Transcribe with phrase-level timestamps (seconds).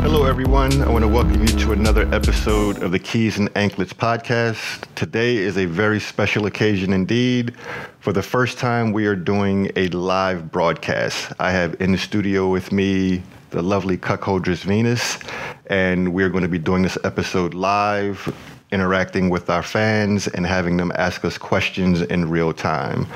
[0.00, 0.80] Hello, everyone.
[0.80, 4.86] I want to welcome you to another episode of the Keys and Anklets podcast.
[4.94, 7.54] Today is a very special occasion indeed.
[7.98, 11.32] For the first time, we are doing a live broadcast.
[11.40, 15.18] I have in the studio with me the lovely cuckoldress Venus,
[15.66, 18.32] and we're going to be doing this episode live,
[18.70, 23.06] interacting with our fans and having them ask us questions in real time.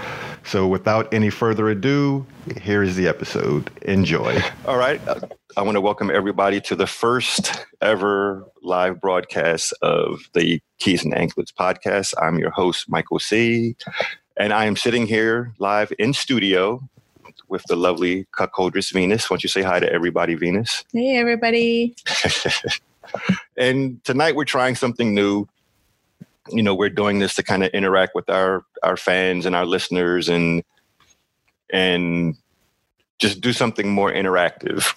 [0.44, 2.26] So, without any further ado,
[2.60, 3.70] here is the episode.
[3.82, 4.42] Enjoy.
[4.66, 5.00] All right.
[5.54, 11.14] I want to welcome everybody to the first ever live broadcast of the Keys and
[11.14, 12.14] Anklets podcast.
[12.20, 13.76] I'm your host, Michael C.
[14.38, 16.80] And I am sitting here live in studio
[17.48, 19.28] with the lovely cuckoldress Venus.
[19.28, 20.84] Why don't you say hi to everybody, Venus?
[20.90, 21.96] Hey, everybody.
[23.56, 25.46] and tonight we're trying something new.
[26.48, 29.66] You know, we're doing this to kind of interact with our our fans and our
[29.66, 30.62] listeners and
[31.70, 32.36] and
[33.18, 34.94] just do something more interactive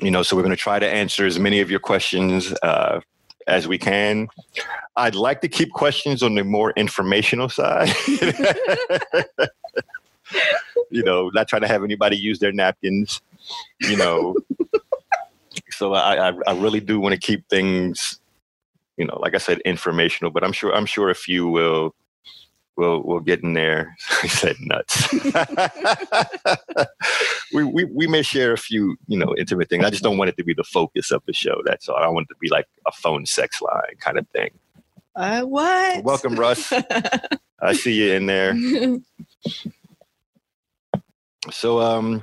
[0.00, 3.00] you know, so we're going to try to answer as many of your questions uh,
[3.46, 4.28] as we can.
[4.96, 7.92] I'd like to keep questions on the more informational side.
[10.90, 13.20] you know, not trying to have anybody use their napkins.
[13.80, 14.36] You know,
[15.70, 18.20] so I, I, I really do want to keep things,
[18.96, 20.30] you know, like I said, informational.
[20.30, 21.94] But I'm sure I'm sure a few will
[22.80, 23.96] we'll we'll get in there.
[24.22, 25.12] I said nuts.
[27.52, 29.84] we, we we may share a few, you know, intimate things.
[29.84, 31.60] I just don't want it to be the focus of the show.
[31.64, 31.96] That's all.
[31.96, 34.50] I want it to be like a phone sex line kind of thing.
[35.14, 36.02] Uh, what?
[36.02, 36.72] Welcome, Russ.
[37.60, 38.56] I see you in there.
[41.50, 42.22] so um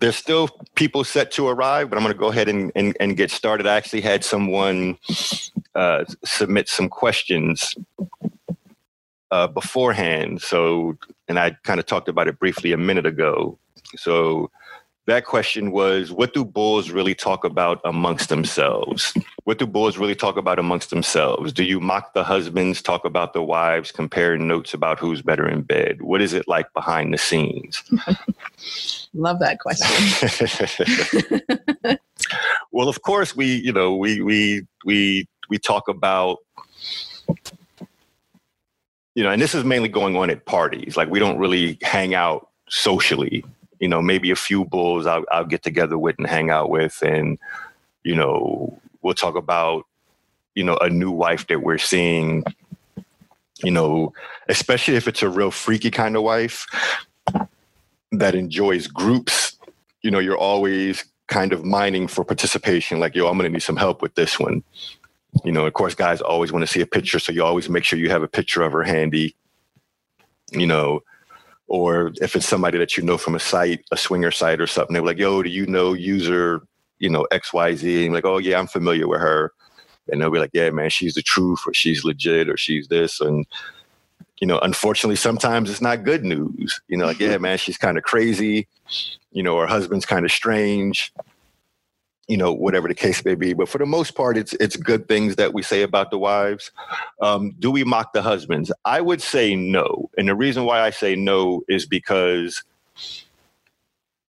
[0.00, 3.16] there's still people set to arrive, but I'm going to go ahead and, and, and
[3.16, 3.66] get started.
[3.66, 4.98] I actually had someone
[5.74, 7.74] uh, submit some questions
[9.34, 10.40] uh, beforehand.
[10.40, 10.96] So,
[11.26, 13.58] and I kind of talked about it briefly a minute ago.
[13.96, 14.50] So,
[15.06, 19.12] that question was what do bulls really talk about amongst themselves?
[19.42, 21.52] What do bulls really talk about amongst themselves?
[21.52, 25.62] Do you mock the husbands, talk about the wives, compare notes about who's better in
[25.62, 26.00] bed?
[26.00, 27.82] What is it like behind the scenes?
[29.14, 30.38] Love that question.
[32.72, 36.38] well, of course, we, you know, we, we, we, we talk about
[39.14, 40.96] you know, and this is mainly going on at parties.
[40.96, 43.44] Like we don't really hang out socially.
[43.80, 47.02] You know, maybe a few bulls I'll, I'll get together with and hang out with,
[47.02, 47.38] and
[48.02, 49.84] you know, we'll talk about
[50.54, 52.44] you know a new wife that we're seeing.
[53.62, 54.12] You know,
[54.48, 56.66] especially if it's a real freaky kind of wife
[58.12, 59.56] that enjoys groups.
[60.02, 62.98] You know, you're always kind of mining for participation.
[63.00, 64.62] Like, yo, I'm to need some help with this one
[65.42, 67.84] you know, of course, guys always want to see a picture, so you always make
[67.84, 69.34] sure you have a picture of her handy.
[70.52, 71.00] You know,
[71.66, 74.94] or if it's somebody that you know from a site, a swinger site or something,
[74.94, 76.62] they're like, "Yo, do you know user,
[76.98, 79.52] you know, X Y Z?" And like, "Oh yeah, I'm familiar with her,"
[80.08, 83.20] and they'll be like, "Yeah, man, she's the truth, or she's legit, or she's this,"
[83.20, 83.46] and
[84.40, 86.80] you know, unfortunately, sometimes it's not good news.
[86.88, 87.32] You know, like, mm-hmm.
[87.32, 88.68] yeah, man, she's kind of crazy.
[89.32, 91.12] You know, her husband's kind of strange
[92.28, 93.52] you know, whatever the case may be.
[93.52, 96.70] But for the most part, it's it's good things that we say about the wives.
[97.20, 98.72] Um, do we mock the husbands?
[98.84, 102.62] I would say no, and the reason why I say no is because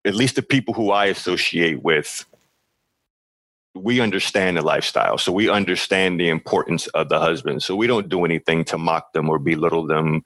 [0.06, 2.26] at least the people who I associate with,
[3.74, 7.64] we understand the lifestyle, so we understand the importance of the husband.
[7.64, 10.24] So we don't do anything to mock them or belittle them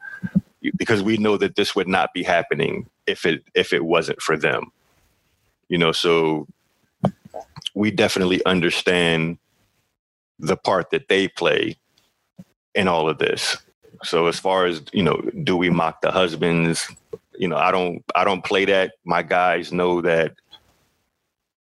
[0.76, 4.38] because we know that this would not be happening if it if it wasn't for
[4.38, 4.72] them.
[5.70, 6.48] You know, so
[7.78, 9.38] we definitely understand
[10.40, 11.78] the part that they play
[12.74, 13.58] in all of this.
[14.04, 16.88] So as far as, you know, do we mock the husbands?
[17.38, 18.94] You know, I don't I don't play that.
[19.06, 20.34] My guys know that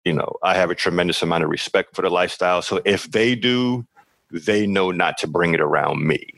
[0.07, 2.63] you know, I have a tremendous amount of respect for the lifestyle.
[2.63, 3.85] So if they do,
[4.31, 6.33] they know not to bring it around me.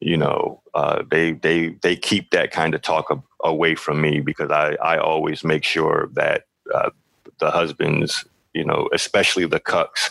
[0.00, 3.06] You know, uh, they they they keep that kind of talk
[3.42, 6.44] away from me because I I always make sure that
[6.74, 6.90] uh,
[7.38, 10.10] the husbands, you know, especially the cucks,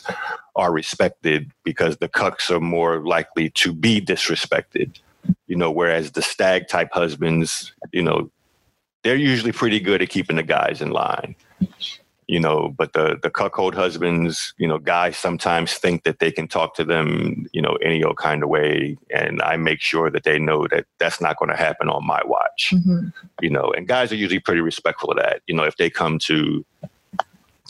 [0.55, 4.99] are respected because the cucks are more likely to be disrespected.
[5.47, 8.31] You know, whereas the stag type husbands, you know,
[9.03, 11.35] they're usually pretty good at keeping the guys in line.
[12.29, 16.45] you know but the the cuckold husbands you know guys sometimes think that they can
[16.45, 20.25] talk to them you know any old kind of way and i make sure that
[20.25, 23.13] they know that that's not going to happen on my watch Mhm.
[23.39, 26.19] you know and guys are usually pretty respectful of that you know if they come
[26.29, 26.65] to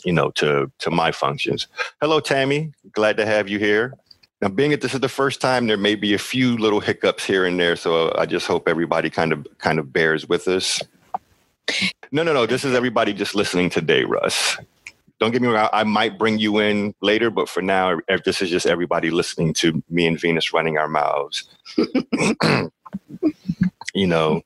[0.05, 1.67] you know to to my functions.
[2.01, 2.73] Hello tammy.
[2.93, 3.93] Glad to have you here.
[4.41, 7.25] Now being that this is the first time there may be a few little hiccups
[7.25, 10.47] here and there so uh, i just hope everybody kind of kind of bears with
[10.47, 10.81] us.
[12.11, 14.57] No no no this is everybody just listening today russ.
[15.19, 18.49] Don't get me wrong i might bring you in later but for now this is
[18.49, 21.49] just everybody listening to me and venus running our mouths.
[23.95, 24.41] You know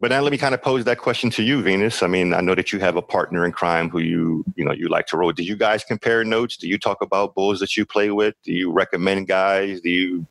[0.00, 2.02] but now let me kind of pose that question to you venus.
[2.02, 4.72] I mean i know that you have a partner in crime who you you know
[4.72, 6.56] you like to roll do you guys compare notes?
[6.56, 8.34] Do you talk about bulls that you play with?
[8.44, 9.80] Do you recommend guys?
[9.80, 10.26] Do you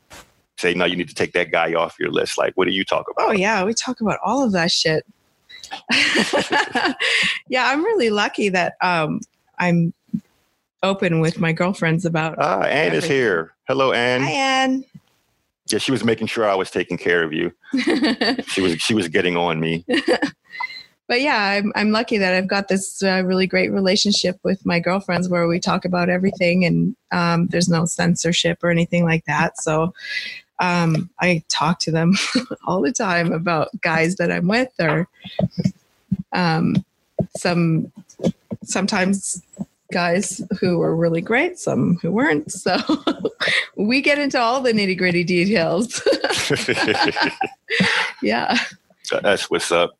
[0.58, 2.84] say no you need to take that guy off your list like what do you
[2.84, 3.30] talk about?
[3.30, 5.06] Oh yeah, we talk about all of that shit.
[7.50, 9.20] yeah, I'm really lucky that um,
[9.60, 9.94] I'm
[10.84, 12.36] open with my girlfriends about.
[12.40, 13.54] ah anne is here.
[13.68, 14.86] Hello anne Hi, Anne.
[15.70, 17.52] Yeah she was making sure i was taking care of you
[18.48, 19.86] she was she was getting on me
[21.08, 24.80] but yeah, I'm I'm lucky that I've got this uh, really great relationship with my
[24.80, 29.60] girlfriends where we talk about everything and um, there's no censorship or anything like that.
[29.62, 29.94] So
[30.60, 32.14] um, I talk to them
[32.68, 35.08] all the time about guys that I'm with or
[36.34, 36.84] um,
[37.38, 37.92] some
[38.64, 39.42] sometimes
[39.92, 42.52] guys who were really great, some who weren't.
[42.52, 42.78] So
[43.76, 46.02] we get into all the nitty gritty details.
[48.22, 48.58] yeah.
[49.22, 49.98] that's what's up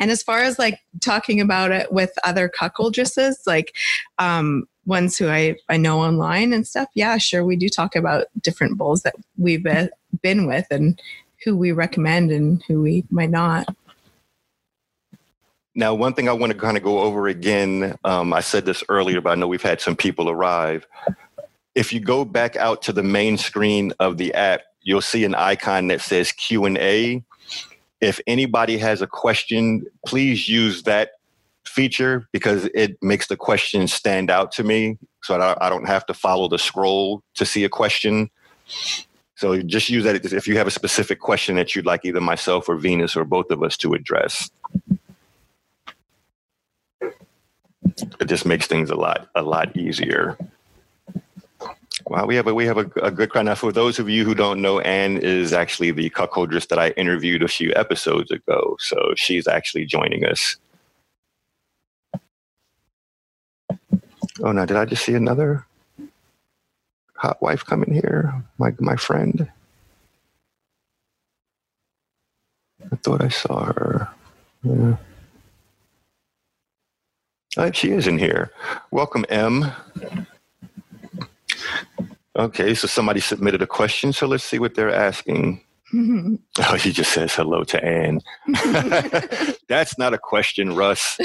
[0.00, 3.74] and as far as like talking about it with other cuckoldresses like
[4.18, 8.26] um ones who i i know online and stuff yeah sure we do talk about
[8.40, 9.88] different bulls that we've been
[10.22, 11.00] been with and
[11.44, 13.74] who we recommend and who we might not
[15.74, 18.84] Now, one thing I want to kind of go over again, um, I said this
[18.88, 20.86] earlier, but I know we've had some people arrive.
[21.74, 25.34] If you go back out to the main screen of the app, you'll see an
[25.34, 27.24] icon that says Q and A.
[28.00, 31.12] If anybody has a question, please use that
[31.64, 36.14] feature because it makes the question stand out to me, so I don't have to
[36.14, 38.30] follow the scroll to see a question.
[39.36, 42.68] So just use that if you have a specific question that you'd like either myself
[42.68, 44.50] or Venus or both of us to address.
[48.20, 50.36] It just makes things a lot a lot easier.
[52.06, 53.54] Wow, we have a we have a, a good crowd now.
[53.54, 57.42] For those of you who don't know, Anne is actually the cuckoldress that I interviewed
[57.42, 58.76] a few episodes ago.
[58.80, 60.56] So she's actually joining us.
[64.42, 65.64] Oh no, did I just see another
[67.16, 68.44] hot wife coming here?
[68.58, 69.50] My my friend.
[72.92, 74.08] I thought I saw her.
[74.62, 74.96] Yeah.
[77.56, 78.50] Uh, she is in here.
[78.90, 79.70] Welcome, M.
[82.36, 85.60] Okay, so somebody submitted a question, so let's see what they're asking.
[86.58, 88.20] Oh, she just says hello to Anne.
[89.68, 91.16] That's not a question, Russ.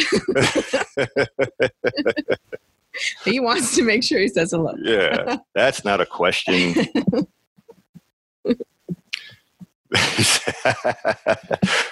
[3.25, 6.75] he wants to make sure he says hello Yeah, that's not a question.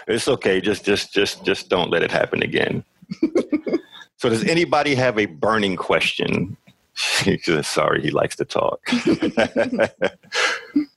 [0.07, 0.61] it's okay.
[0.61, 2.83] Just, just, just, just don't let it happen again.
[4.17, 6.57] So, does anybody have a burning question?
[7.61, 8.83] Sorry, he likes to talk.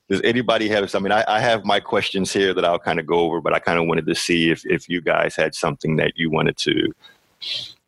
[0.09, 0.93] does anybody have?
[0.95, 3.53] I mean, I, I have my questions here that I'll kind of go over, but
[3.53, 6.57] I kind of wanted to see if if you guys had something that you wanted
[6.57, 6.91] to,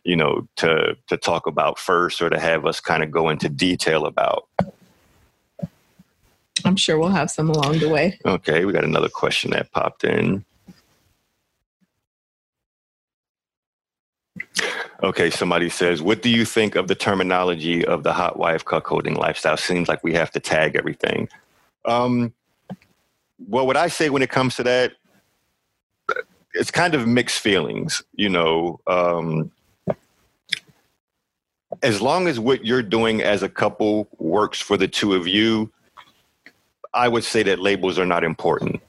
[0.03, 3.49] you know, to to talk about first, or to have us kind of go into
[3.49, 4.47] detail about.
[6.65, 10.03] i'm sure we'll have some along the way Okay, we got another question that popped
[10.03, 10.45] in.
[15.03, 19.17] Okay, somebody says, What do you think of the terminology of the hot wife cuckolding
[19.17, 19.57] lifestyle?
[19.57, 21.27] Seems like we have to tag everything.
[21.83, 22.33] Um,
[23.47, 24.93] well, what I say when it comes to that,
[26.53, 28.79] it's kind of mixed feelings, you know.
[28.87, 29.51] Um,
[31.81, 35.69] as long as what you're doing as a couple works for the two of you,
[36.93, 38.81] I would say that labels are not important.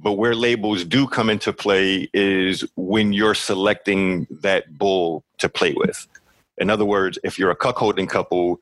[0.00, 5.74] But where labels do come into play is when you're selecting that bull to play
[5.76, 6.06] with.
[6.58, 8.60] In other words, if you're a cuckolding couple,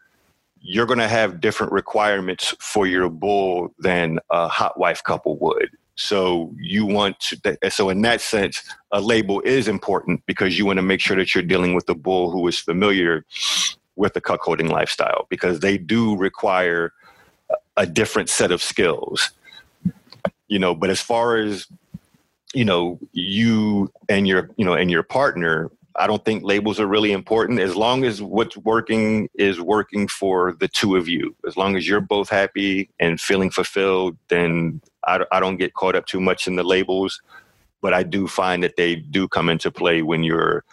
[0.61, 5.71] you're going to have different requirements for your bull than a hot wife couple would.
[5.95, 8.63] So you want to, so in that sense,
[8.93, 11.95] a label is important because you want to make sure that you're dealing with a
[11.95, 13.25] bull who is familiar
[13.97, 16.93] with the cuckolding lifestyle because they do require
[17.79, 19.31] a different set of skills
[20.49, 21.67] you know but as far as
[22.55, 26.87] you know you and your you know and your partner I don't think labels are
[26.87, 31.35] really important as long as what's working is working for the two of you.
[31.47, 35.97] As long as you're both happy and feeling fulfilled, then I, I don't get caught
[35.97, 37.23] up too much in the labels.
[37.81, 40.65] But I do find that they do come into play when you're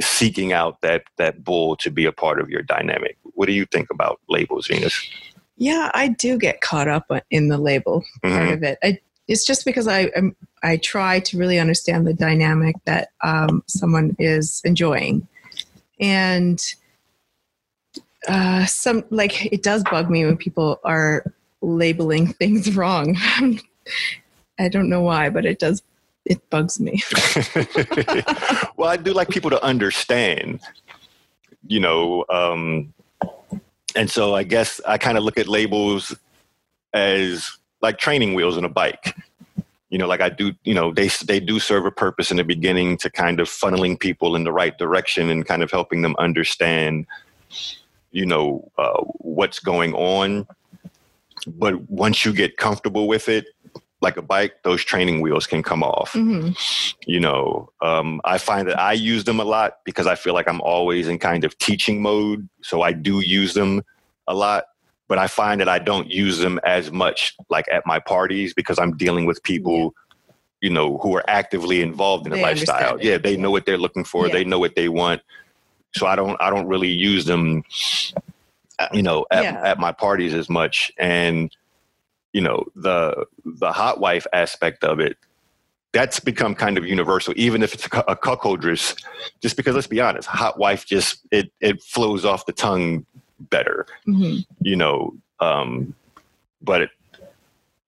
[0.00, 3.16] seeking out that that bull to be a part of your dynamic.
[3.34, 5.08] What do you think about labels, Venus?
[5.56, 8.52] Yeah, I do get caught up in the label part Mhm.
[8.54, 8.78] of it.
[8.82, 13.62] I, it's just because I I'm, I try to really understand the dynamic that um,
[13.66, 15.26] someone is enjoying,
[16.00, 16.60] and
[18.28, 21.24] uh, some like it does bug me when people are
[21.60, 23.16] labeling things wrong.
[24.58, 25.82] I don't know why, but it does.
[26.24, 27.02] It bugs me.
[28.76, 30.60] well, I do like people to understand,
[31.66, 32.94] you know, um,
[33.96, 36.14] and so I guess I kind of look at labels
[36.92, 39.16] as like training wheels on a bike.
[39.90, 42.44] You know, like I do, you know, they they do serve a purpose in the
[42.44, 46.16] beginning to kind of funneling people in the right direction and kind of helping them
[46.18, 47.06] understand,
[48.10, 50.46] you know, uh, what's going on.
[51.46, 53.46] But once you get comfortable with it,
[54.02, 56.12] like a bike, those training wheels can come off.
[56.12, 56.50] Hmm
[57.06, 60.46] you know um, i find that i use them a lot because i feel like
[60.48, 63.82] i'm always in kind of teaching mode so i do use them
[64.28, 64.66] a lot
[65.08, 68.78] but i find that i don't use them as much like at my parties because
[68.78, 69.92] i'm dealing with people
[70.60, 73.02] you know who are actively involved in the They lifestyle.
[73.02, 74.28] yeah they know what they're looking for.
[74.28, 74.32] Yeah.
[74.34, 75.22] they know what they want.
[75.96, 77.64] So i don't i don't really use them
[78.92, 79.60] you know at, Yeah.
[79.64, 80.92] at my parties as much.
[80.98, 81.50] And
[82.32, 85.16] you know the the hot wife aspect of it
[85.92, 88.98] that's become kind of universal even if it's a, cuckoldress.
[89.42, 93.06] Just because let's be honest hot wife just it it flows off the tongue
[93.38, 95.94] better hmm you know um
[96.62, 96.90] but it,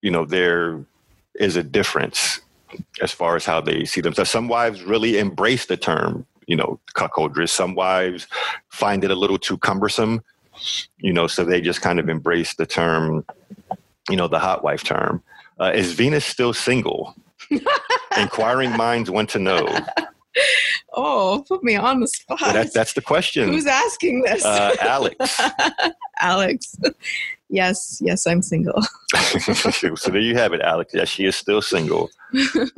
[0.02, 0.84] you know there
[1.36, 2.40] is a difference
[3.00, 4.30] as far as how they see themselves.
[4.30, 7.50] Some wives really embrace the term you know cuckoldress.
[7.50, 8.26] Some wives
[8.68, 10.22] find it a little too cumbersome
[10.98, 13.24] you know so they just kind of embrace the term
[14.10, 15.22] you know the hot wife term
[15.60, 17.14] uh, is venus still single
[18.18, 19.66] inquiring minds want to know
[20.96, 22.40] Oh, put me on the spot.
[22.40, 24.44] Well, that, that's the question Who's asking this?
[24.44, 25.40] uh, alex
[26.20, 26.76] Alex.
[27.50, 28.82] Yes, yes, I'm single.
[29.38, 30.92] so there you have it, Alex.
[30.94, 32.10] Yes, she is still single.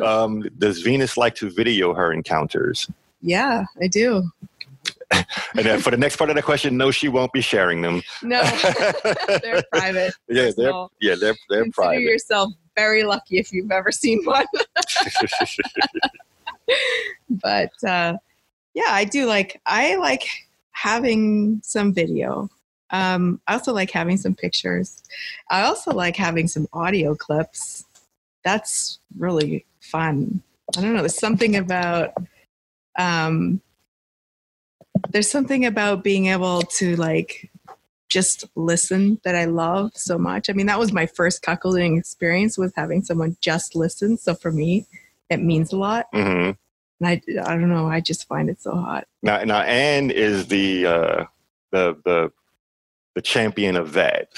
[0.05, 2.91] Um, does Venus like to video her encounters?
[3.23, 4.31] Yeah, I do.
[5.11, 8.03] And then for the next part of the question, no, she won't be sharing them.
[8.23, 8.43] No,
[9.43, 10.15] they're private.
[10.29, 10.91] yeah, they're Small.
[11.01, 12.03] yeah, they're they're Consider private.
[12.03, 14.45] yourself very lucky if you've ever seen one.
[17.31, 18.17] but uh,
[18.75, 19.61] yeah, I do like.
[19.67, 20.27] I like
[20.73, 22.51] having some video.
[22.91, 25.03] Um, I also like having some pictures.
[25.51, 27.85] I also like having some audio clips.
[28.45, 30.43] That's really fun.
[30.77, 31.01] I don't know.
[31.01, 32.13] There's something about.
[32.99, 33.61] Um,
[35.11, 37.51] there's something about being able to like
[38.09, 40.49] just listen that I love so much.
[40.49, 44.17] I mean, that was my first cuckolding experience was having someone just listen.
[44.17, 44.87] So for me,
[45.29, 46.07] it means a lot.
[46.13, 46.55] hmm And
[47.03, 49.07] I, I don't know, I just find it so hot.
[49.23, 51.25] Now, now Anne is the uh,
[51.73, 52.33] the the
[53.15, 54.29] the champion of that.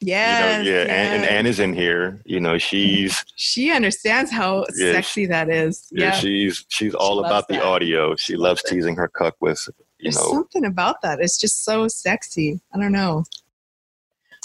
[0.00, 1.30] Yes, you know, yeah, Anne, and yes.
[1.32, 2.20] Anne is in here.
[2.26, 5.88] You know, she's she understands how Yeah, sexy that is.
[5.90, 6.10] yeah, Yeah.
[6.12, 7.64] she's she's all loves about the that.
[7.64, 8.14] audio.
[8.14, 9.68] She loves teasing her cuck with
[10.06, 11.20] you There's know something about that.
[11.20, 12.60] It's just so sexy.
[12.74, 13.24] I don't know.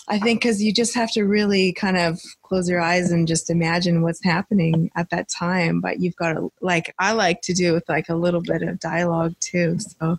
[0.07, 3.49] I think because you just have to really kind of close your eyes and just
[3.49, 5.79] imagine what's happening at that time.
[5.79, 8.79] But you've got to, like, I like to do with like a little bit of
[8.79, 9.77] dialogue too.
[9.79, 10.17] So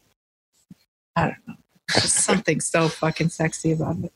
[1.16, 1.54] I don't know.
[1.92, 4.12] There's something so fucking sexy about it.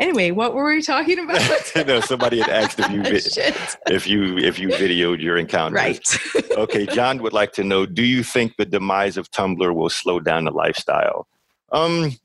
[0.00, 1.42] Anyway, what were we talking about?
[1.86, 3.02] no, somebody had asked if you
[3.94, 5.76] if you if you videoed your encounter.
[5.76, 6.18] Right.
[6.52, 10.20] okay, John would like to know: Do you think the demise of Tumblr will slow
[10.20, 11.26] down the lifestyle?
[11.70, 12.16] Um,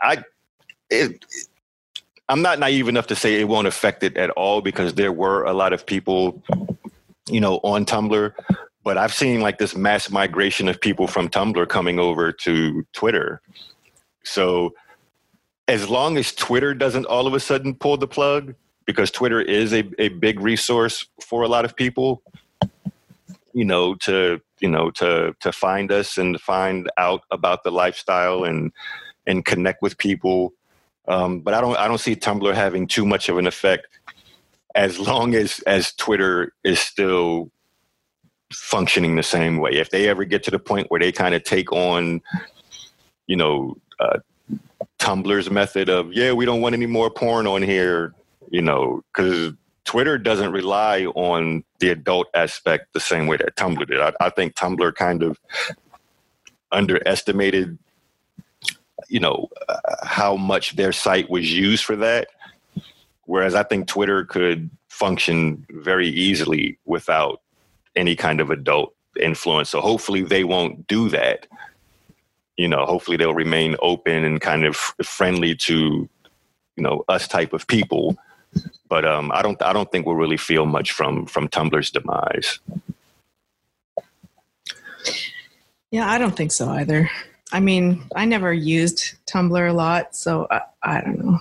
[0.00, 0.22] I,
[0.88, 1.24] it,
[2.28, 5.44] I'm not naive enough to say it won't affect it at all because there were
[5.44, 6.42] a lot of people,
[7.28, 8.32] you know, on Tumblr.
[8.84, 13.40] But I've seen like this mass migration of people from Tumblr coming over to Twitter.
[14.22, 14.74] So,
[15.68, 18.54] as long as Twitter doesn't all of a sudden pull the plug,
[18.84, 22.22] because Twitter is a, a big resource for a lot of people,
[23.52, 28.44] you know, to you know to to find us and find out about the lifestyle
[28.44, 28.72] and
[29.26, 30.52] and connect with people.
[31.08, 33.88] Um, but I don't I don't see Tumblr having too much of an effect
[34.74, 37.50] as long as as Twitter is still
[38.52, 39.72] functioning the same way.
[39.72, 42.20] If they ever get to the point where they kind of take on,
[43.26, 44.18] you know, uh,
[44.98, 48.14] Tumblr's method of yeah, we don't want any more porn on here,
[48.50, 49.52] you know, because
[49.84, 54.00] Twitter doesn't rely on the adult aspect the same way that Tumblr did.
[54.00, 55.38] I, I think Tumblr kind of
[56.72, 57.78] underestimated,
[59.08, 62.28] you know, uh, how much their site was used for that.
[63.24, 67.40] Whereas I think Twitter could function very easily without
[67.94, 69.70] any kind of adult influence.
[69.70, 71.46] So hopefully they won't do that.
[72.56, 76.08] You know, hopefully they'll remain open and kind of friendly to,
[76.76, 78.16] you know, us type of people
[78.88, 82.58] but um, I don't I don't think we'll really feel much from from Tumblr's demise.
[85.90, 87.10] Yeah, I don't think so either.
[87.52, 91.38] I mean, I never used Tumblr a lot, so I, I don't know.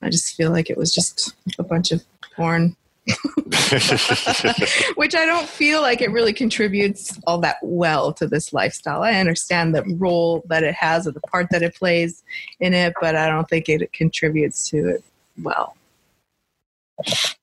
[0.00, 2.02] I just feel like it was just a bunch of
[2.36, 2.76] porn.
[4.94, 9.02] Which I don't feel like it really contributes all that well to this lifestyle.
[9.02, 12.22] I understand the role that it has or the part that it plays
[12.60, 15.04] in it, but I don't think it contributes to it
[15.42, 15.76] well.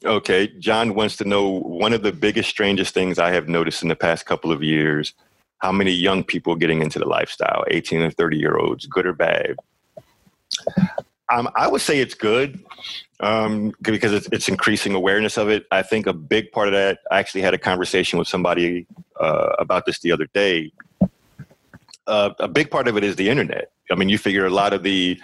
[0.05, 3.89] Okay, John wants to know one of the biggest, strangest things I have noticed in
[3.89, 5.13] the past couple of years
[5.57, 9.11] how many young people getting into the lifestyle, 18 and 30 year olds, good or
[9.11, 9.57] bad?
[11.31, 12.63] Um, I would say it's good
[13.19, 15.65] um, because it's, it's, increasing awareness of it.
[15.71, 18.87] I think a big part of that, I actually had a conversation with somebody
[19.19, 20.71] uh, about this the other day.
[22.07, 23.71] Uh, a big part of it is the internet.
[23.91, 25.19] I mean, you figure a lot of the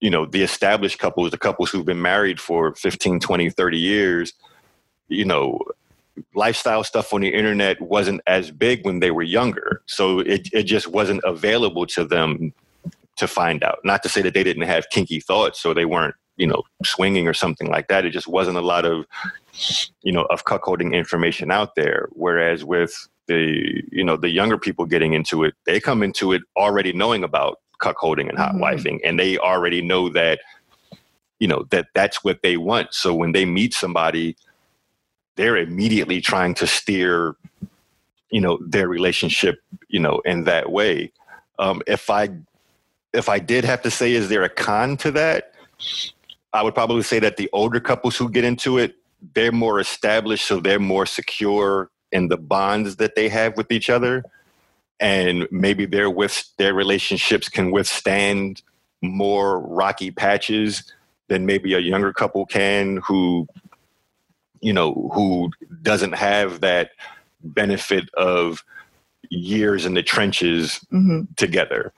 [0.00, 4.32] you know the established couples the couples who've been married for 15 20 30 years
[5.08, 5.58] you know
[6.34, 10.64] lifestyle stuff on the internet wasn't as big when they were younger so it, it
[10.64, 12.52] just wasn't available to them
[13.16, 16.16] to find out not to say that they didn't have kinky thoughts so they weren't
[16.36, 19.06] you know swinging or something like that it just wasn't a lot of
[20.02, 24.86] you know of cuckolding information out there whereas with the you know the younger people
[24.86, 28.62] getting into it they come into it already knowing about cuckolding and hot mm-hmm.
[28.62, 30.40] wifing, and they already know that
[31.40, 32.94] you know that that's what they want.
[32.94, 34.36] So when they meet somebody,
[35.36, 37.34] they're immediately trying to steer
[38.30, 41.12] you know their relationship you know in that way.
[41.58, 42.30] Um, if I
[43.12, 45.52] if I did have to say, is there a con to that?
[46.52, 48.94] I would probably say that the older couples who get into it,
[49.34, 53.88] they're more established, so they're more secure in the bonds that they have with each
[53.88, 54.24] other
[55.02, 58.62] and maybe their with their relationships can withstand
[59.02, 60.92] more rocky patches
[61.28, 63.46] than maybe a younger couple can who
[64.60, 65.50] you know who
[65.82, 66.90] doesn't have that
[67.42, 68.64] benefit of
[69.28, 71.22] years in the trenches mm-hmm.
[71.36, 71.92] together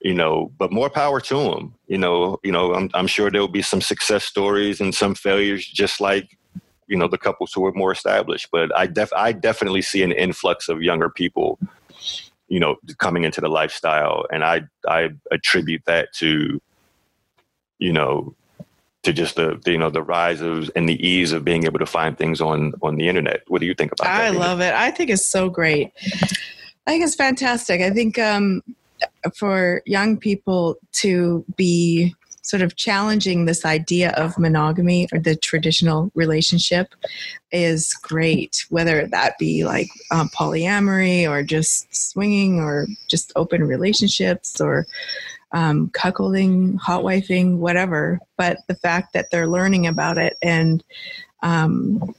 [0.00, 3.48] you know but more power to them you know you know I'm, I'm sure there'll
[3.48, 6.36] be some success stories and some failures just like
[6.86, 10.12] you know the couples who are more established but i def i definitely see an
[10.12, 11.58] influx of younger people
[12.48, 16.60] you know coming into the lifestyle and i i attribute that to
[17.78, 18.34] you know
[19.06, 21.78] to just the, the, you know the rise of and the ease of being able
[21.78, 23.42] to find things on on the internet.
[23.46, 24.74] What do you think about i that i love it.
[24.74, 25.92] I think it's so great.
[26.86, 27.80] I think it's fantastic.
[27.80, 28.62] I think um
[29.34, 32.14] for young people to be
[32.46, 36.94] sort of challenging this idea of monogamy or the traditional relationship
[37.50, 44.60] is great, whether that be like um, polyamory or just swinging or just open relationships
[44.60, 44.86] or
[45.50, 48.20] um, cuckolding, hot wifing, whatever.
[48.36, 50.84] But the fact that they're learning about it and
[51.42, 52.14] um,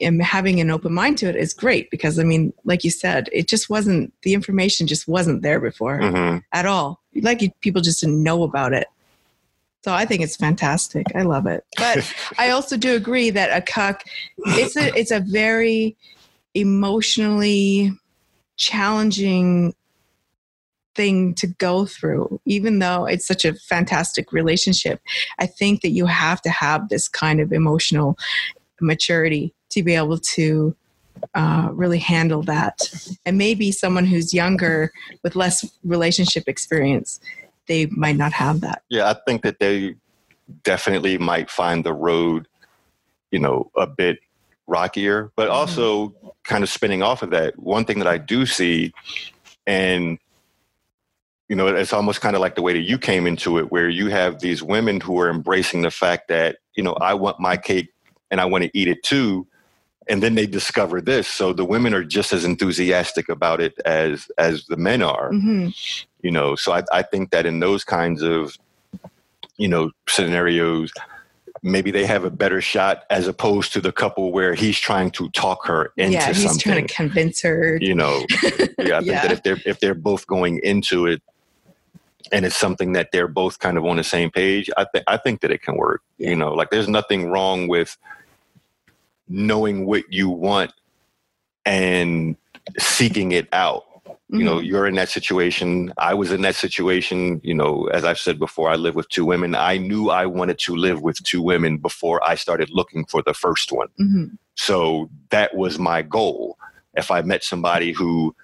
[0.00, 3.28] and having an open mind to it is great because I mean, like you said,
[3.32, 6.38] it just wasn't the information just wasn't there before mm-hmm.
[6.52, 7.02] at all.
[7.14, 8.86] Like people just didn't know about it.
[9.84, 11.06] So I think it's fantastic.
[11.14, 11.64] I love it.
[11.76, 14.04] But I also do agree that a cuck
[14.38, 15.96] it's a it's a very
[16.54, 17.92] emotionally
[18.56, 19.74] challenging
[20.94, 25.00] thing to go through even though it's such a fantastic relationship
[25.38, 28.18] i think that you have to have this kind of emotional
[28.80, 30.74] maturity to be able to
[31.34, 32.88] uh, really handle that
[33.26, 34.92] and maybe someone who's younger
[35.24, 37.20] with less relationship experience
[37.68, 38.82] they might not have that.
[38.88, 39.94] Yeah, I think that they
[40.64, 42.48] definitely might find the road,
[43.30, 44.18] you know, a bit
[44.66, 45.56] rockier, but mm-hmm.
[45.56, 46.28] also mm-hmm.
[46.42, 47.56] kind of spinning off of that.
[47.58, 48.92] One thing that I do see,
[49.66, 50.18] and
[51.48, 53.88] you know, it's almost kind of like the way that you came into it, where
[53.88, 57.56] you have these women who are embracing the fact that, you know, I want my
[57.56, 57.88] cake
[58.30, 59.46] and I want to eat it too.
[60.08, 61.28] And then they discover this.
[61.28, 65.32] So the women are just as enthusiastic about it as as the men are.
[65.32, 65.68] Mm-hmm
[66.22, 68.56] you know so I, I think that in those kinds of
[69.56, 70.92] you know scenarios
[71.62, 75.28] maybe they have a better shot as opposed to the couple where he's trying to
[75.30, 76.12] talk her into something.
[76.12, 76.72] yeah, he's something.
[76.72, 77.78] trying to convince her.
[77.80, 79.22] You know, yeah, I think yeah.
[79.22, 81.20] that if they're if they're both going into it
[82.30, 85.16] and it's something that they're both kind of on the same page, I think I
[85.16, 86.02] think that it can work.
[86.18, 86.30] Yeah.
[86.30, 87.96] You know, like there's nothing wrong with
[89.28, 90.72] knowing what you want
[91.64, 92.36] and
[92.78, 93.84] seeking it out.
[94.30, 94.66] You know, Mhm.
[94.66, 95.92] you're in that situation.
[95.96, 97.40] I was in that situation.
[97.42, 99.54] You know, as I've said before, I live with two women.
[99.54, 103.32] I knew I wanted to live with two women before I started looking for the
[103.32, 103.88] first one.
[103.98, 104.36] Mhm.
[104.54, 106.58] So that was my goal.
[106.94, 108.34] If I met somebody who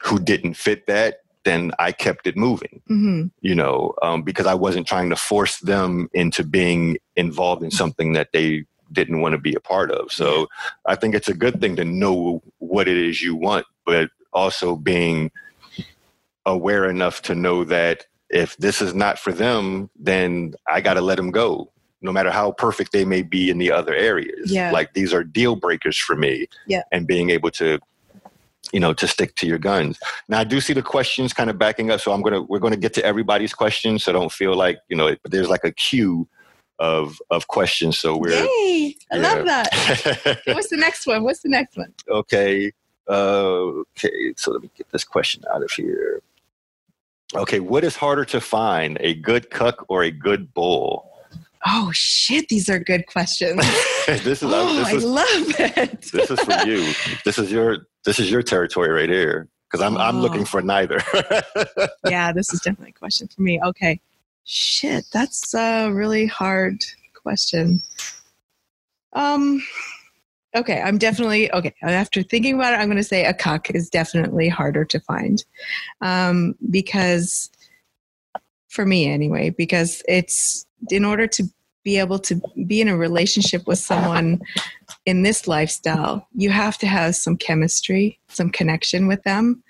[0.00, 2.80] who didn't fit that, then I kept it moving.
[2.88, 3.32] Mhm.
[3.40, 8.12] You know, um, because I wasn't trying to force them into being involved in something
[8.12, 10.10] that they didn't want to be a part of.
[10.12, 10.48] So
[10.86, 14.76] I think it's a good thing to know what it is you want, but also
[14.76, 15.30] being
[16.46, 21.00] aware enough to know that if this is not for them, then I got to
[21.00, 21.70] let them go.
[22.00, 24.70] No matter how perfect they may be in the other areas, Yeah.
[24.70, 26.46] like these are deal breakers for me.
[26.66, 26.82] Yeah.
[26.92, 27.78] and being able to,
[28.72, 29.98] you know, to stick to your guns.
[30.28, 32.76] Now I do see the questions kind of backing up, so I'm gonna we're gonna
[32.76, 35.16] get to everybody's questions, so don't feel like you know.
[35.24, 36.28] There's like a queue
[36.78, 38.96] of of questions, so we're Yay!
[39.12, 39.22] I yeah.
[39.22, 40.40] love that.
[40.46, 41.22] What's the next one?
[41.24, 41.92] What's the next one?
[42.08, 42.72] okay.
[43.08, 46.20] Uh, okay, so let me get this question out of here.
[47.34, 51.10] Okay, what is harder to find, a good cuck or a good bull?
[51.66, 52.48] Oh shit!
[52.48, 53.56] These are good questions.
[54.06, 55.26] this is oh, this I love
[55.58, 56.02] it.
[56.12, 56.92] this is for you.
[57.24, 60.20] This is your this is your territory right here because I'm I'm Oh.
[60.20, 61.00] looking for neither.
[62.08, 63.60] yeah, this is definitely a question for me.
[63.62, 64.00] Okay.
[64.50, 66.82] Shit, that's a really hard
[67.22, 67.82] question.
[69.12, 69.62] Um
[70.56, 71.74] okay, I'm definitely okay.
[71.82, 75.44] After thinking about it, I'm gonna say a cuck is definitely harder to find.
[76.00, 77.50] Um, because
[78.68, 81.44] for me anyway, because it's in order to
[81.84, 84.40] be able to be in a relationship with someone
[85.04, 89.62] in this lifestyle, you have to have some chemistry, some connection with them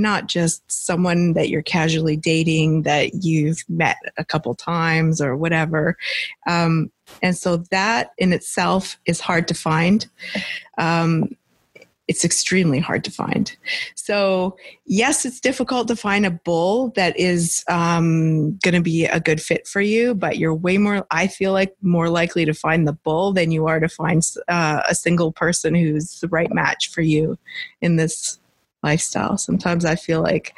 [0.00, 5.96] not just someone that you're casually dating that you've met a couple times or whatever.
[6.46, 6.90] Um,
[7.22, 10.06] and so that in itself is hard to find.
[10.76, 11.36] Um,
[12.08, 13.54] it's extremely hard to find.
[13.94, 14.56] So,
[14.86, 19.42] yes, it's difficult to find a bull that is um, going to be a good
[19.42, 22.94] fit for you, but you're way more, I feel like, more likely to find the
[22.94, 27.02] bull than you are to find uh, a single person who's the right match for
[27.02, 27.38] you
[27.82, 28.40] in this
[28.88, 29.36] lifestyle.
[29.36, 30.54] Sometimes I feel like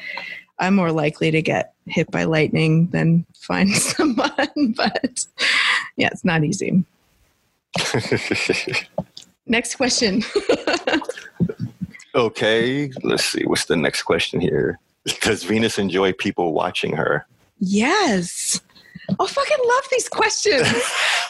[0.59, 5.27] I'm more likely to get hit by lightning than find someone, but
[5.97, 6.85] yeah, it's not easy.
[9.47, 10.23] Next question.
[12.15, 13.45] okay, let's see.
[13.45, 14.79] What's the next question here?
[15.23, 17.27] Does Venus enjoy people watching her?
[17.59, 18.61] yes.
[19.19, 20.69] Oh, fucking love these questions.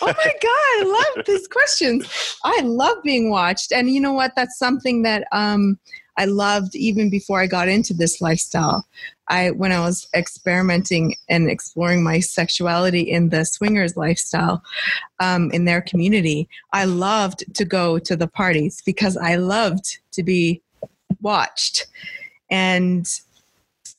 [0.03, 2.37] Oh my God, I love these questions.
[2.45, 3.73] I love being watched.
[3.73, 4.33] And you know what?
[4.37, 5.79] That's something that um,
[6.21, 8.87] I loved even before I got into this lifestyle.
[9.29, 14.63] I when I was experimenting and exploring my sexuality in the swingers lifestyle
[15.19, 20.23] um, in their community, I loved to go to the parties because I loved to
[20.23, 20.61] be
[21.23, 21.87] watched.
[22.51, 23.09] And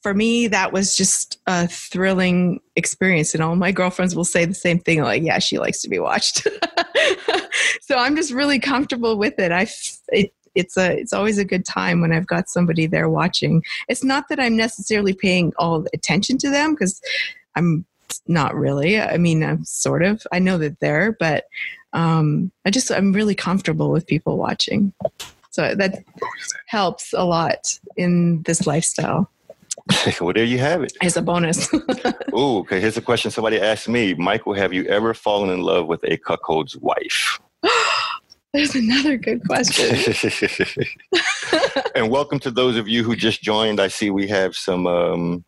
[0.03, 3.33] for me, that was just a thrilling experience.
[3.33, 5.97] And all my girlfriends will say the same thing like, yeah, she likes to be
[5.97, 6.47] watched.
[7.81, 9.51] so I'm just really comfortable with it.
[9.51, 9.67] I,
[10.09, 13.63] it, it's a, it's always a good time when I've got somebody there watching.
[13.87, 17.01] It's not that I'm necessarily paying all the attention to them because
[17.55, 17.85] I'm
[18.27, 18.99] not really.
[18.99, 21.45] I mean, I'm sort of, I know that they're, but
[21.93, 24.93] um, I just, I'm really comfortable with people watching.
[25.51, 26.03] So that
[26.67, 29.29] helps a lot in this lifestyle
[30.21, 30.93] well, there you have it.
[31.01, 31.71] as a bonus.
[32.33, 32.79] Ooh, okay.
[32.79, 34.13] Here's a question somebody asked me.
[34.13, 37.39] Michael, have you ever fallen in love with a cuckold's wife?
[38.53, 39.95] There's another good question.
[41.95, 43.79] and welcome to those of you who just joined.
[43.79, 45.45] I see we have some um,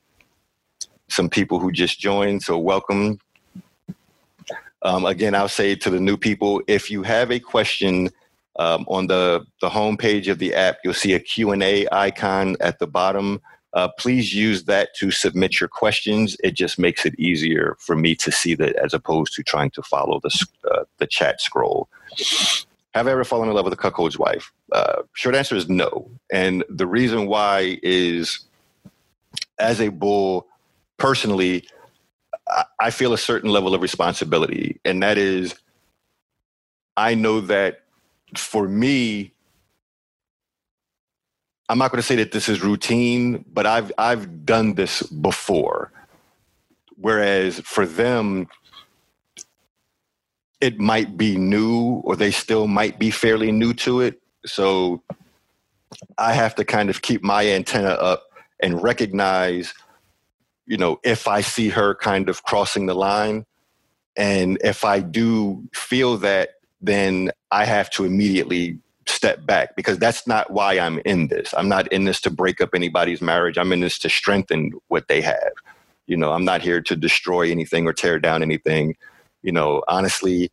[1.10, 3.20] some people who just joined, so welcome.
[4.84, 8.10] Um, again, I'll say to the new people, if you have a question
[8.58, 11.86] um, on the the home page of the app, you'll see a Q and A
[11.92, 13.42] icon at the bottom.
[13.74, 16.38] Uh, please use that to submit your questions.
[16.42, 19.82] It just makes it easier for me to see that as opposed to trying to
[19.82, 21.90] follow the uh, the chat scroll.
[22.94, 24.52] Have I ever fallen in love with a cuckold's wife?
[24.72, 26.10] Uh, short answer is no.
[26.32, 28.40] And the reason why is
[29.60, 30.48] as a bull,
[30.98, 31.68] personally,
[32.80, 34.80] I, feel a certain level of responsibility.
[34.86, 35.56] And that is,
[36.98, 37.84] I know that
[38.36, 39.34] for me,
[41.70, 45.92] I'm not going to say that this is routine, but I've I've done this before.
[46.98, 48.48] Whereas for them,
[50.64, 54.22] it might be new or they still might be fairly new to it.
[54.46, 55.04] So
[56.18, 58.24] I have to kind of keep my antenna up
[58.62, 59.74] and recognize,
[60.66, 63.46] you know, if I see her kind of crossing the line.
[64.16, 70.26] And if I do feel that, then I have to immediately step back because that's
[70.26, 71.54] not why I'm in this.
[71.58, 73.58] I'm not in this to break up anybody's marriage.
[73.58, 75.52] I'm in this to strengthen what they have.
[76.08, 78.96] You know, I'm not here to destroy anything or tear down anything.
[79.44, 80.52] You know, honestly,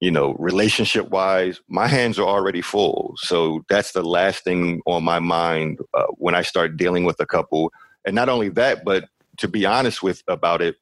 [0.00, 3.14] you know, relationship wise, my hands are already full.
[3.18, 7.26] So that's the last thing on my mind uh, when I start dealing with a
[7.26, 7.72] couple.
[8.06, 9.04] And not only that, but
[9.36, 10.76] to be honest with about it,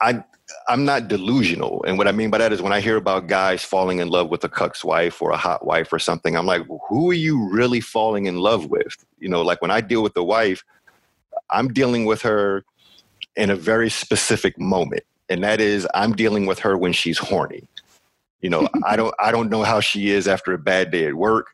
[0.00, 0.22] I
[0.68, 1.82] I'm not delusional.
[1.86, 4.28] And what I mean by that is when I hear about guys falling in love
[4.28, 7.48] with a cuck's wife or a hot wife or something, I'm like, who are you
[7.50, 8.94] really falling in love with?
[9.18, 10.62] You know, like when I deal with the wife,
[11.50, 12.64] I'm dealing with her
[13.36, 17.68] in a very specific moment and that is I'm dealing with her when she's horny.
[18.40, 21.14] You know, I don't I don't know how she is after a bad day at
[21.14, 21.48] work.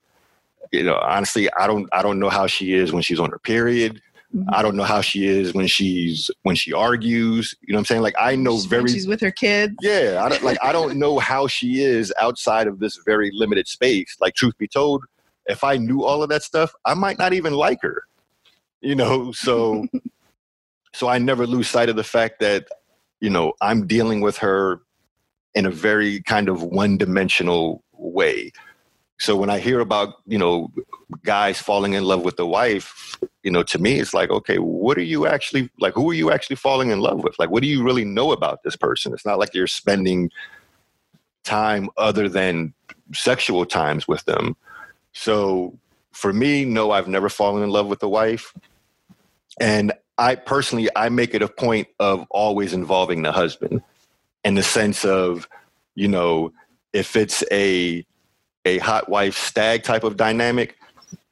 [0.73, 3.39] You know, honestly, I don't I don't know how she is when she's on her
[3.39, 4.01] period.
[4.35, 4.55] Mm-hmm.
[4.55, 7.55] I don't know how she is when she's when she argues.
[7.63, 8.03] You know what I'm saying?
[8.03, 9.75] Like I know she's very she's with her kids.
[9.81, 13.67] Yeah, I don't, like I don't know how she is outside of this very limited
[13.67, 14.17] space.
[14.21, 15.05] Like truth be told,
[15.47, 18.05] if I knew all of that stuff, I might not even like her.
[18.81, 19.87] You know, so
[20.93, 22.67] so I never lose sight of the fact that
[23.21, 24.81] you know, I'm dealing with her
[25.55, 28.53] in a very kind of one dimensional way.
[29.19, 30.73] So when I hear about, you know,
[31.25, 34.97] guys falling in love with the wife, you know, to me, it's like, okay, what
[34.97, 35.95] are you actually like?
[35.95, 37.39] Who are you actually falling in love with?
[37.39, 39.13] Like, what do you really know about this person?
[39.13, 40.31] It's not like you're spending
[41.45, 42.73] time other than
[43.13, 44.57] sexual times with them.
[45.13, 45.79] So
[46.13, 48.55] for me, no, I've never fallen in love with the wife.
[49.61, 53.83] And I personally, I make it a point of always involving the husband
[54.45, 55.49] in the sense of,
[55.95, 56.53] you know,
[56.93, 58.05] if it's a
[58.67, 60.77] a hot wife stag type of dynamic,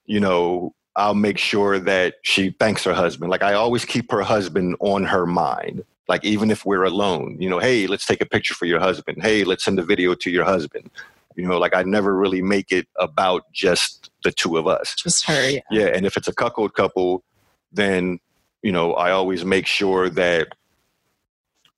[0.07, 3.31] you know, I'll make sure that she thanks her husband.
[3.31, 5.85] Like I always keep her husband on her mind.
[6.09, 9.23] Like even if we're alone, you know, hey, let's take a picture for your husband.
[9.23, 10.91] Hey, let's send a video to your husband.
[11.37, 14.95] You know, like I never really make it about just the two of us.
[14.95, 15.61] Just her, yeah.
[15.71, 17.23] Yeah, and if it's a cuckold couple,
[17.71, 18.19] then
[18.63, 20.49] you know, I always make sure that,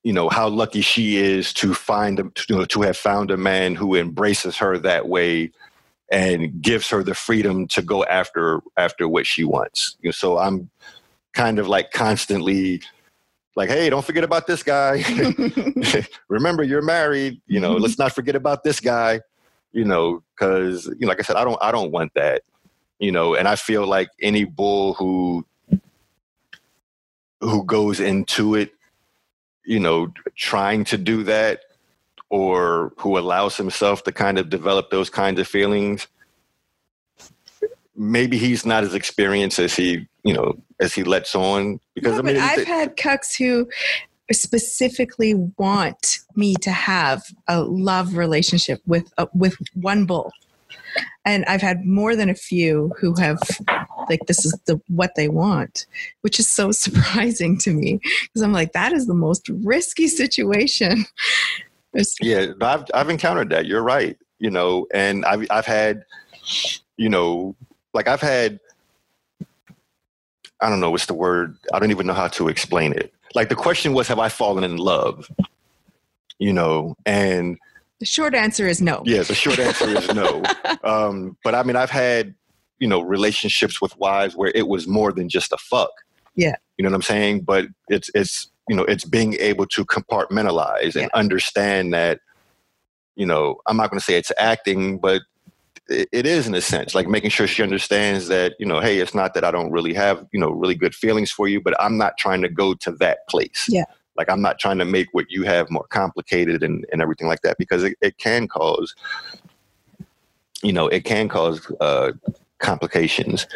[0.02, 3.74] you know, how lucky she is to find, you know, to have found a man
[3.74, 5.52] who embraces her that way
[6.10, 9.96] and gives her the freedom to go after after what she wants.
[10.00, 10.70] You know, so I'm
[11.32, 12.82] kind of like constantly
[13.56, 15.04] like, hey, don't forget about this guy.
[16.28, 17.40] Remember, you're married.
[17.46, 19.20] You know, let's not forget about this guy.
[19.72, 22.42] You know, because you know, like I said, I don't, I don't want that.
[22.98, 25.46] You know, and I feel like any bull who
[27.40, 28.72] who goes into it,
[29.64, 31.60] you know, trying to do that
[32.28, 36.06] or who allows himself to kind of develop those kinds of feelings,
[37.96, 41.80] maybe he's not as experienced as he, you know, as he lets on.
[41.94, 43.68] Because no, I mean, I've th- had cucks who
[44.32, 50.32] specifically want me to have a love relationship with uh, with one bull
[51.24, 53.38] and I've had more than a few who have
[54.10, 55.86] like this is the what they want,
[56.20, 61.06] which is so surprising to me because I'm like that is the most risky situation.
[62.20, 63.66] Yeah, I've I've encountered that.
[63.66, 64.16] You're right.
[64.38, 66.04] You know, and I've I've had,
[66.96, 67.56] you know,
[67.94, 68.60] like I've had.
[70.62, 71.58] I don't know what's the word.
[71.74, 73.12] I don't even know how to explain it.
[73.34, 75.28] Like the question was, have I fallen in love?
[76.38, 77.58] You know, and
[78.00, 79.02] the short answer is no.
[79.04, 80.42] Yeah, the short answer is no.
[80.82, 82.34] Um, but I mean, I've had,
[82.80, 85.90] you know, relationships with wives where it was more than just a fuck.
[86.34, 86.56] Yeah.
[86.76, 87.42] You know what I'm saying?
[87.42, 91.08] But it's, it's, you know, it's being able to compartmentalize and yeah.
[91.14, 92.20] understand that,
[93.16, 95.22] you know, I'm not going to say it's acting, but
[95.88, 98.98] it, it is in a sense like making sure she understands that, you know, hey,
[98.98, 101.78] it's not that I don't really have, you know, really good feelings for you, but
[101.80, 103.66] I'm not trying to go to that place.
[103.68, 103.84] Yeah
[104.16, 107.40] like i'm not trying to make what you have more complicated and, and everything like
[107.42, 108.94] that because it, it can cause
[110.62, 112.12] you know it can cause uh,
[112.60, 113.46] complications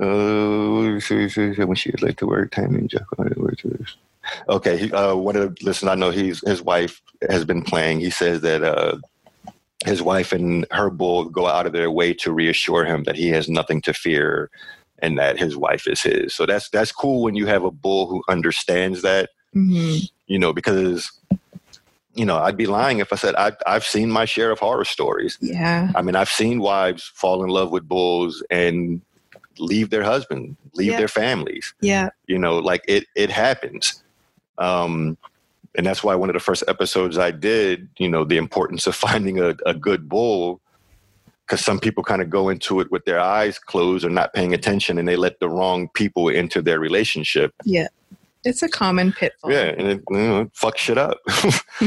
[0.00, 0.98] uh,
[1.66, 2.88] when she is late to work timing
[4.48, 8.10] okay uh, one of the listen i know he's his wife has been playing he
[8.10, 8.96] says that uh,
[9.84, 13.28] his wife and her bull go out of their way to reassure him that he
[13.28, 14.50] has nothing to fear
[15.00, 16.34] and that his wife is his.
[16.34, 20.04] So that's that's cool when you have a bull who understands that Mm-hmm.
[20.26, 21.10] You know, because
[22.16, 24.86] you know, I'd be lying if I said I, I've seen my share of horror
[24.86, 25.36] stories.
[25.40, 25.92] Yeah.
[25.94, 29.02] I mean, I've seen wives fall in love with bulls and
[29.58, 30.98] leave their husband, leave yeah.
[30.98, 31.74] their families.
[31.80, 32.08] Yeah.
[32.26, 34.02] You know, like it, it happens.
[34.58, 35.18] Um,
[35.76, 38.94] and that's why one of the first episodes I did, you know, the importance of
[39.08, 40.60] finding a, a good bull,
[41.44, 44.54] because some people kind of go into it with their eyes closed or not paying
[44.54, 47.52] attention and they let the wrong people into their relationship.
[47.64, 47.88] Yeah.
[48.46, 49.52] It's a common pitfall.
[49.52, 51.18] Yeah, and it, you know, it fucks shit up.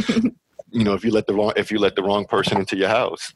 [0.72, 2.89] you know, if you let the wrong if you let the wrong person into your
[2.89, 3.34] house.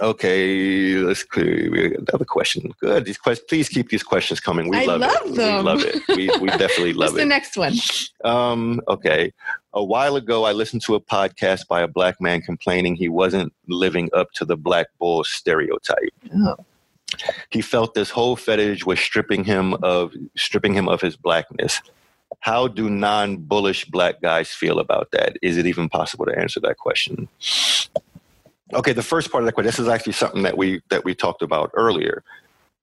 [0.00, 2.72] Okay, let's clear another question.
[2.80, 3.04] Good.
[3.04, 4.68] These questions, please keep these questions coming.
[4.68, 5.34] We I love, love it.
[5.36, 5.56] them.
[5.56, 6.02] We love it.
[6.08, 7.12] We, we definitely love it.
[7.12, 7.74] What's love the next one?
[8.24, 9.32] Um, okay.
[9.72, 13.52] A while ago, I listened to a podcast by a black man complaining he wasn't
[13.68, 16.12] living up to the black bull stereotype.
[16.34, 16.56] Oh.
[17.50, 21.80] He felt this whole fetish was stripping him of stripping him of his blackness.
[22.40, 25.36] How do non-bullish black guys feel about that?
[25.42, 27.28] Is it even possible to answer that question?
[28.72, 29.68] Okay, the first part of that question.
[29.68, 32.22] This is actually something that we that we talked about earlier.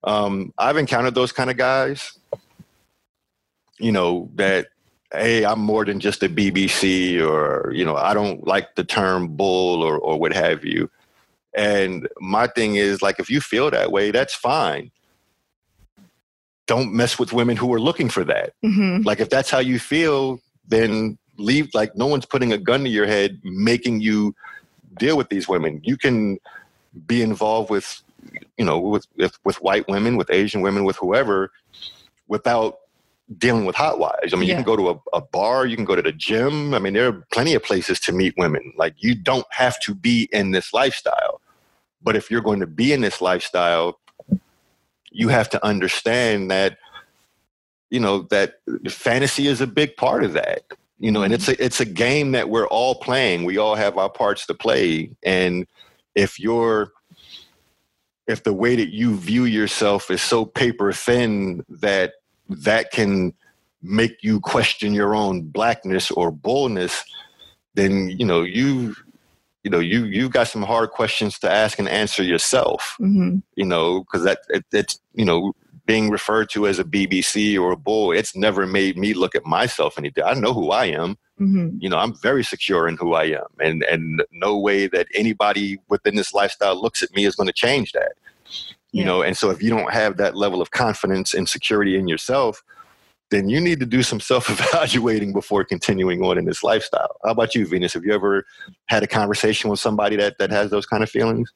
[0.04, 2.18] Um, I've encountered those kind of guys.
[3.78, 4.68] You know that
[5.12, 9.36] hey, I'm more than just a BBC, or you know, I don't like the term
[9.36, 10.90] bull or or what have you.
[11.54, 14.90] And my thing is like, if you feel that way, that's fine.
[16.66, 18.54] Don't mess with women who are looking for that.
[18.62, 21.68] hmm Like, if that's how you feel, then leave.
[21.74, 24.34] Like, no one's putting a gun to your head, making you
[24.98, 25.80] deal with these women.
[25.84, 26.38] You can
[27.06, 28.02] be involved with,
[28.56, 31.50] you know, with with, with white women, with Asian women, with whoever,
[32.28, 32.78] without
[33.38, 34.32] dealing with hot wives.
[34.32, 36.74] I mean, you can go to a, a bar, you can go to the gym.
[36.74, 38.72] I mean, there are plenty of places to meet women.
[38.76, 41.40] Like, you don't have to be in this lifestyle.
[42.02, 43.98] But if you're going to be in this lifestyle,
[45.10, 46.78] you have to understand that,
[47.90, 48.54] you know, that
[48.88, 50.62] fantasy is a big part of that.
[50.98, 53.44] You know, and it's a it's a game that we're all playing.
[53.44, 55.10] We all have our parts to play.
[55.24, 55.66] And
[56.14, 56.92] if you're
[58.28, 62.14] if the way that you view yourself is so paper thin that
[62.48, 63.34] that can
[63.82, 67.02] make you question your own blackness or boldness,
[67.74, 68.94] then you know you
[69.64, 72.96] you know you you got some hard questions to ask and answer yourself.
[72.98, 75.52] hmm You know, because that it, it's you know
[75.86, 79.44] being referred to as a BBC or a bull, it's never made me look at
[79.44, 80.12] myself any.
[80.24, 81.16] I know who I am.
[81.38, 85.06] hmm You know, I'm very secure in who I am, and and no way that
[85.14, 88.12] anybody within this lifestyle looks at me is going to change that
[88.92, 89.06] you Yeah.
[89.06, 92.62] know and so if you don't have that level of confidence and security in yourself
[93.32, 97.54] then you need to do some self-evaluating before continuing on in this lifestyle how about
[97.54, 98.44] you venus have you ever
[98.86, 101.52] had a conversation with somebody that that has those kind of feelings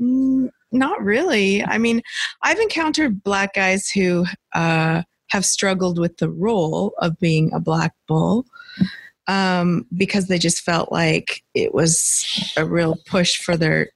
[0.00, 1.62] Mm, not really.
[1.64, 2.02] I mean,
[2.42, 4.24] I've encountered black guys who
[4.54, 8.46] uh, have struggled with the role of being a black bull
[9.26, 13.90] um, because they just felt like it was a real push for their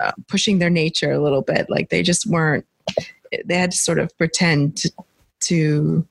[0.00, 1.68] uh, pushing their nature a little bit.
[1.68, 2.66] Like they just weren't.
[3.44, 4.82] They had to sort of pretend
[5.40, 6.06] to,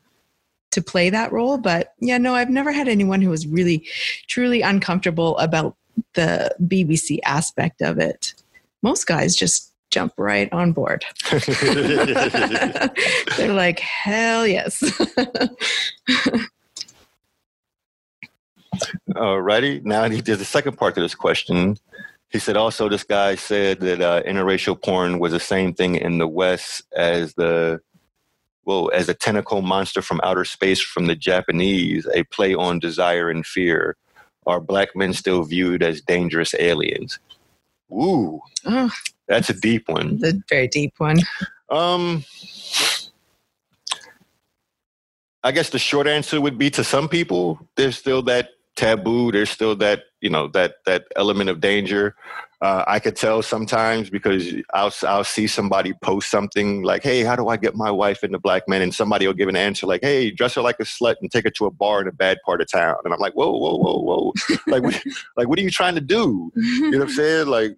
[0.72, 1.58] to play that role.
[1.58, 3.88] But yeah, no, I've never had anyone who was really
[4.28, 5.76] truly uncomfortable about
[6.14, 8.34] the BBC aspect of it.
[8.82, 11.06] Most guys just jump right on board.
[11.32, 12.90] They're
[13.54, 14.82] like, hell yes.
[19.12, 19.84] Alrighty.
[19.84, 21.78] Now he did the second part to this question.
[22.30, 26.18] He said also this guy said that uh, interracial porn was the same thing in
[26.18, 27.82] the West as the
[28.66, 33.30] well as a tentacle monster from outer space from the Japanese, a play on desire
[33.30, 33.96] and fear.
[34.48, 37.20] Are black men still viewed as dangerous aliens?
[37.92, 38.90] Ooh, oh,
[39.28, 40.18] that's a deep one.
[40.20, 41.20] the very deep one.
[41.70, 42.26] Um,
[45.44, 49.32] I guess the short answer would be to some people, there's still that taboo.
[49.32, 52.16] There's still that you know that that element of danger.
[52.62, 57.36] Uh, I could tell sometimes because I'll I'll see somebody post something like, "Hey, how
[57.36, 60.02] do I get my wife into black men?" And somebody will give an answer like,
[60.04, 62.38] "Hey, dress her like a slut and take her to a bar in a bad
[62.46, 64.34] part of town." And I'm like, "Whoa, whoa, whoa, whoa!
[64.68, 65.04] like, what,
[65.38, 67.48] like, what are you trying to do?" You know what I'm saying?
[67.48, 67.78] Like,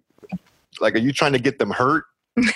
[0.80, 2.04] like, are you trying to get them hurt?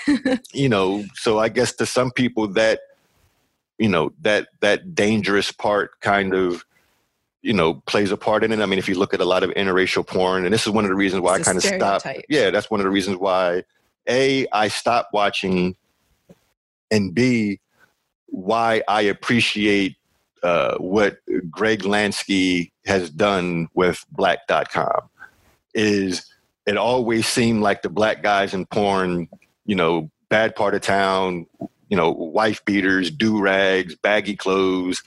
[0.52, 2.80] you know, so I guess to some people that,
[3.78, 6.64] you know, that that dangerous part kind of,
[7.48, 8.60] you know, plays a part in it.
[8.60, 10.84] I mean, if you look at a lot of interracial porn, and this is one
[10.84, 12.06] of the reasons why It's I kind of stopped.
[12.28, 13.64] Yeah, that's one of the reasons why
[14.06, 15.74] a I stopped watching,
[16.90, 17.58] and b
[18.26, 19.96] why I appreciate
[20.42, 25.08] uh, what Greg Lansky has done with Blacked.com
[25.72, 26.26] is
[26.66, 29.26] it always seemed like the black guys in porn,
[29.64, 31.46] you know, bad part of town,
[31.88, 35.02] you know, wife beaters, do rags, baggy clothes,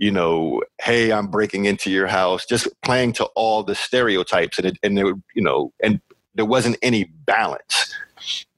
[0.00, 4.66] you know, hey, I'm breaking into your house, just playing to all the stereotypes, and
[4.68, 6.00] it, and there, you know, and
[6.34, 7.94] there wasn't any balance,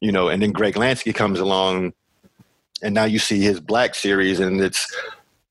[0.01, 0.29] you know.
[0.29, 1.95] And then Greg Lansky comes along,
[2.81, 4.87] and now you see his black series, and it's,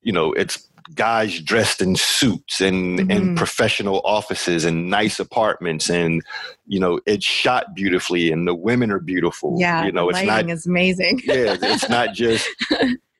[0.02, 0.66] you know, it's
[0.96, 3.36] guys dressed in suits and in Mhm.
[3.36, 6.22] professional offices and nice apartments and
[6.68, 10.48] you know it's shot beautifully and the women are beautiful Yeah, you know it's lighting
[10.48, 11.22] not is amazing.
[11.24, 12.46] yeah it's not just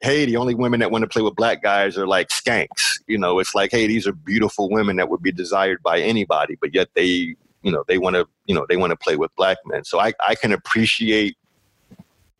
[0.02, 3.00] hey, the only women that want to play with black guys are like skanks.
[3.08, 6.58] You know, it's like, hey, these are beautiful women that would be desired by anybody,
[6.60, 9.34] but yet they, you know, they want to, you know, they want to play with
[9.36, 9.84] black men.
[9.84, 11.38] So I, I can appreciate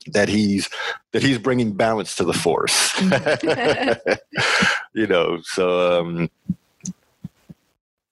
[0.08, 0.68] that he's
[1.12, 3.00] that he's bringing balance to the force.
[4.94, 6.30] you know, so um,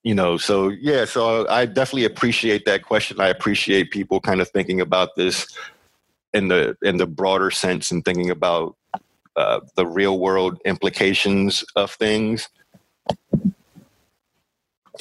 [0.04, 3.20] you know, so yeah, so I definitely appreciate that question.
[3.20, 5.48] I appreciate people kind of thinking about this
[6.32, 8.76] in the in the broader sense and thinking about
[9.36, 12.48] uh, the real world implications of things.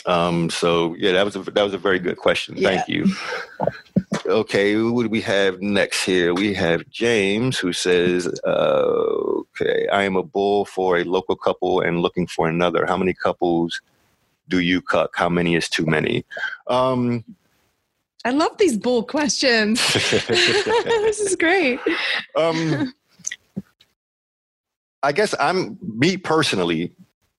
[0.06, 2.56] Um, so yeah, that was a that was a very good question.
[2.58, 2.70] Yeah.
[2.70, 3.06] Thank you.
[4.26, 6.34] Okay, who do we have next here?
[6.34, 8.86] We have James who says, uh,
[9.62, 12.86] "Okay, I am a bull for a local couple and looking for another.
[12.86, 13.82] How many couples
[14.48, 15.12] do you cuck?
[15.16, 16.26] How many is too many?"
[16.68, 17.26] Um,
[18.26, 19.80] I love these bull questions.
[19.94, 21.80] this is great.
[22.36, 22.94] um,
[25.04, 26.92] I guess I'm me personally.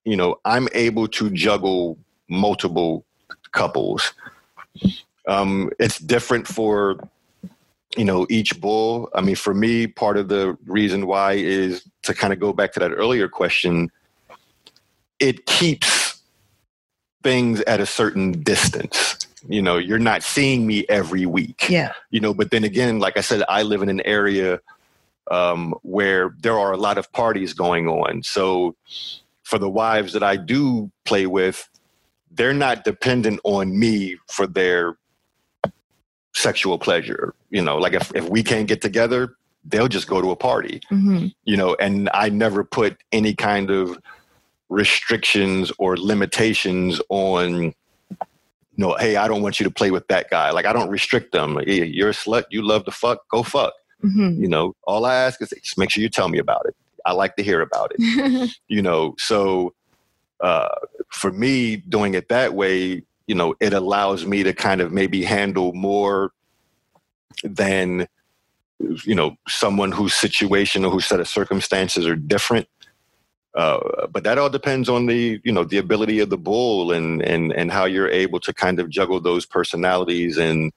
[0.04, 1.98] You know, I'm able to juggle
[2.28, 3.04] multiple
[3.52, 4.12] couples.
[5.28, 6.98] Um, it's different for
[7.96, 9.10] you know each bull.
[9.14, 12.72] I mean, for me, part of the reason why is to kind of go back
[12.72, 13.90] to that earlier question.
[15.18, 16.22] It keeps
[17.22, 19.18] things at a certain distance.
[19.46, 21.92] You know, you're not seeing me every week Yeah.
[22.10, 24.60] you know but then again like i said i live in an area
[25.30, 28.22] um, where there are a lot of parties going on.
[28.22, 28.76] So
[29.50, 31.68] for the wives that i do play with
[32.30, 34.96] they're not dependent on me for their
[36.32, 37.34] sexual pleasure.
[37.50, 40.80] You know like if, if we can't get together they'll just go to a party.
[40.88, 43.98] Hmm you know and i never put any kind of
[44.68, 50.30] restrictions or limitations on you know hey i don't want you to play with that
[50.30, 50.52] guy.
[50.52, 51.60] Like i don't restrict them.
[51.66, 52.44] You're a slut.
[52.50, 53.28] You love to fuck.
[53.28, 56.38] Go fuck hmm you know all i ask is just make sure you tell me
[56.38, 56.74] about it.
[57.06, 58.50] I like to hear about it.
[58.68, 59.74] You know so
[60.40, 60.68] uh
[61.10, 65.22] for me doing it that way you know it allows me to kind of maybe
[65.24, 66.32] handle more
[67.44, 68.06] than
[69.04, 72.66] you know someone whose situation or whose set of circumstances are different.
[73.54, 77.20] Uh, but that all depends on the you know the ability of the bull and
[77.22, 80.72] and and how you're able to kind of juggle those personalities and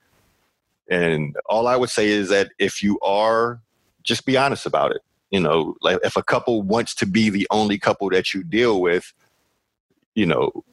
[0.89, 3.61] and all I would say is that if you are
[4.03, 5.01] just be honest about it.
[5.31, 8.81] You know like if a couple wants to be the only couple that you deal
[8.81, 9.11] with
[10.13, 10.63] you know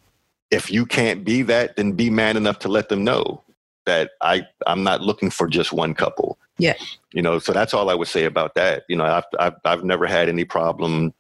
[0.51, 3.43] if you can't be that then be man enough to let them know
[3.87, 6.39] that I I'm not looking for just one couple.
[6.59, 6.75] Yeah.
[7.13, 8.85] you know so that's all I would say about that.
[8.89, 11.15] You know I've I've, I've never had any problem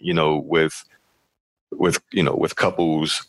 [0.00, 0.84] you know with
[1.72, 3.26] with you know with couples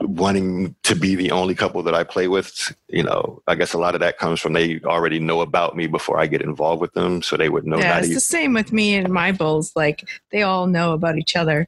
[0.00, 3.78] wanting to be the only couple that I play with you know I guess a
[3.78, 6.92] lot of that comes from they already know about me before I get involved with
[6.94, 9.72] them so they would know yeah, that it's the same with me and my bulls.
[9.76, 11.66] Like they all know about each other.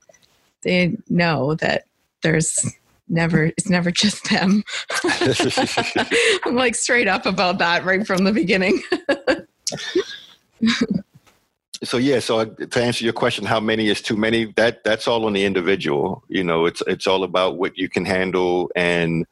[0.62, 1.84] They know that
[2.22, 2.74] there's
[3.08, 4.64] never it's never just them.
[6.44, 8.82] I'm like straight up about that right from the beginning.
[11.82, 15.26] so yeah so to answer your question how many is too many that that's all
[15.26, 16.22] on the individual.
[16.28, 19.26] You know it's it's all about what you can handle and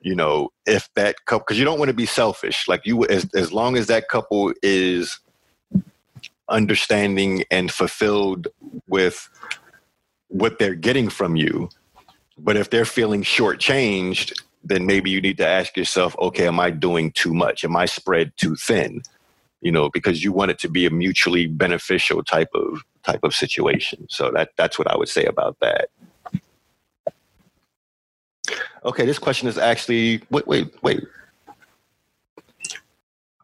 [0.00, 2.68] you know if that couple because you don't want to be selfish.
[2.68, 5.18] Like you as, as long as that couple is
[6.48, 8.48] understanding and fulfilled
[8.86, 9.28] with
[10.28, 11.68] what they're getting from you
[12.36, 16.70] but if they're feeling shortchanged then maybe you need to ask yourself okay am i
[16.70, 17.64] doing too much?
[17.64, 19.02] Am i spread too thin
[19.64, 23.34] you know because you want it to be a mutually beneficial type of type of
[23.34, 24.06] situation.
[24.08, 25.88] So that that's what i would say about that.
[28.84, 31.02] Okay this question is actually wait wait wait.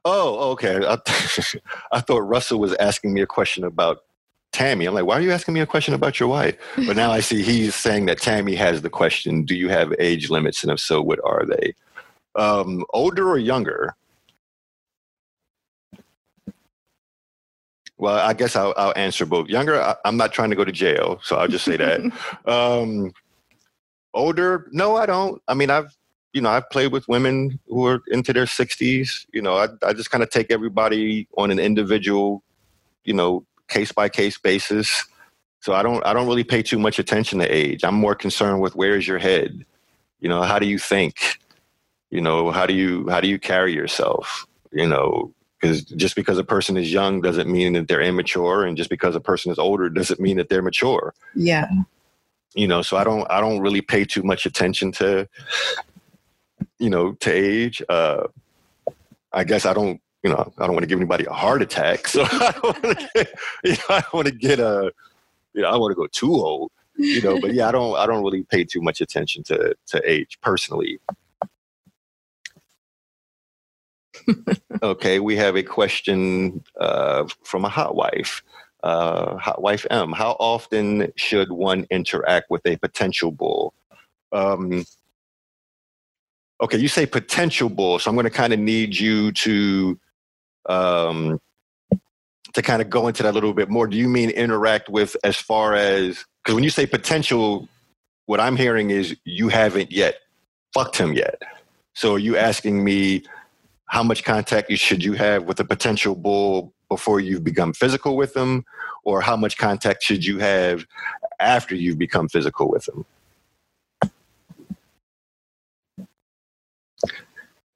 [0.04, 0.86] Oh okay.
[0.86, 0.98] I,
[1.92, 4.04] I thought russell was asking me a question about
[4.52, 4.84] tammy.
[4.84, 6.56] I'm like why are you asking me a question about your wife?
[6.76, 10.28] But now i see he's saying that tammy has the question do you have age
[10.28, 10.62] limits?
[10.62, 11.74] And if so what are they?
[12.36, 13.96] Um, older or younger
[18.00, 19.48] Well, I guess I'll, I'll answer both.
[19.48, 22.00] Younger, I, I'm not trying to go to jail, so I'll just say that.
[22.46, 23.12] um,
[24.14, 25.42] older, no, I don't.
[25.46, 25.94] I mean, I've
[26.32, 29.26] you know I've played with women who are into their 60s.
[29.34, 32.42] You know, I, I just kind of take everybody on an individual,
[33.04, 35.04] you know, case by case basis.
[35.60, 37.84] So I don't I don't really pay too much attention to age.
[37.84, 39.66] I'm more concerned with where is your head.
[40.20, 41.38] You know, how do you think?
[42.08, 44.46] You know, how do you how do you carry yourself?
[44.72, 48.76] You know, because just because a person is young doesn't mean that they're immature and
[48.76, 51.68] just because a person is older doesn't mean that they're mature yeah.
[52.54, 55.28] you know so i don't i don't really pay too much attention to
[56.78, 58.26] you know to age uh
[59.32, 62.06] i guess i don't you know, I don't want to give anybody a heart attack.
[62.10, 64.92] So I don't want to get, you know, I want to get a,
[65.54, 68.06] you know, I want to go too old, you know, but yeah, I don't, I
[68.06, 70.98] don't really pay too much attention to, to age personally.
[74.82, 78.42] Okay, we have a question uh, from a hot wife.
[78.82, 80.12] Uh, hot wife M.
[80.12, 83.74] How often should one interact with a potential bull?
[84.32, 84.86] Um,
[86.62, 90.00] okay, you say potential bull, so I'm going to kind of need you to
[90.66, 91.40] um,
[92.54, 93.86] to kind of go into that a little bit more.
[93.86, 97.68] Do you mean interact with as far as because when you say potential,
[98.26, 100.16] what I'm hearing is you haven't yet
[100.72, 101.42] fucked him yet.
[101.94, 103.24] So are you asking me
[103.90, 108.34] how much contact should you have with a potential bull before you've become physical with
[108.34, 108.64] them,
[109.02, 110.86] or how much contact should you have
[111.40, 113.04] after you've become physical with them?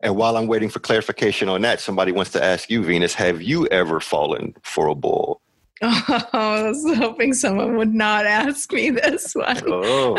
[0.01, 3.43] And while I'm waiting for clarification on that, somebody wants to ask you, Venus, have
[3.43, 5.41] you ever fallen for a bull?
[5.83, 9.61] Oh, I was hoping someone would not ask me this one.
[9.67, 10.15] Oh,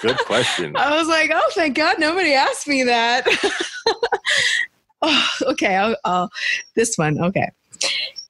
[0.00, 0.74] good question.
[0.76, 3.26] I was like, oh, thank God nobody asked me that.
[5.02, 6.30] oh, okay, I'll, I'll,
[6.74, 7.20] this one.
[7.20, 7.50] Okay.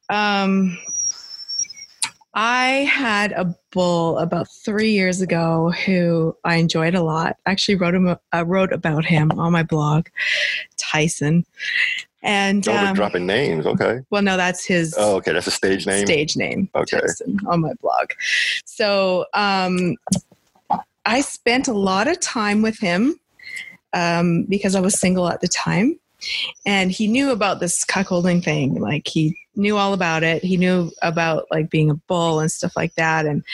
[0.08, 0.78] Um,
[2.34, 7.36] I had a bull about three years ago who I enjoyed a lot.
[7.46, 8.14] I Actually, wrote him.
[8.30, 10.08] I wrote about him on my blog,
[10.76, 11.46] Tyson.
[12.22, 13.66] And oh, we're um, dropping names.
[13.66, 14.00] Okay.
[14.10, 15.32] well, no, that's his Oh, okay.
[15.32, 16.04] That's a stage name.
[16.04, 16.68] stage name.
[16.74, 17.00] Okay.
[17.00, 18.10] Tyson, on my blog.
[18.66, 19.96] So um,
[21.06, 23.18] I spent a lot of time with him
[23.92, 25.98] um, because I was single at the time.
[26.64, 28.80] And he knew about this cuckolding thing.
[28.80, 30.42] Like he knew all about it.
[30.44, 33.26] He knew about like being a bull and stuff like that.
[33.26, 33.44] And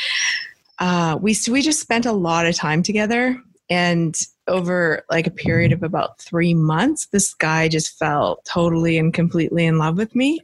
[0.78, 3.40] uh, we we just spent a lot of time together.
[3.70, 4.14] And
[4.48, 9.64] over like a period of about three months, this guy just fell totally and completely
[9.64, 10.40] in love with me.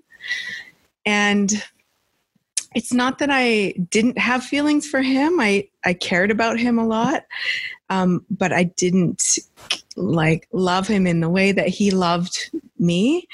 [1.04, 1.52] And
[2.74, 5.40] it's not that I didn't have feelings for him.
[5.40, 7.24] I, I cared about him a lot.
[7.90, 9.38] Um, but I didn't
[9.98, 13.26] like love him in the way that he loved me.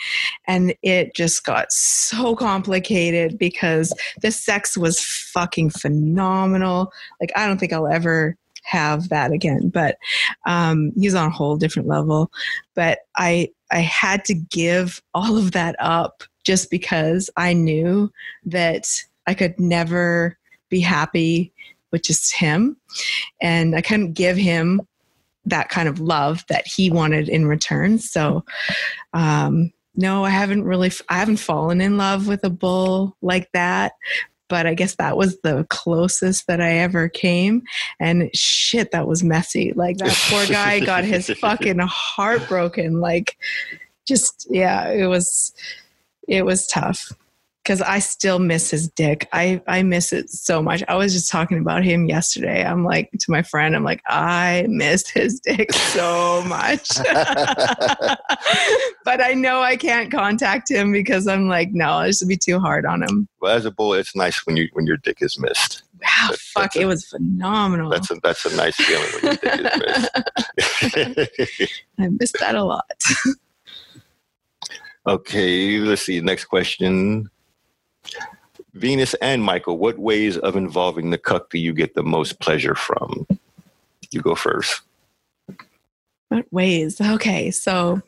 [0.47, 3.93] And it just got so complicated because
[4.23, 6.93] the sex was fucking phenomenal.
[7.21, 9.99] Like, I don't think I'll ever have that again, but
[10.47, 12.31] um, he's on a whole different level.
[12.75, 18.11] But I, I had to give all of that up just because I knew
[18.47, 18.87] that
[19.27, 20.39] I could never
[20.71, 21.53] be happy
[21.93, 22.77] with just him.
[23.41, 24.83] And I couldn't give him
[25.47, 27.99] that kind of love that he wanted in return.
[27.99, 28.45] So,
[29.13, 33.93] um, no, I haven't really, I haven't fallen in love with a bull like that.
[34.49, 37.63] But I guess that was the closest that I ever came.
[37.99, 39.73] And shit, that was messy.
[39.75, 43.01] Like that poor guy got his fucking heart broken.
[43.01, 43.39] Like,
[44.07, 45.55] just, yeah, it was,
[46.29, 47.11] it was tough
[47.65, 49.27] because I still miss his dick.
[49.33, 50.85] I, I miss it so much.
[50.87, 52.63] I was just talking about him yesterday.
[52.63, 56.87] I'm like to my friend, I'm like, I missed his dick so much.
[59.05, 62.61] but I know I can't contact him because I'm like, no, this would be too
[62.61, 63.29] hard on him.
[63.41, 65.85] Well, as a bull, it's nice when you when your dick is missed.
[66.03, 67.89] Wow, That- fuck, a- it was phenomenal.
[67.89, 71.17] That's a that's a nice feeling when your dick is
[71.57, 71.73] missed.
[71.99, 72.85] I missed that a lot.
[75.07, 76.21] okay, let's see.
[76.21, 77.31] Next question.
[78.75, 82.75] Venus and Michael, what ways of involving the cuck do you get the most pleasure
[82.75, 83.27] from?
[84.11, 84.83] You go first.
[86.29, 87.01] What ways?
[87.01, 88.03] Okay, so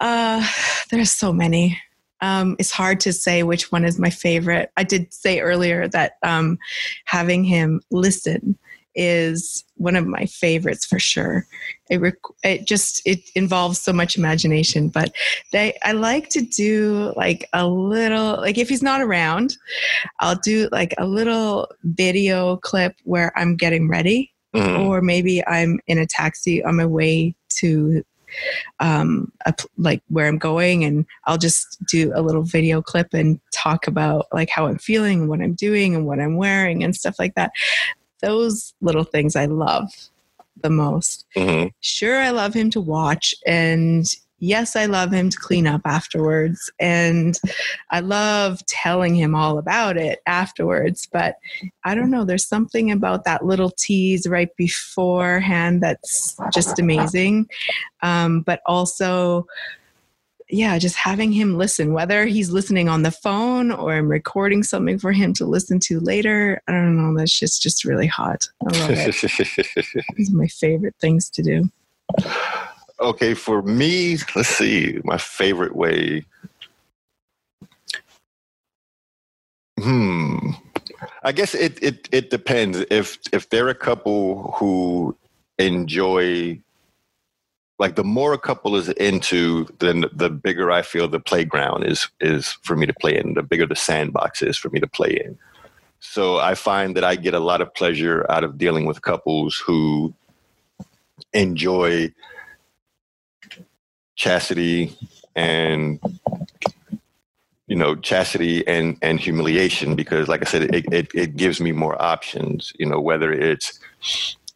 [0.00, 0.46] uh,
[0.90, 1.80] there's so many.
[2.20, 4.70] Um, it's hard to say which one is my favorite.
[4.76, 6.58] I did say earlier that um,
[7.04, 8.56] having him listen
[8.94, 11.46] is one of my favorites for sure.
[11.90, 15.12] It, rec- it just it involves so much imagination, but
[15.52, 19.56] they I like to do like a little like if he's not around,
[20.20, 24.86] I'll do like a little video clip where I'm getting ready Mhm.
[24.86, 28.04] or maybe I'm in a taxi on my way to
[28.80, 33.40] um a, like where I'm going and I'll just do a little video clip and
[33.52, 36.94] talk about like how I'm feeling and what I'm doing and what I'm wearing and
[36.94, 37.50] stuff like that.
[38.24, 39.90] Those little things I love
[40.62, 41.26] the most.
[41.36, 41.72] Mhm.
[41.80, 44.06] Sure I love him to watch and
[44.38, 47.38] yes I love him to clean up afterwards and
[47.90, 51.36] I love telling him all about it afterwards but
[51.84, 52.24] I don't know.
[52.24, 57.48] There's something about that little tease right beforehand that's just amazing.
[58.02, 59.46] Um, but also,
[60.54, 64.98] yeah, just having him listen, whether he's listening on the phone or I'm recording something
[64.98, 66.62] for him to listen to later.
[66.68, 67.18] I don't know.
[67.18, 68.46] That's just just really hot.
[68.62, 70.04] I love it.
[70.32, 71.70] my favorite things to do.
[73.00, 76.24] Okay, for me, let's see, my favorite way.
[79.80, 80.50] Hmm.
[81.24, 82.78] I guess it, it it depends.
[82.90, 85.16] If if they're a couple who
[85.58, 86.60] enjoy
[87.78, 92.08] like the more a couple is into, then the bigger I feel the playground is
[92.20, 95.20] is for me to play in, the bigger the sandbox is for me to play
[95.24, 95.38] in.
[96.00, 99.60] So I find that I get a lot of pleasure out of dealing with couples
[99.66, 100.14] who
[101.32, 102.12] enjoy
[104.14, 104.96] chastity
[105.34, 105.98] and
[107.66, 111.72] you know chastity and and humiliation because like i said it, it, it gives me
[111.72, 113.80] more options you know whether it's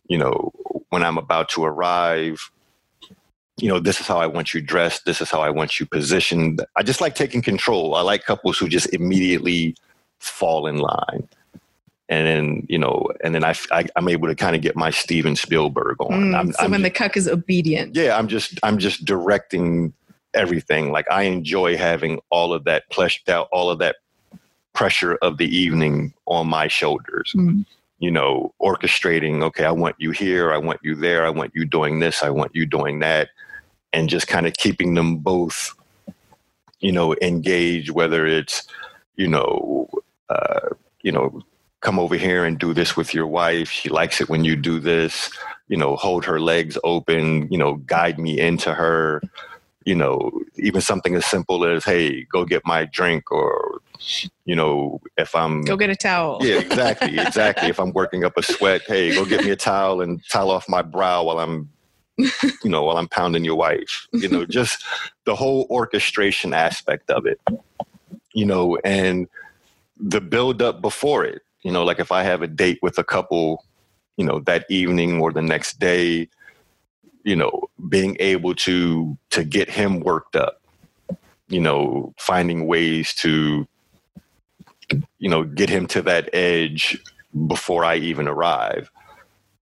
[0.07, 0.53] you know
[0.91, 2.51] when i'm about to arrive
[3.59, 5.86] you know this is how i want you dressed this is how i want you
[5.86, 9.74] positioned i just like taking control i like couples who just immediately
[10.18, 11.28] fall in line
[12.09, 14.90] and then you know, and then I, I am able to kind of get my
[14.90, 16.11] Steven Spielberg on.
[16.11, 19.04] Mm, I'm, so I'm when just, the cuck is obedient, yeah, I'm just I'm just
[19.04, 19.92] directing
[20.34, 20.90] everything.
[20.90, 23.96] Like I enjoy having all of that fleshed out, all of that
[24.72, 27.32] pressure of the evening on my shoulders.
[27.36, 27.66] Mm.
[27.98, 29.42] You know, orchestrating.
[29.42, 30.52] Okay, I want you here.
[30.52, 31.26] I want you there.
[31.26, 32.22] I want you doing this.
[32.22, 33.28] I want you doing that,
[33.93, 35.74] and just kind of keeping them both,
[36.80, 37.91] you know, engaged.
[37.91, 38.66] Whether it's,
[39.16, 39.89] you know,
[40.28, 40.70] uh,
[41.03, 41.43] you know
[41.80, 43.70] come over here and do this with your wife.
[43.70, 45.30] She likes it when you do this.
[45.68, 49.22] You know, hold her legs open, you know, guide me into her.
[49.84, 53.80] You know, even something as simple as, hey, go get my drink, or,
[54.45, 55.62] you know, if I'm.
[55.62, 56.41] go get a towel.
[56.43, 57.68] Yeah, exactly, exactly.
[57.68, 60.68] if I'm working up a sweat, hey, go get me a towel and towel off
[60.68, 61.70] my brow while I'm,
[62.64, 64.07] you know, while I'm pounding your wife.
[64.12, 64.85] You know, just
[65.25, 67.41] the whole orchestration aspect of it.
[68.35, 69.29] You know, and
[70.01, 73.05] the build up before it you know like if i have a date with a
[73.05, 73.64] couple
[74.16, 76.29] you know that evening or the next day
[77.25, 80.61] you know being able to to get him worked up
[81.49, 83.66] you know finding ways to
[85.19, 86.99] you know get him to that edge
[87.47, 88.91] before i even arrive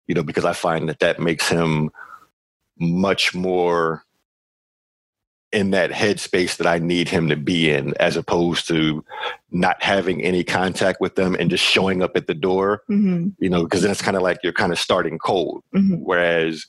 [0.07, 1.91] you know because i find that that makes him
[2.79, 4.05] much more
[5.53, 9.05] in that headspace that I need him to be in, as opposed to
[9.51, 12.83] not having any contact with them and just showing up at the door.
[12.91, 13.29] Mm-hmm.
[13.39, 15.63] You know, because then it's kind of like you're kind of starting cold.
[15.75, 15.97] Mm-hmm.
[15.97, 16.67] Whereas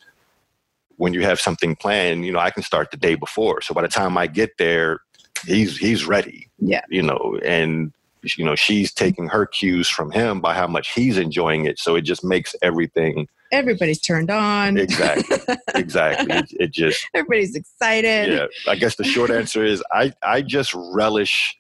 [0.98, 3.62] when you have something planned, you know, I can start the day before.
[3.62, 5.02] So by the time I get there,
[5.46, 6.50] he's he's ready.
[6.60, 6.82] Yeah.
[6.90, 7.94] You know, and
[8.36, 11.78] you know she's taking her cues from him by how much he's enjoying it.
[11.78, 14.78] So it just makes everything Everybody's turned on.
[14.78, 15.38] exactly
[15.76, 16.36] exactly.
[16.36, 18.34] It, it just Everybody's excited.
[18.34, 21.56] yeah i guess the short answer is i i just relish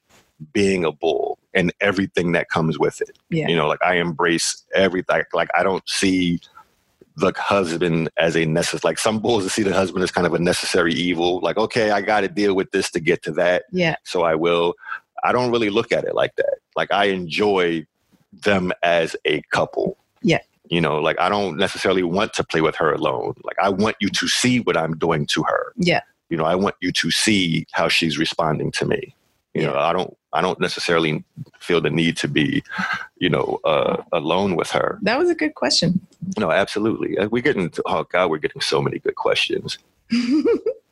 [0.53, 3.47] being a bull and everything that comes with it Yeah.
[3.47, 6.39] you know like i embrace everything like i don't see
[7.15, 10.39] the husband as a necessary like some bulls see the husband as kind of a
[10.39, 13.95] necessary evil like okay i got to deal with this to get to that Yeah.
[14.03, 14.73] so i will
[15.23, 16.55] i don't really look at it like that.
[16.75, 17.85] Like i enjoy
[18.43, 19.97] them as a couple.
[20.21, 20.39] Yeah.
[20.69, 23.33] you know like i don't necessarily want to play with her alone.
[23.43, 25.73] Like i want you to see what i'm doing to her.
[25.77, 26.01] Yeah.
[26.29, 29.13] you know i want you to see how she's responding to me.
[29.53, 31.23] You know i don't i don't necessarily
[31.59, 32.63] feel the need to be
[33.17, 34.99] you know uh, alone with her.
[35.01, 36.05] That was a good question.
[36.37, 37.17] no absolutely.
[37.17, 39.77] Uh, we're getting oh god we're getting so many good questions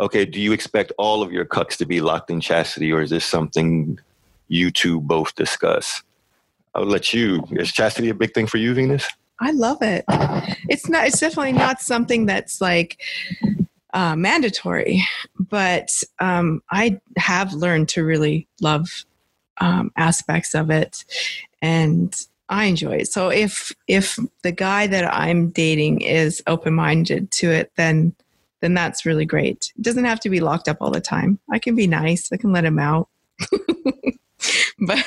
[0.00, 3.10] okay do you expect all of your cucks to be locked in chastity or is
[3.10, 3.98] this something
[4.48, 6.02] you two both discuss
[6.74, 9.08] i'll let you is chastity a big thing for you venus
[9.40, 10.04] I love it.
[10.68, 11.06] It's not.
[11.06, 13.00] It's definitely not something that's like
[13.94, 15.04] uh, mandatory,
[15.38, 19.04] but um, I have learned to really love
[19.60, 21.04] um, aspects of it,
[21.62, 22.14] and
[22.48, 23.08] I enjoy it.
[23.08, 28.14] So if if the guy that I'm dating is open minded to it, then
[28.60, 29.72] then that's really great.
[29.76, 31.38] It doesn't have to be locked up all the time.
[31.50, 32.30] I can be nice.
[32.32, 33.08] I can let him out.
[34.80, 35.04] but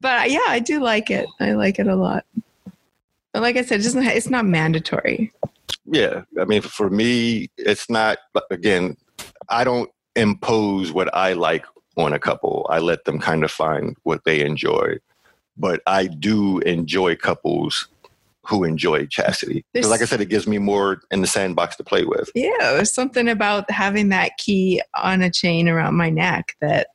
[0.00, 1.26] but yeah, I do like it.
[1.40, 2.24] I like it a lot.
[3.32, 4.04] But like I said, it doesn't.
[4.04, 5.32] It's not mandatory.
[5.90, 8.18] yeah i mean for me it's not
[8.50, 8.96] again
[9.48, 11.64] i don't impose what i like
[11.96, 14.94] on a couple i let them kind of find what they enjoy
[15.56, 17.88] but i do enjoy couples
[18.48, 21.76] who enjoy chastity 'Cause There's- like i said it gives me more in the sandbox
[21.76, 26.10] to play with Yeah, there's something about having that key on a chain around my
[26.10, 26.88] neck that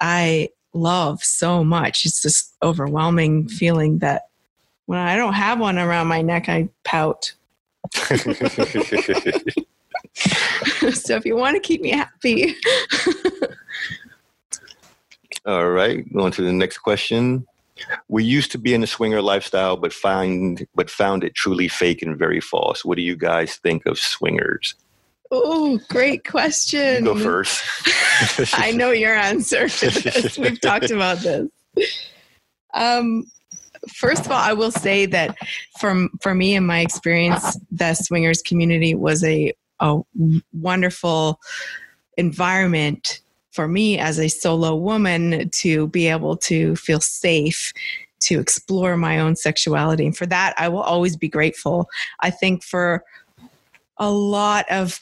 [0.00, 2.06] I love so much.
[2.06, 4.22] It's this overwhelming feeling that
[4.86, 7.32] when I don't have one around my neck, I pout.
[7.94, 8.14] so
[11.16, 12.54] if you want to keep me happy,
[15.46, 17.46] all right going to the next question
[18.08, 22.02] we used to be in the swinger lifestyle but find but found it truly fake
[22.02, 24.74] and very false what do you guys think of swingers
[25.32, 27.04] Oh, great question.
[27.04, 27.62] You go first.
[28.54, 30.36] I know your answer to this.
[30.38, 31.48] We've talked about this.
[32.74, 33.26] Um,
[33.94, 35.36] first of all, I will say that
[35.78, 40.00] from for me and my experience, the swingers community was a a
[40.52, 41.40] wonderful
[42.16, 43.20] environment
[43.50, 47.72] for me as a solo woman to be able to feel safe
[48.20, 50.06] to explore my own sexuality.
[50.06, 51.88] And for that, I will always be grateful.
[52.20, 53.02] I think for
[53.96, 54.98] a lot of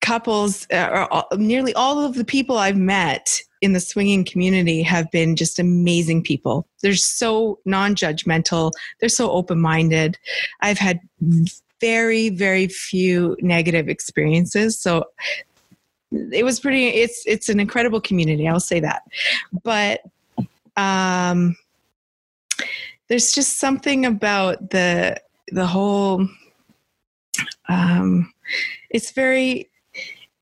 [0.00, 5.10] couples, uh, or nearly all of the people I've met in the swinging community have
[5.10, 6.66] been just amazing people.
[6.82, 10.18] They're so non judgmental, they're so open minded.
[10.60, 11.00] I've had
[11.80, 14.78] very, very few negative experiences.
[14.78, 15.04] So
[16.12, 19.02] it was pretty it's it's an incredible community i'll say that.
[19.62, 20.02] But
[20.76, 21.56] um
[23.08, 26.28] there's just something about the the whole
[27.68, 28.32] um
[28.90, 29.70] it's very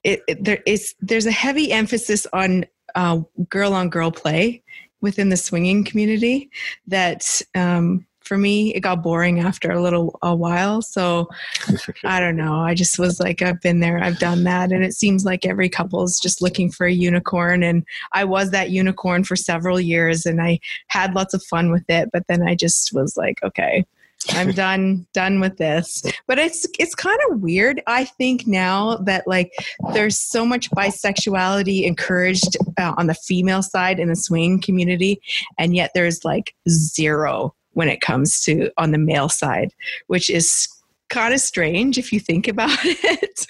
[0.04, 2.64] it, it there is there's a heavy emphasis on
[2.94, 4.62] uh, girl on girl play
[5.00, 6.50] within the swinging community
[6.86, 10.82] that um for me it got boring after a little a while.
[10.82, 11.28] So
[12.04, 12.60] i don't know.
[12.60, 14.70] I just was like i've been there i've done that.
[14.70, 17.62] And it seems like every couple is just looking for a unicorn.
[17.62, 21.88] And i was that unicorn for several years and i had lots of fun with
[21.88, 23.84] it but then i just was like okay
[24.30, 26.02] I'm done done with this.
[26.26, 29.52] But it's it's kind of weird I think now that like
[29.92, 35.20] there's so much bisexuality encouraged uh, on the female side in the swing community
[35.58, 39.72] and yet there's like zero when it comes to on the male side,
[40.08, 40.66] which is
[41.10, 43.46] kind of strange if you think about it.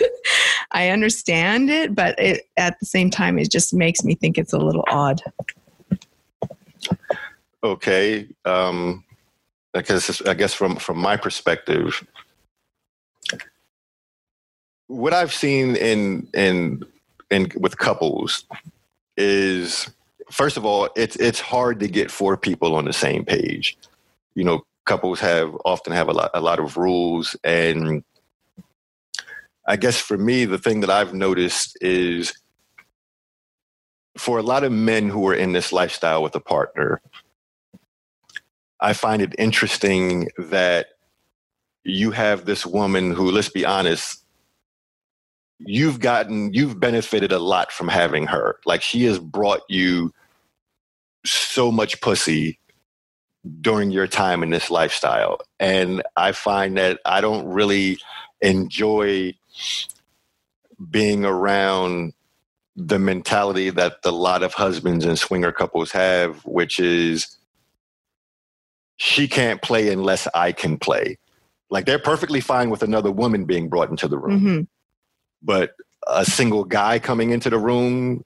[0.71, 4.53] I understand it, but it, at the same time, it just makes me think it's
[4.53, 5.23] a little odd.
[7.65, 9.03] Okay, um,
[9.73, 12.07] because I guess from from my perspective,
[14.89, 16.85] what I've seen in in
[17.31, 18.45] in with couples
[19.17, 19.89] is
[20.31, 23.79] first of all, it's it's hard to get four people on the same page
[24.39, 27.35] you know, couples have often have a lot, a lot of rules.
[27.43, 28.05] And
[29.67, 32.33] I guess for me, the thing that I've noticed is
[34.17, 37.03] for a lot of men who are in this lifestyle with a partner,
[38.79, 40.87] I find it interesting that
[41.83, 44.23] you have this woman who, let's be honest,
[45.59, 48.61] you've gotten, you've benefited a lot from having her.
[48.65, 50.15] Like she has brought you
[51.27, 52.61] so much pussy
[53.61, 55.41] during your time in this lifestyle.
[55.59, 57.99] And I find that I don't really
[58.41, 59.35] enjoy
[60.91, 62.13] being around
[62.77, 67.37] the mentality that a lot of husbands and swinger couples have, which is
[68.97, 71.19] she can't play unless I can play.
[71.71, 74.41] Like they're perfectly fine with another woman being brought into the room.
[74.41, 74.61] Mm-hmm.
[75.43, 75.73] But
[76.07, 78.25] a single guy coming into the room,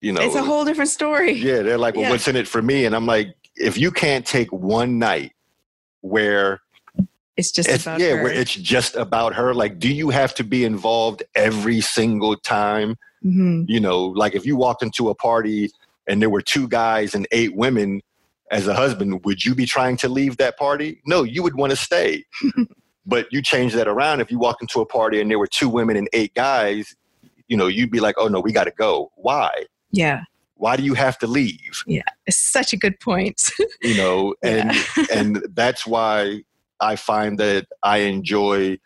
[0.00, 1.32] you know, it's a whole different story.
[1.32, 2.10] Yeah, they're like, well, yeah.
[2.10, 2.84] what's in it for me?
[2.84, 5.32] And I'm like, if you can't take one night
[6.00, 6.60] where
[7.36, 8.22] it's just it's, yeah, her.
[8.22, 9.54] where it's just about her.
[9.54, 12.96] Like, do you have to be involved every single time?
[13.24, 13.64] Mm-hmm.
[13.68, 15.70] You know, like if you walked into a party
[16.06, 18.00] and there were two guys and eight women
[18.50, 21.00] as a husband, would you be trying to leave that party?
[21.06, 22.24] No, you would want to stay.
[23.06, 24.20] but you change that around.
[24.20, 26.94] If you walk into a party and there were two women and eight guys,
[27.48, 29.12] you know, you'd be like, oh no, we got to go.
[29.16, 29.66] Why?
[29.92, 30.24] Yeah
[30.60, 31.82] why do you have to leave?
[31.86, 33.42] Yeah it's such a good point.
[33.82, 35.04] You know and yeah.
[35.12, 36.42] and that's why
[36.80, 38.78] i find that i enjoy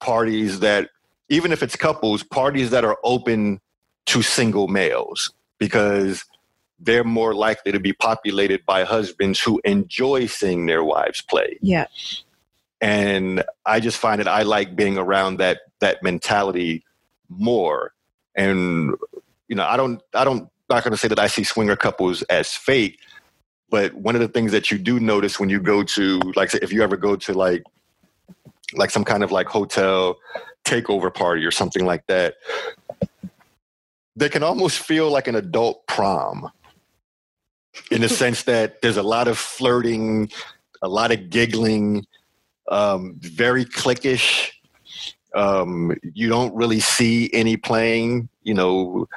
[0.00, 0.90] parties that
[1.28, 3.60] even if it's couples parties that are open
[4.06, 6.24] to single males because
[6.80, 11.58] they're more likely to be populated by husbands who enjoy seeing their wives play.
[11.60, 11.86] Yeah.
[12.80, 16.84] And i just find that i like being around that that mentality
[17.28, 17.92] more.
[18.34, 18.94] And
[19.48, 22.22] you know i don't i don't not going to say that I see swinger couples
[22.24, 22.98] as fake,
[23.70, 26.72] but one of the things that you do notice when you go to, like, if
[26.72, 27.62] you ever go to like,
[28.74, 30.18] like some kind of like hotel
[30.64, 32.34] takeover party or something like that,
[34.16, 36.50] they can almost feel like an adult prom
[37.90, 40.30] in the sense that there's a lot of flirting,
[40.82, 42.06] a lot of giggling,
[42.70, 44.50] um, very cliquish.
[45.34, 48.28] Um, you don't really see any playing.
[48.42, 49.08] You know,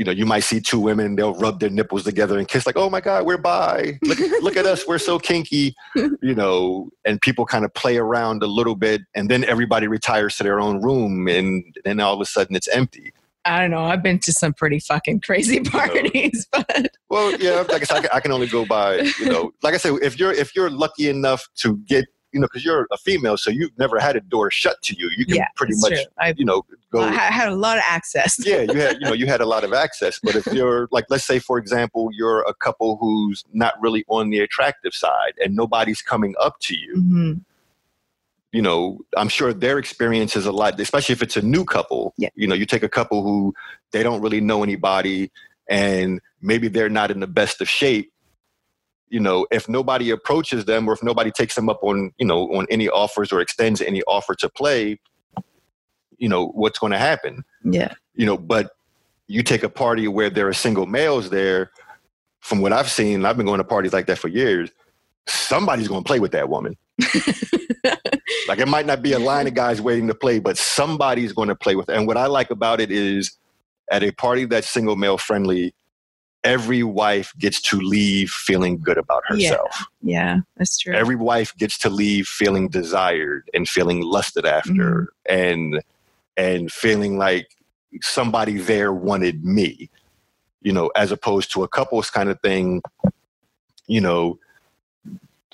[0.00, 2.78] you know, you might see two women, they'll rub their nipples together and kiss, like,
[2.78, 3.98] oh my God, we're bi.
[4.00, 8.42] Look, look at us, we're so kinky, you know, and people kind of play around
[8.42, 12.20] a little bit, and then everybody retires to their own room, and then all of
[12.22, 13.12] a sudden it's empty.
[13.44, 13.84] I don't know.
[13.84, 16.64] I've been to some pretty fucking crazy parties, you know.
[16.68, 19.76] but well, yeah, like I said, I can only go by, you know, like I
[19.76, 23.36] said, if you're if you're lucky enough to get you know, because you're a female,
[23.36, 25.10] so you've never had a door shut to you.
[25.16, 25.94] You can Yeah, pretty much.
[26.18, 27.00] I you know, go.
[27.00, 28.44] I had a lot of access.
[28.44, 30.18] yeah, you had, you know, you had a lot of access.
[30.22, 34.30] But if you're like, let's say, for example, you're a couple who's not really on
[34.30, 36.94] the attractive side, and nobody's coming up to you.
[36.94, 37.32] hmm
[38.52, 42.14] you know, I'm sure their experience is a lot, especially if it's a new couple.
[42.16, 42.30] Yeah.
[42.34, 43.54] You know, you take a couple who
[43.92, 45.30] they don't really know anybody
[45.68, 48.12] and maybe they're not in the best of shape.
[49.10, 52.52] You know, if nobody approaches them or if nobody takes them up on, you know,
[52.54, 54.98] on any offers or extends any offer to play,
[56.18, 57.44] you know, what's going to happen?
[57.64, 57.94] Yeah.
[58.14, 58.70] You know, but
[59.26, 61.70] you take a party where there are single males there,
[62.40, 64.70] from what I've seen, I've been going to parties like that for years,
[65.26, 66.76] somebody's going to play with that woman.
[68.50, 71.48] Like it might not be a line of guys waiting to play, but somebody's going
[71.48, 71.96] to play with it.
[71.96, 73.38] And what I like about it is
[73.92, 75.72] at a party that's single male friendly,
[76.44, 79.84] every wife gets to leave feeling good about herself.
[80.02, 80.94] Yeah, that's true.
[80.94, 85.34] Every wife gets to leave feeling desired and feeling lusted after mm-hmm.
[85.34, 85.82] and
[86.36, 87.56] and feeling like
[88.00, 89.90] somebody there wanted me.
[90.62, 92.82] You know, as opposed to a couples kind of thing,
[93.86, 94.38] you know,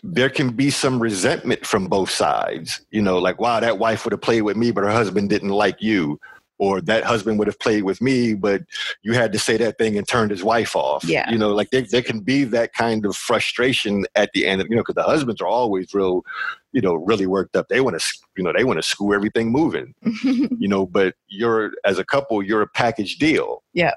[0.03, 2.81] there can be some resentment from both sides.
[2.91, 5.51] You know, like, wow, that wife would have played with me, but her husband didn't
[5.51, 6.21] like you.
[6.59, 8.63] Or that husband would have played with me, but
[9.03, 11.05] you had to say that thing and turned his wife off.
[11.05, 11.31] Yeah.
[11.31, 14.69] You know, like there, there can be that kind of frustration at the end of,
[14.71, 16.25] you know, because the husbands are always real,
[16.73, 17.69] you know, really worked up.
[17.69, 18.07] They want to,
[18.39, 19.95] you know, they want to screw everything moving
[20.25, 23.93] you know but you're as a couple you're a package deal Yeah.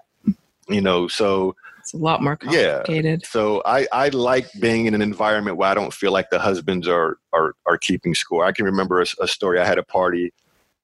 [0.68, 3.22] you know so it's a lot more complicated.
[3.24, 3.28] Yeah.
[3.30, 6.88] so i i like being in an environment where i don't feel like the husbands
[6.88, 10.34] are are are keeping score i can remember a, a story i had a party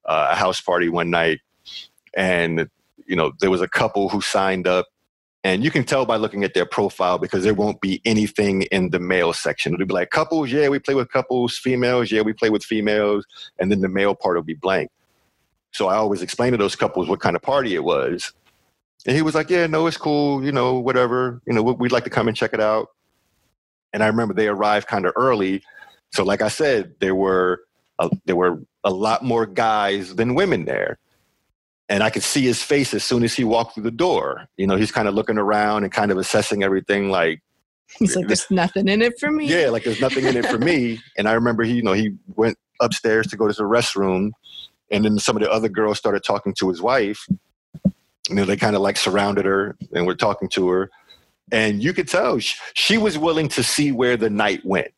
[0.06, 1.40] uh, a house party one night
[2.16, 2.68] and
[3.06, 4.86] you know there was a couple who signed up
[5.44, 8.90] and you can tell by looking at their profile because there won't be anything in
[8.90, 9.74] the male section.
[9.74, 13.24] It'll be like couples, yeah, we play with couples, females, yeah, we play with females,
[13.60, 14.90] and then the male part will be blank.
[15.70, 18.32] So I always explain to those couples what kind of party it was.
[19.06, 21.92] And he was like, yeah, no, it's cool, you know, whatever, you know, we- we'd
[21.92, 22.88] like to come and check it out.
[23.92, 25.62] And I remember they arrived kind of early.
[26.12, 27.60] So like I said, there were
[28.00, 30.98] a, there were a lot more guys than women there
[31.88, 34.48] and I could see his face as soon as he walked through the door.
[34.56, 37.42] You know, he's kind of looking around and kind of assessing everything like,
[37.98, 39.46] He's like, there's nothing in it for me.
[39.46, 40.98] yeah, like there's nothing in it for me.
[41.16, 44.32] And I remember he, you know, he went upstairs to go to the restroom
[44.90, 47.26] and then some of the other girls started talking to his wife.
[48.28, 50.90] You know, they kind of like surrounded her and were talking to her.
[51.52, 54.88] And you could tell she, she was willing to see where the night went.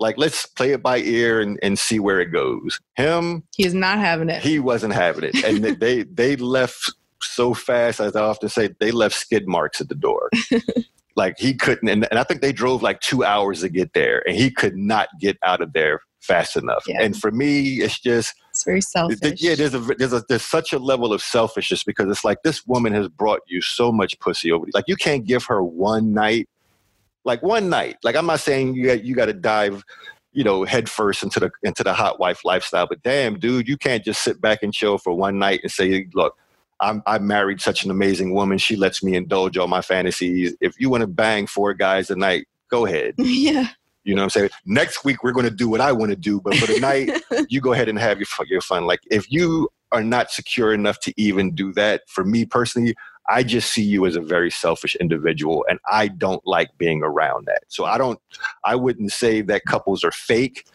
[0.00, 2.80] Like, let's play it by ear and, and see where it goes.
[2.96, 4.42] Him, He's not having it.
[4.42, 6.92] he wasn't having it and they they left
[7.22, 10.30] so fast as i often say they left skid marks at the door
[11.16, 14.22] like he couldn't and, and i think they drove like two hours to get there
[14.26, 17.02] and he could not get out of there fast enough Yeah.
[17.02, 19.18] and for me it's just it's very selfish.
[19.36, 22.66] yeah there's a there's a there's such a level of selfishness because it's like this
[22.66, 26.48] woman has brought you so much pussy over like you can't give her one night
[27.24, 29.84] like one night like i'm not saying you got, you got to dive
[30.32, 34.04] you know headfirst into the into the hot wife lifestyle but damn dude you can't
[34.04, 36.36] just sit back and chill for one night and say look
[36.80, 38.58] I'm, I married such an amazing woman.
[38.58, 40.56] She lets me indulge all my fantasies.
[40.60, 43.14] If you want to bang four guys a night, go ahead.
[43.18, 43.68] yeah.
[44.04, 44.50] You know what I'm saying?
[44.64, 46.40] Next week, we're going to do what I want to do.
[46.40, 47.10] But for the night,
[47.50, 48.86] you go ahead and have your, your fun.
[48.86, 52.94] Like, if you are not secure enough to even do that, for me personally,
[53.28, 55.64] I just see you as a very selfish individual.
[55.68, 57.62] And I don't like being around that.
[57.68, 58.18] So I don't,
[58.64, 60.66] I wouldn't say that couples are fake.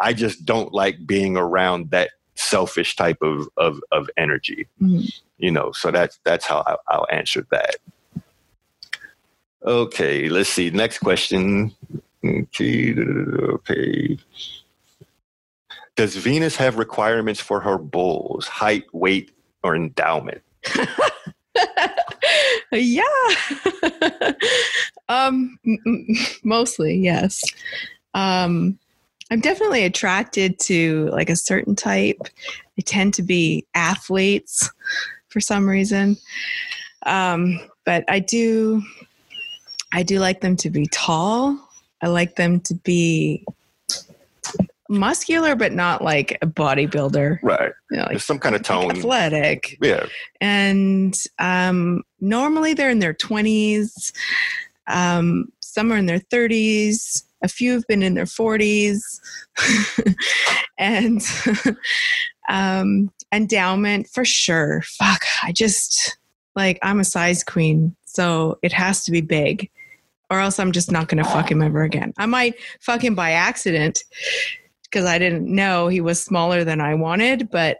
[0.00, 5.12] I just don't like being around that selfish type of, of, of energy Mhm.
[5.38, 7.76] you know so that's that's how I, i'll answer that
[9.62, 11.72] okay let's see next question
[12.24, 14.18] okay.
[15.96, 19.32] does venus have requirements for her bulls height weight
[19.62, 20.42] or endowment
[22.72, 23.02] yeah.
[25.08, 26.06] um, m-
[26.44, 27.42] mostly, yes.
[28.14, 28.78] Um,
[29.30, 32.20] I'm definitely attracted to like a certain type.
[32.76, 34.70] They tend to be athletes
[35.28, 36.16] for some reason.
[37.06, 38.82] Um, but I do,
[39.92, 41.58] I do like them to be tall.
[42.02, 43.44] I like them to be
[44.90, 47.38] muscular, but not like a bodybuilder.
[47.42, 47.72] right.
[47.90, 48.90] You know, like some kind of like tone.
[48.90, 49.78] athletic.
[49.80, 50.06] Yeah.
[50.40, 54.12] And um, normally they're in their 20s
[54.90, 59.20] um, some are in their 30s a few have been in their 40s
[60.78, 61.22] and
[62.50, 64.82] um, endowment for sure.
[64.82, 66.18] Fuck i just
[66.56, 69.70] like i'm a size queen so it has to be big
[70.28, 72.12] or else i'm just not gonna fuck him ever again.
[72.18, 74.04] I might fuck him by accident
[74.90, 77.78] because I didn't know he was smaller than I wanted, but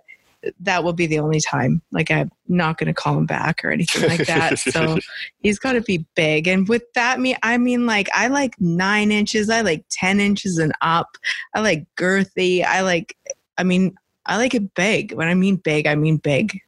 [0.60, 1.82] that will be the only time.
[1.90, 4.58] Like I'm not going to call him back or anything like that.
[4.58, 4.98] so
[5.40, 6.48] he's got to be big.
[6.48, 9.50] And with that, me, I mean, like I like nine inches.
[9.50, 11.16] I like ten inches and up.
[11.54, 12.64] I like girthy.
[12.64, 13.16] I like.
[13.58, 13.94] I mean,
[14.26, 15.12] I like it big.
[15.12, 16.60] When I mean big, I mean big.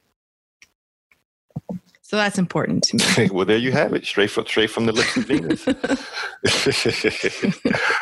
[2.13, 3.29] So that's important to me.
[3.31, 5.67] well, there you have it, straight from straight from the lips of Venus.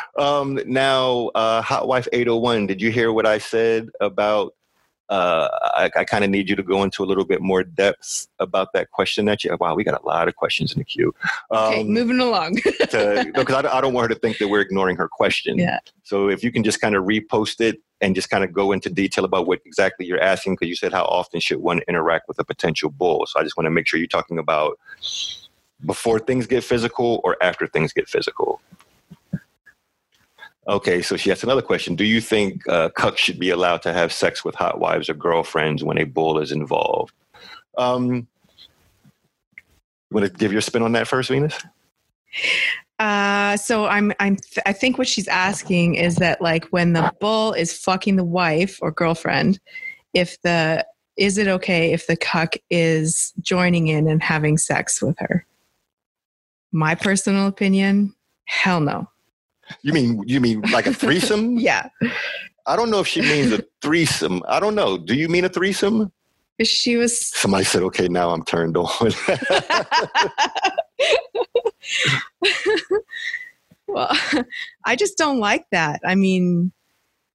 [0.18, 4.52] um, now, uh, Hot Wife 801, did you hear what I said about
[5.08, 8.28] uh, I, I kind of need you to go into a little bit more depth
[8.38, 9.56] about that question that you.
[9.58, 11.14] Wow, we got a lot of questions in the queue.
[11.50, 12.56] Um, okay, moving along.
[12.56, 15.58] Because no, I, I, don't want her to think that we're ignoring her question.
[15.58, 15.80] Yeah.
[16.02, 18.90] So if you can just kind of repost it and just kind of go into
[18.90, 22.38] detail about what exactly you're asking, because you said how often should one interact with
[22.38, 23.24] a potential bull.
[23.26, 24.78] So I just want to make sure you're talking about
[25.86, 28.60] before things get physical or after things get physical.
[30.68, 31.96] Okay, so she asked another question.
[31.96, 35.14] Do you think uh, cucks should be allowed to have sex with hot wives or
[35.14, 37.14] girlfriends when a bull is involved?
[37.78, 38.28] Um,
[40.10, 41.58] you want to give your spin on that first, Venus?
[43.02, 47.12] Uh, so I'm, I'm, th- I think what she's asking is that like when the
[47.20, 49.58] bull is fucking the wife or girlfriend,
[50.14, 50.86] if the,
[51.16, 55.44] is it okay if the cuck is joining in and having sex with her?
[56.70, 59.08] My personal opinion, hell no.
[59.82, 61.58] You mean you mean like a threesome?
[61.58, 61.88] yeah.
[62.66, 64.42] I don't know if she means a threesome.
[64.46, 64.96] I don't know.
[64.96, 66.12] Do you mean a threesome?
[66.62, 67.18] She was.
[67.34, 68.88] Somebody said, "Okay, now I'm turned on."
[73.86, 74.10] well,
[74.84, 76.00] I just don't like that.
[76.04, 76.72] I mean,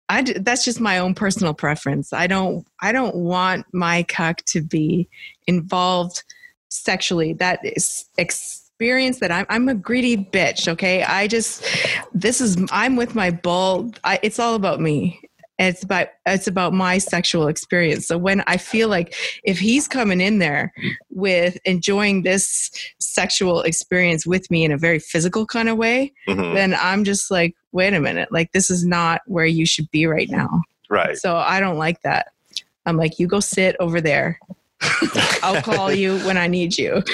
[0.09, 2.13] I that's just my own personal preference.
[2.13, 5.09] I don't I don't want my cuck to be
[5.47, 6.23] involved
[6.69, 7.33] sexually.
[7.33, 10.67] That is ex- experience that I'm, I'm a greedy bitch.
[10.67, 11.01] Okay.
[11.01, 11.65] I just,
[12.13, 13.91] this is, I'm with my bull.
[14.03, 15.19] I, it's all about me.
[15.59, 18.07] It's about, it's about my sexual experience.
[18.07, 20.71] So when I feel like if he's coming in there
[21.09, 26.53] with enjoying this sexual experience with me in a very physical kind of way, mm-hmm.
[26.53, 30.05] then I'm just like, wait a minute, like this is not where you should be
[30.05, 30.61] right now.
[30.89, 31.17] Right.
[31.17, 32.31] So I don't like that.
[32.85, 34.39] I'm like, you go sit over there.
[35.41, 37.03] I'll call you when I need you.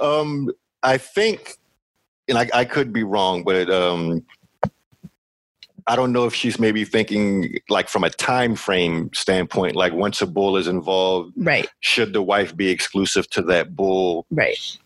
[0.00, 0.50] Um,
[0.82, 1.56] I think,
[2.28, 4.24] and I, I could be wrong, but um,
[5.86, 10.22] I don't know if she's maybe thinking like from a time frame standpoint, like once
[10.22, 11.68] a bull is involved, right?
[11.80, 14.78] Should the wife be exclusive to that bull, right?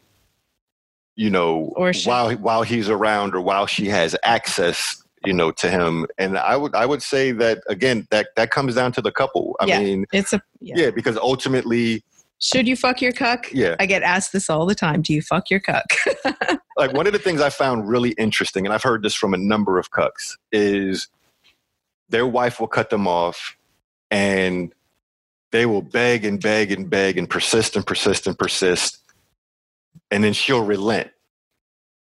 [1.14, 5.52] You know, or should- while while he's around or while she has access, you know,
[5.52, 6.06] to him.
[6.18, 9.56] And I would I would say that again that that comes down to the couple.
[9.60, 10.74] I yeah, mean, it's a yeah.
[10.76, 12.02] yeah because ultimately
[12.40, 13.52] should you fuck your cuck?
[13.52, 13.74] Yeah.
[13.80, 15.02] I get asked this all the time.
[15.02, 15.86] Do you fuck your cuck?
[16.78, 19.36] like one of the things I found really interesting, and I've heard this from a
[19.36, 21.08] number of cucks, is
[22.08, 23.56] their wife will cut them off
[24.10, 24.72] and
[25.50, 28.98] they will beg and beg and beg and persist and persist and persist.
[30.10, 31.10] And then she'll relent.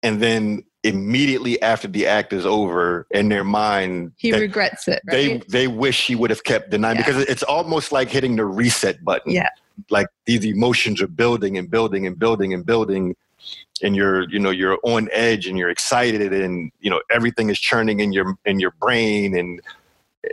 [0.03, 5.11] And then immediately after the act is over in their mind he regrets it right?
[5.11, 7.01] they they wish she would have kept denying yeah.
[7.03, 9.49] because it's almost like hitting the reset button yeah
[9.89, 13.16] like these emotions are building and building and building and building
[13.82, 17.60] and you're you know you're on edge and you're excited and you know everything is
[17.60, 19.62] churning in your in your brain and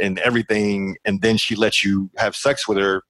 [0.00, 3.02] and everything and then she lets you have sex with her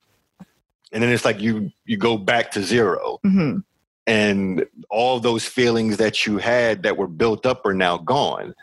[0.93, 3.59] and then it's like you you go back to 0 mm-hmm.
[4.07, 8.55] and all those feelings that you had that were built up are now gone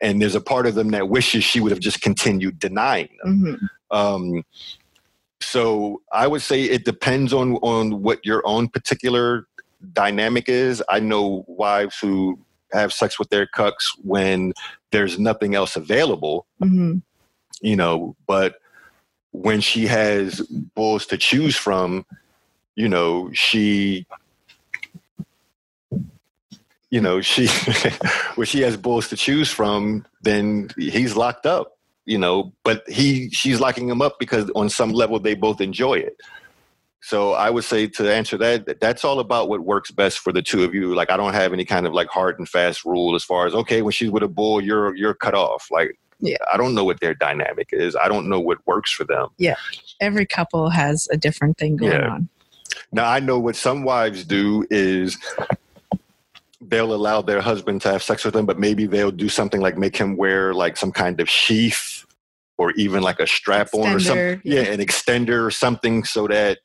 [0.00, 3.42] and there's a part of them that wishes she would have just continued denying them
[3.44, 3.96] mm-hmm.
[3.96, 4.44] um,
[5.40, 9.46] so I would say it depends on on what your own particular
[9.92, 10.82] dynamic is.
[10.88, 12.38] I know wives who
[12.72, 14.52] have sex with their cucks when
[14.90, 16.46] there's nothing else available.
[16.62, 16.98] Mm-hmm.
[17.60, 18.56] You know, but
[19.32, 20.40] when she has
[20.74, 22.06] bulls to choose from,
[22.76, 24.06] you know, she
[26.90, 27.48] you know, she
[28.36, 33.28] when she has bulls to choose from, then he's locked up you know, but he
[33.30, 36.16] she's locking him up because on some level they both enjoy it.
[37.00, 40.42] So I would say to answer that, that's all about what works best for the
[40.42, 40.94] two of you.
[40.94, 43.54] Like I don't have any kind of like hard and fast rule as far as
[43.54, 45.68] okay, when she's with a bull, you're you're cut off.
[45.70, 46.36] Like yeah.
[46.52, 47.94] I don't know what their dynamic is.
[47.96, 49.28] I don't know what works for them.
[49.38, 49.54] Yeah.
[50.00, 52.08] Every couple has a different thing going yeah.
[52.08, 52.28] on.
[52.90, 55.18] Now I know what some wives do is
[56.60, 59.78] they'll allow their husband to have sex with them, but maybe they'll do something like
[59.78, 62.04] make him wear like some kind of sheath
[62.58, 64.40] or even like a strap on or something.
[64.44, 64.62] Yeah.
[64.62, 66.58] yeah, an extender or something so that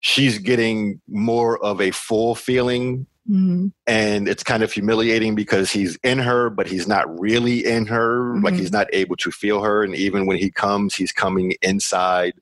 [0.00, 3.72] she's getting more of a full feeling Mhm.
[3.86, 8.38] and it's kind of humiliating because he's in her but he's not really in her
[8.40, 8.58] like Mhm.
[8.58, 12.32] he's not able to feel her and even when he comes he's coming inside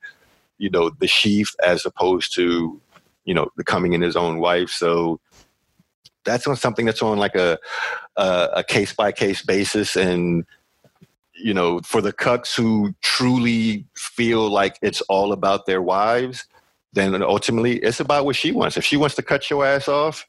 [0.59, 2.80] you know the sheath as opposed to
[3.24, 5.18] you know becoming in his own wife so
[6.24, 7.59] that's on something that's on like a
[8.16, 10.45] a, a case by case basis and
[11.39, 16.47] you know for the cucks who truly feel like it's all about their wives
[16.93, 20.26] then ultimately it's about what she wants if she wants to cut your ass off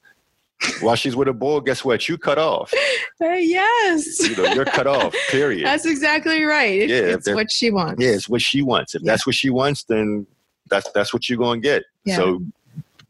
[0.82, 2.08] while she's with a bull, guess what?
[2.10, 2.74] You cut off.
[3.20, 4.20] Uh, yes.
[4.30, 5.12] You know, you're cut off.
[5.30, 5.66] Period.
[5.66, 6.88] That's exactly right.
[6.88, 8.00] Yeah, it's what she wants.
[8.00, 8.94] yeah, it's what she wants.
[8.94, 9.12] If Yeah.
[9.14, 10.28] that's what she wants, then
[10.70, 11.84] that's that's what you're gonna get.
[12.06, 12.18] Yeah.
[12.18, 12.44] So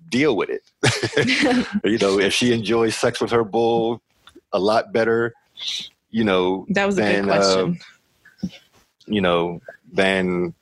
[0.08, 1.68] deal with it.
[1.84, 4.02] you know, if she enjoys sex with her bull
[4.54, 5.34] a lot better,
[6.10, 7.80] you know, that was a Then, good question.
[9.06, 10.54] you know, than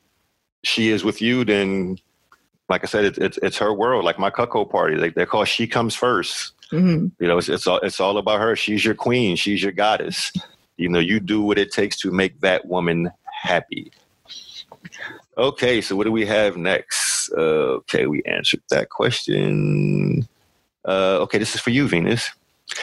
[0.64, 1.98] she is with you, then
[2.70, 4.04] like I said, it's it's, it's her world.
[4.06, 6.54] Like my cuckold party, they they call she comes first.
[6.72, 7.12] Mhm.
[7.20, 8.56] You know, it's, it's all it's all about her.
[8.56, 9.36] She's your queen.
[9.36, 10.32] She's your goddess.
[10.78, 13.12] You know, you do what it takes to make that woman
[13.44, 13.92] happy.
[15.38, 17.30] Okay, so what do we have next?
[17.38, 20.28] Uh, okay, we answered that question.
[20.88, 22.30] Uh, okay, this is for you, Venus.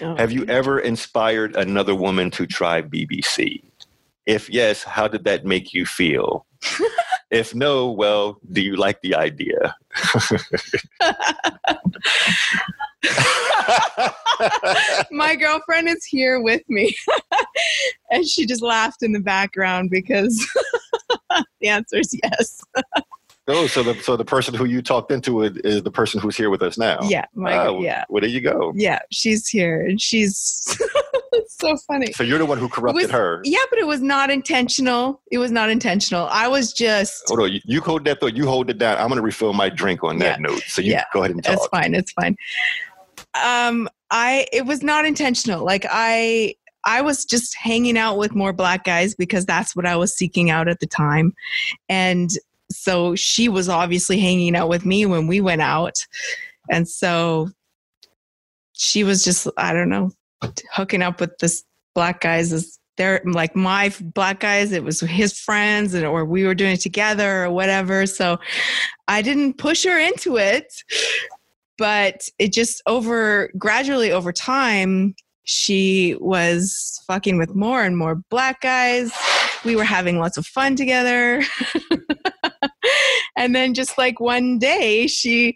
[0.01, 0.17] Oh.
[0.17, 3.63] Have you ever inspired another woman to try BBC?
[4.27, 6.47] If yes, how did that make you feel?
[7.31, 9.77] if no, well, do you like the idea?
[15.11, 16.95] My girlfriend is here with me,
[18.11, 20.47] and she just laughed in the background because
[21.61, 22.63] the answer is yes.
[23.49, 26.37] Oh, so the so the person who you talked into it is the person who's
[26.37, 26.99] here with us now.
[27.03, 28.73] Yeah, my yeah, Well, there you go.
[28.77, 29.01] yeah.
[29.11, 30.37] She's here, and she's
[31.49, 32.13] so funny.
[32.13, 33.41] So you're the one who corrupted Was- her.
[33.45, 35.21] Yeah, but it was not intentional.
[35.33, 36.29] It was not intentional.
[36.31, 37.25] I was just.
[37.27, 38.37] Hold on, you, you hold that thought.
[38.37, 38.97] You hold it down.
[38.99, 40.47] I'm going to refill my drink on that Yeah.
[40.49, 40.63] note.
[40.69, 41.05] So you Yeah.
[41.13, 41.55] go ahead and talk.
[41.57, 41.95] It's fine.
[41.95, 42.37] It's fine.
[43.43, 45.65] Um, I it was not intentional.
[45.65, 49.97] Like I I was just hanging out with more black guys because that's what I
[49.97, 51.33] was seeking out at the time.
[51.89, 52.31] And
[52.75, 56.07] so she was obviously hanging out with me when we went out.
[56.71, 57.51] And so
[58.73, 60.11] she was just, I don't know,
[60.73, 61.65] hooking up with this
[61.95, 64.73] black guys as they're like my black guys.
[64.73, 68.07] It was his friends and or we were doing it together or whatever.
[68.07, 68.39] So
[69.09, 70.73] I didn't push her into it,
[71.79, 75.15] but it just over gradually over time,
[75.45, 79.13] she was fucking with more and more black guys.
[79.65, 81.43] We were having lots of fun together.
[83.37, 85.55] and then just like one day she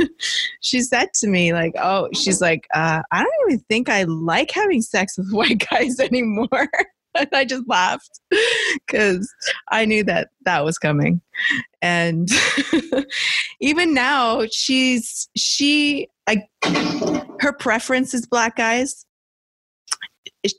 [0.60, 4.50] she said to me like oh she's like uh, i don't even think i like
[4.50, 6.68] having sex with white guys anymore
[7.14, 8.20] and i just laughed
[8.86, 9.32] because
[9.70, 11.20] i knew that that was coming
[11.82, 12.28] and
[13.60, 16.48] even now she's she like
[17.40, 19.06] her preference is black guys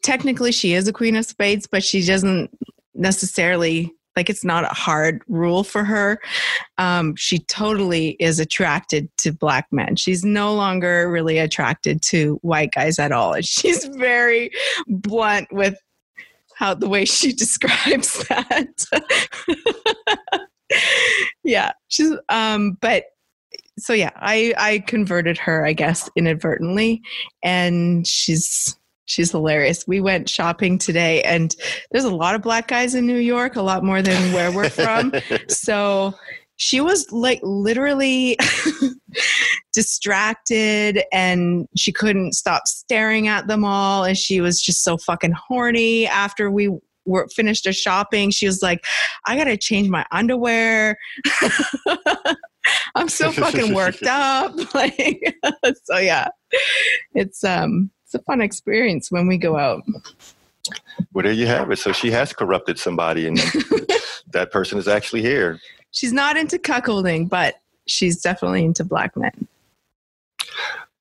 [0.01, 2.49] technically she is a queen of spades but she doesn't
[2.95, 6.19] necessarily like it's not a hard rule for her.
[6.77, 9.95] Um, she totally is attracted to black men.
[9.95, 13.31] She's no longer really attracted to white guys at all.
[13.33, 14.51] And she's very
[14.87, 15.77] blunt with
[16.55, 18.85] how the way she describes that.
[21.43, 23.05] Yeah she's um but
[23.79, 27.01] so yeah i i converted her i guess inadvertently.
[27.41, 28.75] And she's
[29.09, 29.87] she's hilarious.
[29.87, 31.55] We went shopping today and
[31.91, 34.69] there's a lot of black guys in new york a lot more than where we're
[34.69, 35.13] from.
[35.49, 36.13] So
[36.57, 38.37] she was like literally
[39.73, 45.31] distracted and she couldn't stop staring at them all and she was just so fucking
[45.31, 46.07] horny.
[46.07, 46.69] After we
[47.05, 48.85] were finished our shopping she was like
[49.25, 50.97] i gotta change my underwear.
[52.95, 54.53] I'm so fucking worked up.
[54.75, 55.35] Like
[55.85, 56.27] so yeah.
[57.13, 59.83] It's um it's a fun experience when we go out
[61.13, 61.77] well, there you have it.
[61.77, 63.37] So she has corrupted somebody, and
[64.33, 65.59] that person is actually here.
[65.91, 69.47] she's not into cuckolding but she's definitely into black men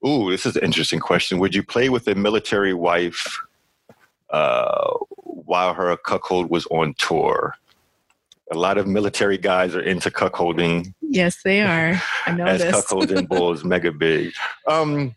[0.07, 1.41] Ooh, this is an interesting question.
[1.41, 3.41] Would you play with a military wife
[4.31, 7.57] uh, while her cuckold was on tour?
[8.53, 12.75] A lot of military guys are into cuckolding, yes they are i know as this
[12.75, 14.33] cuckolding bulls mega big.
[14.67, 15.17] Um,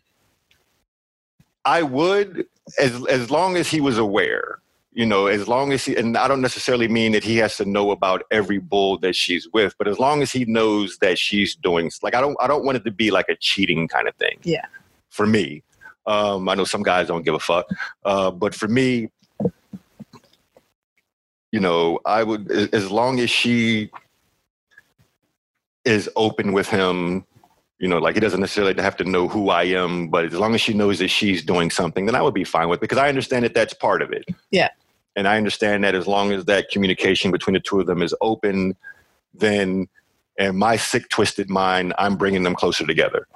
[1.64, 2.46] I would,
[2.78, 4.58] as as long as he was aware.
[4.94, 7.64] You know, as long as he, and I don't necessarily mean that he has to
[7.64, 11.54] know about every bull that she's with, but as long as he knows that she's
[11.54, 14.14] doing, like I don't, I don't want it to be like a cheating kind of
[14.16, 14.38] thing.
[14.42, 14.66] Yeah.
[15.08, 15.62] For me,
[16.06, 17.64] um, I know some guys don't give a fuck,
[18.04, 19.08] uh, but for me,
[21.52, 23.90] you know, I would, as long as she
[25.86, 27.24] is open with him,
[27.82, 30.54] You know, like he doesn't necessarily have to know who I am, but as long
[30.54, 32.96] as she knows that she's doing something, then I would be fine with it because
[32.96, 34.24] I understand that that's part of it.
[34.52, 34.68] Yeah.
[35.16, 38.14] And I understand that as long as that communication between the two of them is
[38.20, 38.76] open,
[39.34, 39.88] then
[40.38, 43.26] in my sick, twisted mind, I'm bringing them closer together.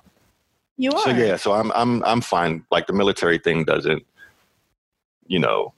[0.76, 1.02] You are.
[1.02, 2.64] So yeah, so I'm I'm I'm fine.
[2.70, 4.06] Like the military thing doesn't,
[5.26, 5.72] you know,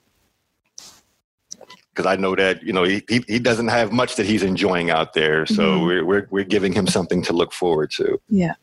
[1.99, 4.89] because I know that you know he, he he doesn't have much that he's enjoying
[4.89, 5.45] out there.
[5.47, 5.87] So Mhm.
[5.87, 8.21] we're we're we're giving him something to look forward to.
[8.29, 8.55] Yeah.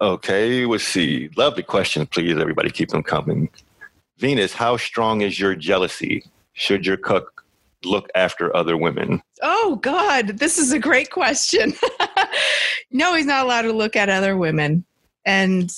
[0.00, 1.30] Okay, let's see.
[1.36, 2.36] Lovely question, please.
[2.36, 3.48] Everybody, keep them coming.
[4.18, 6.24] Venus, how strong is your jealousy?
[6.54, 7.44] Should your cook
[7.84, 9.22] look after other women?
[9.40, 11.74] Oh God, this is a great question.
[12.90, 14.84] no, he's not allowed to look at other women,
[15.24, 15.72] and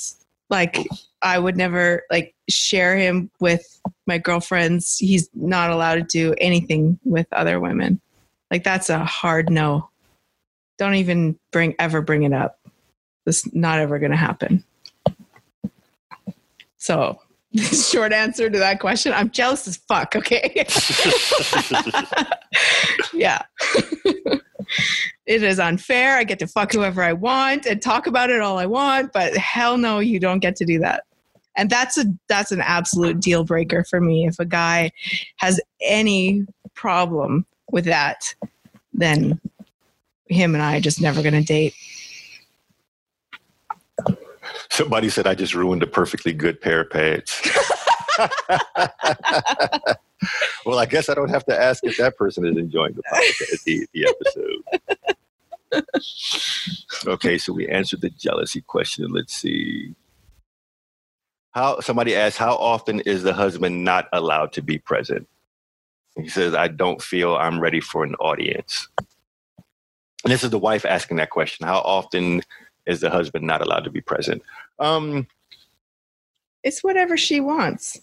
[0.49, 0.79] like
[1.27, 4.97] I would never like share him with my girlfriends.
[4.97, 8.01] He's not allowed to do anything with other women.
[8.49, 9.91] Like that's a hard no.
[10.79, 12.61] Don't even bring ever bring it up.
[13.27, 14.63] It's not ever going to happen.
[16.77, 17.21] So,
[17.57, 20.15] short answer to that question: I'm jealous as fuck.
[20.15, 20.53] Okay.
[23.13, 23.43] yeah.
[25.27, 26.19] it is unfair.
[26.19, 29.37] I get to fuck whoever I want and talk about it all I want, but
[29.37, 31.03] hell no, you don't get to do that.
[31.57, 34.27] And that's a that's an absolute deal breaker for me.
[34.27, 34.93] If a guy
[35.37, 38.35] has any problem with that,
[38.93, 39.41] then
[40.29, 41.75] him and I are just never gonna date.
[44.71, 47.41] Somebody said I just ruined a perfectly good pair of pants.
[50.67, 53.65] well, I guess I don't have to ask if that person is enjoying the podcast,
[53.65, 54.63] the, the episode.
[57.07, 59.11] okay, so we answered the jealousy question.
[59.13, 59.95] Let's see.
[61.57, 65.27] How somebody asked, how often is the husband not allowed to be present?
[66.15, 68.87] He says, I don't feel I'm ready for an audience.
[70.23, 71.67] And this is the wife asking that question.
[71.67, 72.43] How often
[72.85, 74.43] is the husband not allowed to be present?
[74.79, 75.29] Um,
[76.63, 77.99] It's whatever she wants.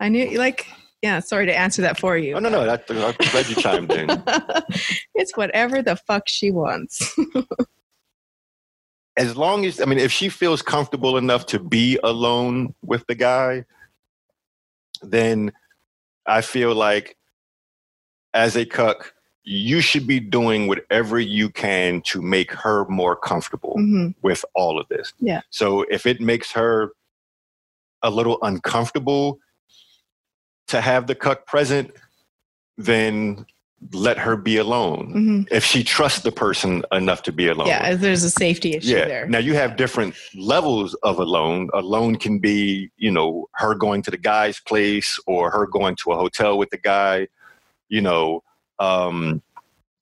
[0.00, 0.66] I knew like
[1.00, 2.34] yeah, sorry to answer that for you.
[2.34, 4.10] oh no, no, that, I'm glad you chimed in.
[5.14, 7.16] it's whatever the fuck she wants.
[9.16, 13.14] As long as I mean, if she feels comfortable enough to be alone with the
[13.14, 13.64] guy,
[15.02, 15.52] then
[16.26, 17.16] I feel like
[18.32, 19.14] as a cuck,
[19.44, 24.80] you should be doing whatever you can to make her more comfortable hmm with all
[24.80, 25.12] of this.
[25.20, 25.42] Yeah.
[25.50, 26.92] So if it makes her
[28.02, 29.38] a little uncomfortable
[30.68, 31.90] to have the cuck present,
[32.78, 33.44] then
[33.92, 35.10] let her be alone.
[35.12, 37.68] hmm If she trusts the person enough to be alone.
[37.68, 39.06] Yeah, there's a safety issue yeah.
[39.06, 39.28] there.
[39.28, 41.68] Now you have different levels of alone.
[41.74, 46.12] Alone can be, you know, her going to the guy's place or her going to
[46.12, 47.28] a hotel with the guy,
[47.88, 48.42] you know.
[48.80, 49.42] Um,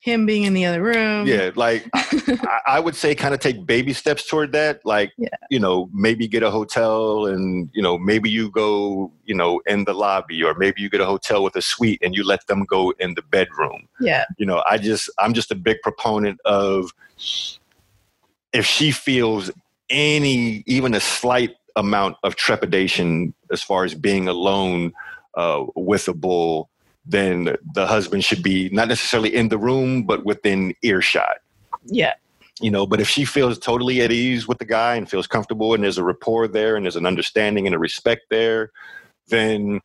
[0.03, 1.29] Him being in the other room.
[1.29, 4.81] yeah, like I, I would say kind of take baby steps toward that.
[4.85, 5.29] Like, Yeah.
[5.49, 9.85] you know, maybe get a hotel and, you know, maybe you go, you know, in
[9.85, 12.65] the lobby or maybe you get a hotel with a suite and you let them
[12.65, 13.89] go in the bedroom.
[14.01, 14.25] Yeah.
[14.39, 16.91] You know, I just, I'm just a big proponent of
[18.53, 19.53] if she feels
[19.89, 24.93] any, even a slight amount of trepidation as far as being alone
[25.35, 26.71] uh, with a bull,
[27.05, 31.39] then the husband should be not necessarily in the room, but within earshot
[31.87, 32.15] Yeah.
[32.61, 35.75] you know but if she feels totally at ease with the guy and feels comfortable
[35.75, 38.71] and there's a rapport there and there's an understanding and a respect there
[39.29, 39.81] then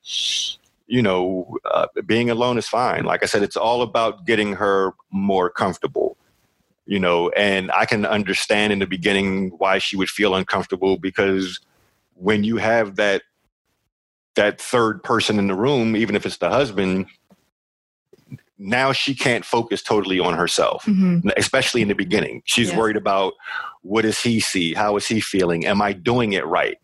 [0.88, 4.94] you know uh, being alone is fine like i said it's all about getting her
[5.12, 6.18] more comfortable
[6.86, 11.60] you know and i can understand in the beginning why she would feel uncomfortable because
[12.16, 13.22] when you have that
[14.38, 17.06] that third person in the room even if it's the husband
[18.58, 22.42] now she can't focus totally on herself hmm especially in the beginning.
[22.46, 22.78] She's Yeah.
[22.78, 23.34] worried about
[23.82, 24.74] what does he see?
[24.74, 25.66] How is he feeling?
[25.66, 26.78] Am I doing it right?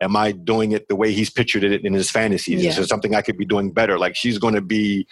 [0.00, 2.64] Am I doing it the way he's pictured it in his fantasies?
[2.66, 3.98] Is there something I could be doing better?
[3.98, 5.06] Like she's going to be,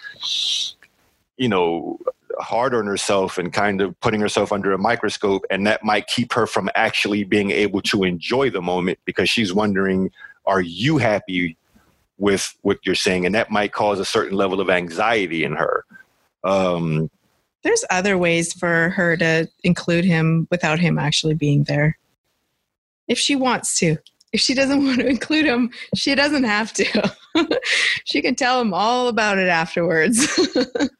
[1.36, 1.98] you know,
[2.40, 5.44] hard on herself and kind of putting herself under a microscope.
[5.50, 9.52] And that might keep her from actually being able to enjoy the moment because she's
[9.54, 10.10] wondering,
[10.46, 11.56] are you happy
[12.18, 13.26] with what you're saying?
[13.26, 15.84] And that might cause a certain level of anxiety in her.
[16.44, 17.10] Um,
[17.62, 21.98] There's other ways for her to include him without him actually being there.
[23.08, 23.96] If she wants to.
[24.32, 27.14] If she doesn't want to include him, she doesn't have to.
[28.04, 30.26] she can tell him all about it afterwards.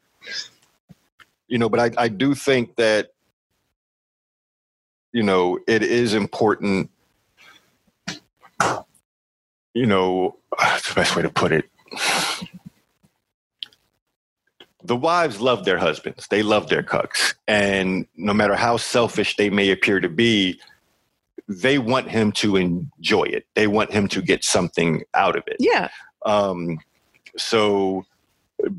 [1.53, 3.13] you know but I, I do think that
[5.13, 6.91] you know it is important
[9.75, 11.69] you know what's the best way to put it
[14.85, 16.27] the wives love their husbands.
[16.29, 17.35] They love their cucks.
[17.47, 20.61] And no matter how selfish they may appear to be,
[21.49, 23.47] they want him to enjoy it.
[23.55, 25.57] They want him to get something out of it.
[25.59, 25.89] Yeah.
[26.25, 26.79] Um,
[27.37, 28.05] so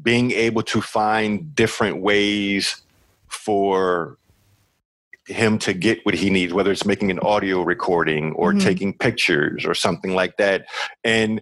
[0.02, 2.82] being able to find different ways
[3.28, 4.18] for
[5.28, 8.62] him to get what he needs, whether it's making an audio recording or Mhm.
[8.62, 10.66] taking pictures or something like that.
[11.04, 11.42] And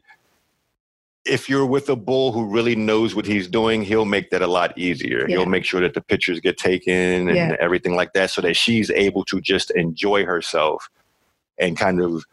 [1.25, 4.47] if you're with a bull who really knows what he's doing, he'll make that a
[4.47, 5.27] lot easier.
[5.27, 5.37] Yeah.
[5.37, 7.55] He'll make sure that the pictures get taken and Yeah.
[7.59, 10.89] everything like that so that she's able to just enjoy herself
[11.59, 12.23] and kind of,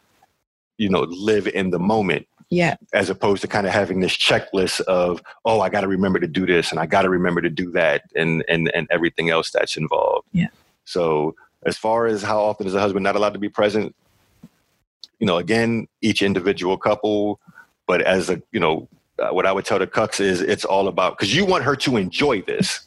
[0.78, 2.76] you know, live in the moment Yeah.
[2.94, 6.26] as opposed to kind of having this checklist of oh i got to remember to
[6.26, 9.50] do this and i got to remember to do that and and and everything else
[9.50, 10.46] that's involved Yeah.
[10.88, 11.34] So
[11.66, 13.94] as far as how often is a husband not allowed to be present
[15.18, 17.40] you know again each individual couple
[17.86, 18.88] but as a you know
[19.18, 21.76] uh, what i would tell the cucks is it's all about because you want her
[21.76, 22.86] to enjoy this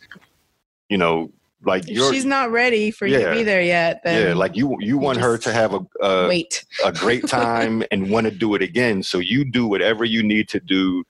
[0.89, 1.31] you know
[1.63, 4.75] like you're she's not ready for you to be there yet, then yeah like you
[4.79, 6.65] you want her to have a, a wait.
[6.83, 9.03] a great time and want to do it again.
[9.03, 11.03] So you do whatever you need to do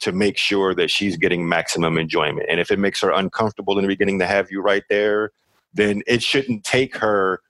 [0.00, 2.46] to make sure that she's getting maximum enjoyment.
[2.48, 5.32] And if it makes her uncomfortable in the beginning to have you right there,
[5.76, 7.40] then it shouldn't take her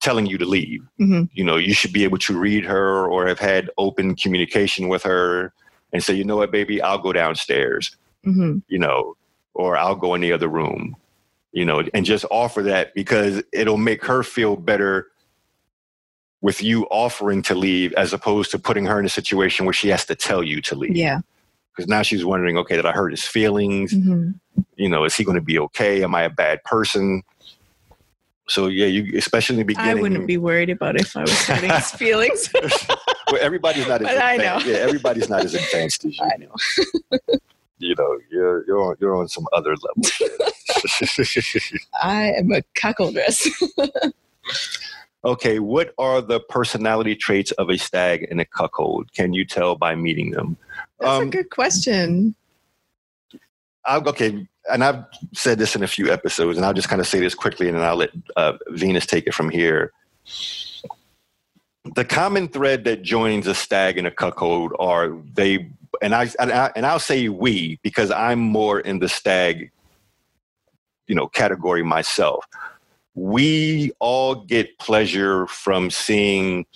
[0.00, 0.82] telling you to leave.
[0.98, 4.88] hmm You know, you should be able to read her or have had open communication
[4.88, 5.52] with her
[5.92, 9.16] and say, you know what, baby, I'll go downstairs, hmm you know,
[9.54, 10.96] or I'll go in the other room,
[11.52, 15.08] you know, and just offer that because it'll make her feel better
[16.40, 19.88] with you offering to leave as opposed to putting her in a situation where she
[19.88, 20.96] has to tell you to leave.
[20.96, 21.20] Yeah.
[21.76, 23.92] Because now she's wondering, okay, did I hurt his feelings?
[23.92, 24.30] hmm
[24.76, 26.02] You know, is he going to be okay?
[26.02, 27.22] Am I a bad person?
[28.48, 29.90] So yeah, you especially in the beginning.
[29.90, 32.48] I wouldn't be worried about if I was hurting his feelings.
[33.30, 34.66] well, everybody's not as But I advanced.
[34.66, 34.72] know.
[34.72, 36.24] Yeah, everybody's not as advanced as you.
[36.24, 36.54] I know.
[37.78, 40.10] You know, you're you're on, you're on some other level.
[42.00, 43.48] I am a cuckoldress.
[45.24, 49.12] okay, what are the personality traits of a stag and a cuckold?
[49.12, 50.56] Can you tell by meeting them?
[50.98, 52.34] That's a Um, good question.
[53.84, 57.06] I'll, okay, and I've said this in a few episodes, and I'll just kind of
[57.06, 59.92] say this quickly, and then I'll let uh, Venus take it from here.
[61.94, 65.70] The common thread that joins a stag and a cuckold are they,
[66.02, 69.70] and I and, I, and I'll say we because I'm more in the stag,
[71.06, 72.44] you know, category myself.
[73.14, 76.66] We all get pleasure from seeing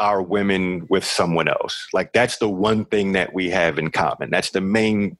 [0.00, 1.86] our women with someone else.
[1.92, 4.30] Like that's the one thing that we have in common.
[4.30, 5.16] That's the main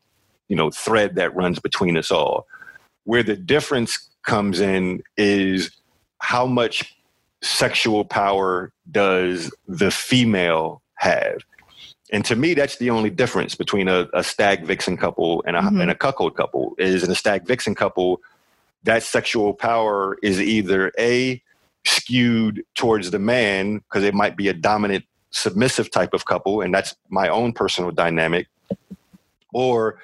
[0.48, 2.46] you know thread that runs between us all
[3.04, 5.70] where the difference comes in is
[6.18, 6.96] how much
[7.40, 11.38] sexual power does the female have
[12.12, 15.60] and to me that's the only difference between a, a stag vixen couple and a,
[15.60, 15.82] Mhm.
[15.82, 18.20] and a cuckold couple is in a stag vixen couple
[18.82, 21.40] that sexual power is either a
[21.84, 26.74] skewed towards the man because it might be a dominant submissive type of couple and
[26.74, 28.46] that's my own personal dynamic.
[29.52, 29.98] Or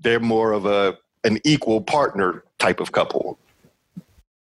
[0.00, 3.38] they're more of a an equal partner type of couple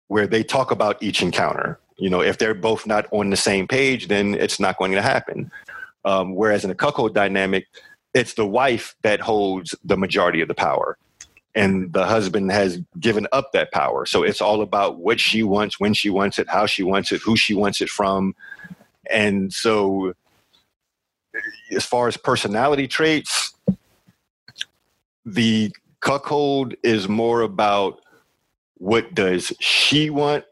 [0.07, 1.79] where they talk about each encounter.
[1.97, 5.01] You know if they're both not on the same page then it's not going to
[5.01, 5.51] happen.
[6.03, 7.67] Um, whereas in a cuckold dynamic
[8.13, 10.97] it's the wife that holds the majority of the power
[11.53, 14.05] and the husband has given up that power.
[14.05, 17.21] So it's all about what she wants when she wants it how she wants it
[17.21, 18.35] who she wants it from.
[19.09, 20.13] And so
[21.71, 23.53] as far as personality traits
[25.25, 28.01] the cuckold is more about
[28.77, 30.43] what does she want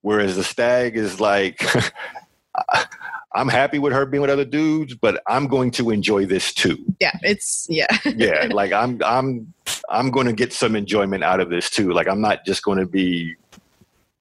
[0.00, 1.62] whereas the stag is like
[3.38, 6.76] i'm happy with her being with other dudes but i'm going to enjoy this too.
[7.00, 7.86] Yeah, it's yeah.
[8.16, 9.52] yeah like i'm i'm
[9.88, 11.92] i'm going to get some enjoyment out of this too.
[11.92, 13.36] Like i'm not just going to be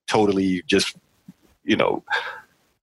[0.05, 0.95] totally just
[1.63, 2.03] you know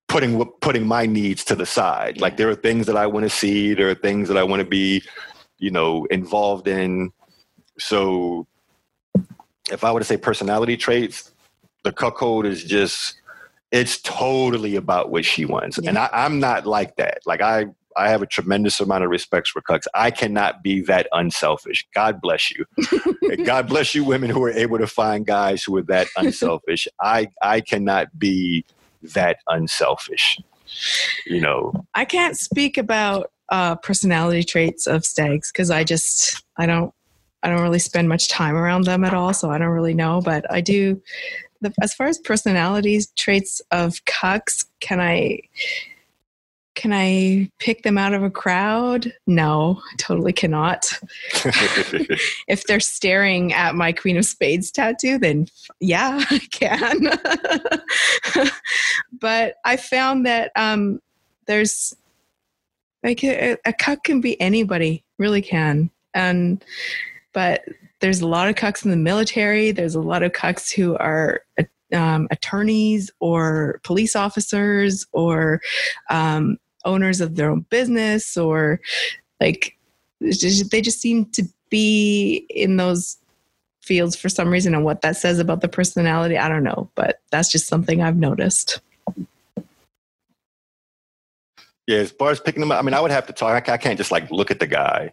[0.09, 2.20] putting putting my needs to the side.
[2.20, 4.61] Like there are things that i want to see there are things that i want
[4.61, 5.02] to be
[5.59, 7.12] you know involved in.
[7.78, 8.47] So
[9.70, 11.31] if i were to say personality traits
[11.85, 13.20] the cuckold is just
[13.74, 15.78] it's totally about what she wants.
[15.78, 17.18] And I, i'm not like that.
[17.26, 19.86] Like i i have a tremendous amount of respect for cucks.
[19.94, 21.86] I cannot be that unselfish.
[21.94, 22.64] God bless you.
[23.44, 26.86] God bless you women who are able to find guys who are that unselfish.
[27.01, 28.64] I i cannot be
[29.02, 30.38] that unselfish
[31.26, 31.72] you know?
[31.94, 36.92] I can't speak about uh, personality traits of stags because I just I don't
[37.42, 40.22] I don't really spend much time around them at all, so I don't really know.
[40.22, 41.01] But I do.
[41.60, 45.40] The, as far as personalities traits of cucks, can I?
[46.74, 49.12] can I pick them out of a crowd?
[49.26, 50.93] No, I totally cannot.
[52.48, 55.47] if they're staring at my Queen of Spades tattoo, then
[55.81, 58.51] yeah, I can.
[59.20, 61.01] but I found that um,
[61.47, 61.94] there's
[63.02, 65.90] like a, a cuck can be anybody, really can.
[66.12, 66.64] And
[67.35, 67.65] but
[68.01, 69.73] there's a lot of cucks in the military.
[69.73, 71.43] There's a lot of cucks who are
[71.93, 75.61] um, attorneys or police officers or
[76.11, 78.81] um, owners of their own business or
[79.40, 79.77] like
[80.20, 83.16] they just seem to be in those
[83.82, 84.74] fields for some reason.
[84.74, 88.16] And what that says about the personality i don't know but that's just something i've
[88.16, 88.81] noticed.
[91.86, 93.69] Yeah as far as picking them up i mean i would have to talk.
[93.69, 95.11] I can't just like look at the guy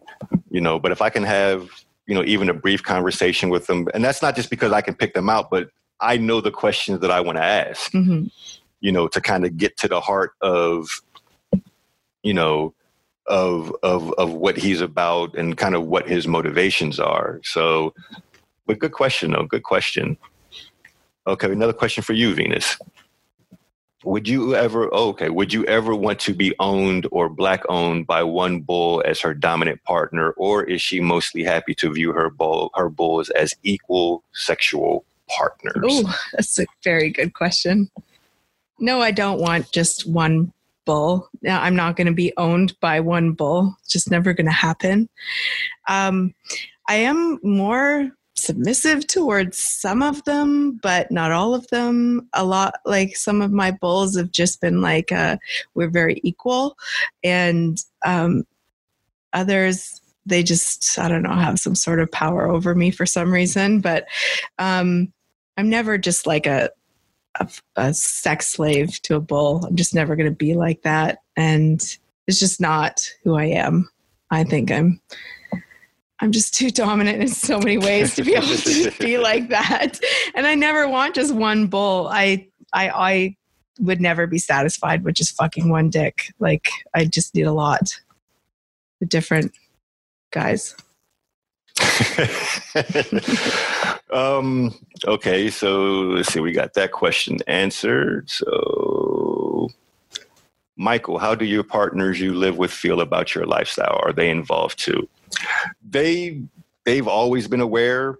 [0.50, 1.70] you know but if i can have
[2.06, 4.94] you know even a brief conversation with them and that's not just because i can
[4.94, 5.68] pick them out but
[6.00, 8.26] i know the questions that i want to ask mm-hmm.
[8.80, 10.88] you know to kind of get to the heart of
[12.22, 12.74] you know,
[13.26, 17.40] of of of what he's about and kind of what his motivations are.
[17.44, 17.94] So,
[18.66, 19.44] but good question though.
[19.44, 20.16] Good question.
[21.26, 22.78] Okay, another question for you, Venus.
[24.04, 28.06] Would you ever oh, okay, would you ever want to be owned or black owned
[28.06, 32.30] by one bull as her dominant partner, or is she mostly happy to view her
[32.30, 35.76] bull her bulls as equal sexual partners?
[35.82, 37.90] Oh, that's a very good question.
[38.78, 40.52] No, I don't want just one
[40.84, 41.28] bull.
[41.42, 43.76] now I'm not going to be owned by one bull.
[43.80, 45.08] It's just never going to happen.
[45.88, 46.34] Um,
[46.88, 52.28] I am more submissive towards some of them, but not all of them.
[52.34, 55.36] A lot, like some of my bulls have just been like, uh,
[55.74, 56.76] we're very equal.
[57.22, 58.44] And um,
[59.32, 63.32] others, they just, I don't know, have some sort of power over me for some
[63.32, 63.80] reason.
[63.80, 64.06] But
[64.58, 65.12] um,
[65.56, 66.70] I'm never just like a,
[67.38, 69.64] a, a sex slave to a bull.
[69.64, 71.18] I'm just never going to be like that.
[71.36, 71.80] And
[72.26, 73.88] it's just not who I am.
[74.30, 75.00] I think I'm
[76.22, 79.98] I'm just too dominant in so many ways to be able to be like that.
[80.36, 82.08] And I never want just one bull.
[82.10, 83.36] I I I
[83.80, 86.32] would never be satisfied with just fucking one dick.
[86.38, 88.00] Like I just need a lot
[89.02, 89.52] of different
[90.30, 90.76] guys.
[94.12, 94.72] um,
[95.04, 96.38] okay, so let's see.
[96.38, 98.30] We got that question answered.
[98.30, 99.70] So,
[100.76, 103.98] Michael, how do your partners you live with feel about your lifestyle?
[104.04, 105.08] Are they involved too?
[105.88, 106.42] They
[106.84, 108.18] they've always been aware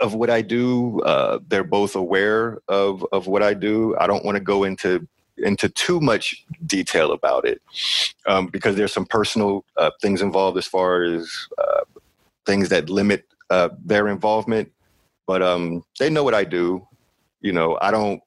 [0.00, 1.00] of what I do.
[1.02, 3.96] Uh, they're both aware of of what I do.
[3.98, 5.06] I don't want to go into
[5.38, 7.62] into too much detail about it
[8.26, 11.82] um, because there's some personal uh, things involved as far as uh,
[12.46, 14.72] things that limit uh, their involvement.
[15.26, 16.86] But um, they know what I do.
[17.40, 18.22] You know, I don't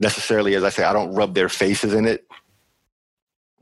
[0.00, 2.26] necessarily, as I say, I don't rub their faces in it.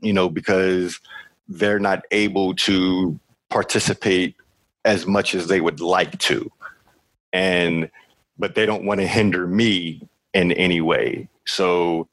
[0.01, 0.99] You know, because
[1.47, 3.19] they're not able to
[3.55, 4.35] participate
[4.83, 6.51] as much as they would like to,
[7.31, 7.89] and
[8.37, 11.29] but they don't want to hinder me in any way.
[11.45, 12.09] So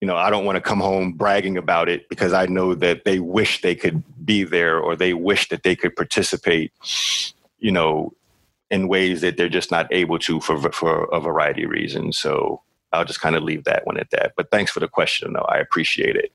[0.00, 3.04] you know, I don't want to come home bragging about it because I know that
[3.04, 6.72] they wish they could be there or they wish that they could participate,
[7.58, 8.14] you know,
[8.70, 12.16] in ways that they're just not able to for for a variety of reasons.
[12.16, 12.62] So
[12.92, 14.32] I'll just kind of leave that one at that.
[14.38, 15.48] But thanks for the question, though.
[15.48, 16.32] I appreciate it.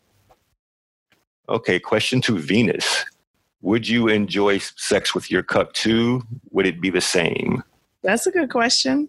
[1.49, 3.05] Okay, question to Venus.
[3.63, 6.21] Would you enjoy sex with your cuck too?
[6.51, 7.63] Would it be the same?
[8.03, 9.07] That's a good question.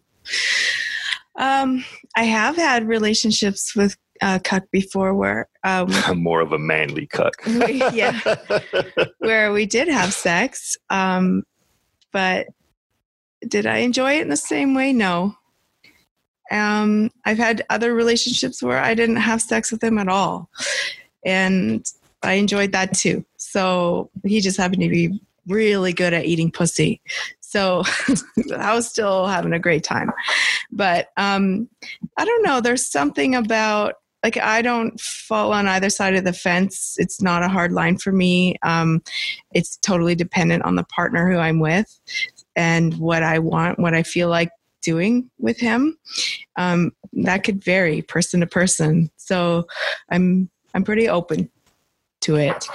[1.37, 1.85] Um,
[2.17, 7.35] I have had relationships with uh, cuck before where um, more of a manly cuck.
[7.47, 8.19] we, yeah,
[9.19, 11.43] where we did have sex, um,
[12.13, 12.47] but
[13.49, 14.93] did I enjoy it in the same way?
[14.93, 15.37] No.
[16.53, 20.49] Um, I've had other relationships where I didn't have sex with them at all,
[21.25, 21.85] and
[22.25, 23.25] I enjoyed that too.
[23.37, 27.01] So he just happened to be really good at eating pussy.
[27.41, 27.83] So
[28.57, 30.11] I was still having a great time.
[30.73, 31.69] But um,
[32.17, 32.61] I don't know.
[32.61, 33.95] There's something about
[34.25, 36.97] like I don't fall on either side of the fence.
[36.99, 38.57] It's not a hard line for me.
[38.63, 39.03] Um,
[39.53, 42.01] it's totally dependent on the partner who I'm with
[42.57, 45.99] and what I want, what I feel like doing with him.
[46.57, 49.11] Um, that could vary person to person.
[49.17, 49.67] So
[50.11, 51.51] I'm I'm pretty open
[52.25, 52.67] to it.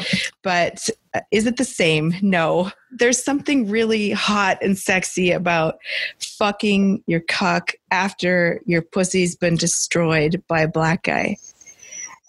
[0.42, 2.14] But uh, is it the same?
[2.22, 2.72] No.
[2.92, 5.80] There's something really hot and sexy about
[6.20, 11.38] fucking your cuck after your pussy's been destroyed by a black guy.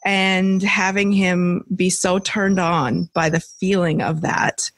[0.05, 4.71] And having him be so turned on by the feeling of that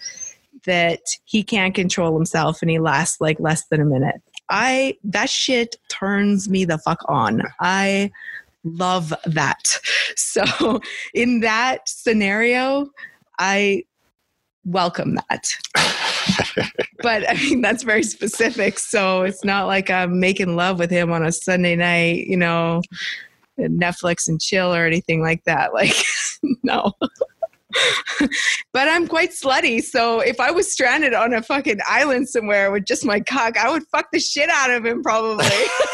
[0.64, 4.20] that he can't control himself and he lasts like less than a minute.
[4.48, 7.42] I that shit turns me the fuck on.
[7.60, 8.10] I
[8.64, 9.78] love that.
[10.16, 10.80] So
[11.14, 12.88] in that scenario,
[13.38, 13.84] I
[14.64, 15.52] welcome that.
[17.02, 18.78] but I mean, that's very specific.
[18.78, 22.82] So it's not like I'm making love with him on a Sunday night, you know,
[23.58, 25.72] Netflix and chill or anything like that.
[25.82, 25.94] Like,
[26.64, 26.92] no.
[28.72, 29.82] but I'm quite slutty.
[29.82, 33.70] So if I was stranded on a fucking island somewhere with just my cock, I
[33.70, 35.44] would fuck the shit out of him probably.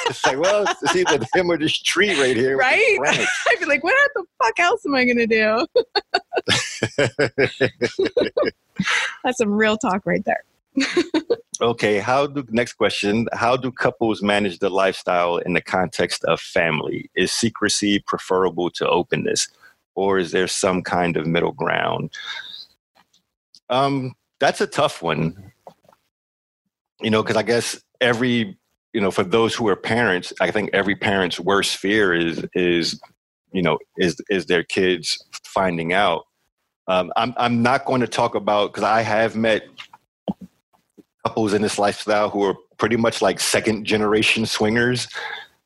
[0.07, 2.57] it's like, well, it's either him or this tree right here.
[2.57, 2.99] Right?
[3.49, 5.67] I'd be like, what the fuck else am I going to do?
[9.25, 10.45] That's some real talk right there.
[11.61, 16.41] okay, how do next question, how do couples manage the lifestyle in the context of
[16.41, 17.11] family?
[17.17, 19.49] Is secrecy preferable to openness?
[19.99, 22.13] Or is there some kind of middle ground?
[23.69, 25.53] Um, that's a tough one.
[27.01, 28.57] You know, because I guess every
[28.95, 33.01] you know, for those who are parents, I think every parent's worst fear is is
[33.53, 36.25] you know is is their kids finding out.
[36.87, 39.65] Um, I'm I'm not going to talk about because I have met
[41.27, 45.09] couples in this lifestyle who are pretty much like second generation swingers.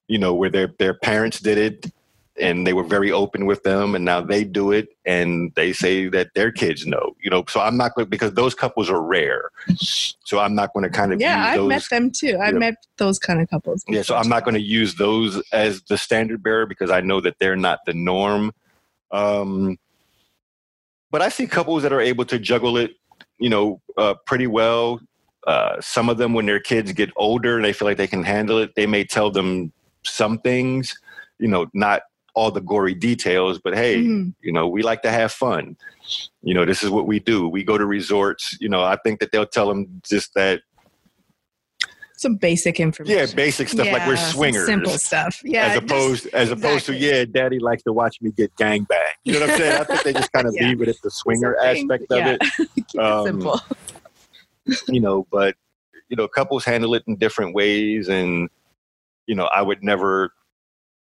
[0.09, 1.93] You know, where their their parents did it
[2.41, 6.09] and they were very open with them and now they do it and they say
[6.09, 9.51] that their kids know you know so i'm not going because those couples are rare.
[10.25, 12.39] So i'm not going to kind of yeah i've those, met them too.
[12.41, 13.85] I've met those kind of couples.
[13.87, 17.21] Yeah so i'm not going to use those as the standard bearer because i know
[17.21, 18.53] that they're not the norm.
[19.11, 19.79] Um
[21.11, 22.93] but i see couples that are able to juggle it
[23.39, 25.01] you know uh, pretty well.
[25.47, 28.23] Uh, some of them when their kids get older and they feel like they can
[28.23, 29.73] handle it they may tell them
[30.05, 30.97] some things
[31.41, 32.03] you know not
[32.35, 34.31] all the gory details, but hey, mm-hmm.
[34.41, 35.77] you know, we like to have fun.
[36.43, 37.49] You know, this is what we do.
[37.49, 38.57] We go to resorts.
[38.61, 40.63] You know, I think that they'll tell them just that.
[42.17, 43.29] Some basic information.
[43.29, 44.67] Yeah, basic stuff yeah, like we're swingers.
[44.67, 45.41] Simple stuff.
[45.45, 45.67] Yeah.
[45.67, 46.99] As opposed just, as opposed exactly.
[47.01, 49.01] to yeah, daddy likes to watch me get gang bang.
[49.25, 49.81] You know what I'm saying?
[49.81, 50.69] I think they just kind of yeah.
[50.69, 52.37] leave it at the swinger aspect of yeah.
[52.41, 52.69] it.
[52.89, 53.61] Keep um, it simple.
[54.89, 55.57] you know, but
[56.09, 58.49] you know, couples handle it in different ways and
[59.27, 60.33] you know, I would never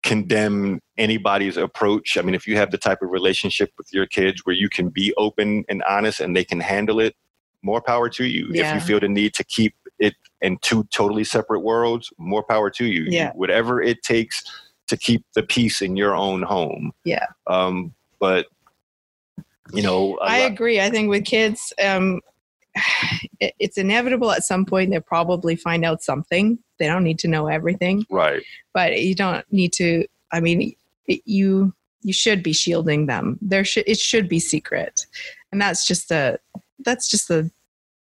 [0.07, 2.17] condemn anybody's approach.
[2.17, 4.89] I mean, if you have the type of relationship with your kids where you can
[4.89, 7.15] be open and honest and they can handle it,
[7.61, 8.47] more power to you.
[8.51, 8.69] Yeah.
[8.69, 12.69] If you feel the need to keep it in two totally separate worlds, more power
[12.71, 13.05] to you.
[13.07, 13.31] Yeah.
[13.33, 14.43] Whatever it takes
[14.87, 16.93] to keep the peace in your own home.
[17.03, 17.25] Yeah.
[17.47, 18.47] Um, but
[19.73, 20.79] you know, I lot- agree.
[20.79, 22.21] I think with kids, um,
[23.39, 26.59] it's inevitable at some point they'll probably find out something.
[26.79, 28.05] They don't need to know everything.
[28.09, 28.43] Right.
[28.73, 30.75] But you don't need to, I mean,
[31.07, 31.73] it, you
[32.03, 33.37] you should be shielding them.
[33.41, 35.05] There should it should be secret.
[35.51, 36.39] And that's just a
[36.79, 37.49] that's just a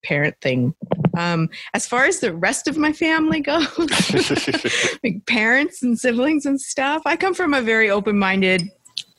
[0.04, 0.74] parent thing.
[1.18, 3.66] Um, as far as the rest of my family goes,
[5.04, 8.70] like parents and siblings and stuff, I come from a very open minded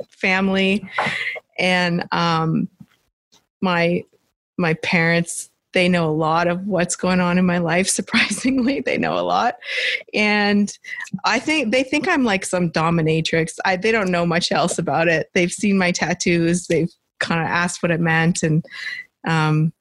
[0.10, 0.88] family.
[1.60, 2.70] And um,
[3.62, 4.04] my
[4.62, 8.98] my parents they know a lot of what's going on in my life surprisingly they
[8.98, 9.56] know a lot.
[10.14, 10.78] And
[11.26, 13.58] i think they think i'm like some dominatrix.
[13.66, 15.30] I, they don't know much else about it.
[15.34, 16.68] They've seen my tattoos.
[16.68, 18.66] They've kind of asked what it meant and
[19.28, 19.72] um,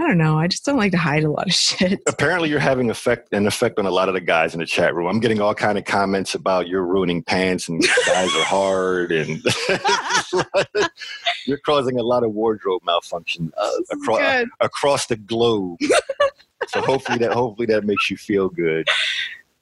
[0.00, 0.36] I don't know.
[0.36, 2.02] I just don't like to hide a lot of shit.
[2.08, 4.94] Apparently, you're having effect an effect on a lot of the guys in the chat
[4.94, 5.06] room.
[5.06, 9.40] I'm getting all kind of comments about you're ruining pants and guys are hard, and
[11.46, 15.78] you're causing a lot of wardrobe malfunction oh, across across the globe.
[16.68, 18.88] so hopefully that hopefully that makes you feel good.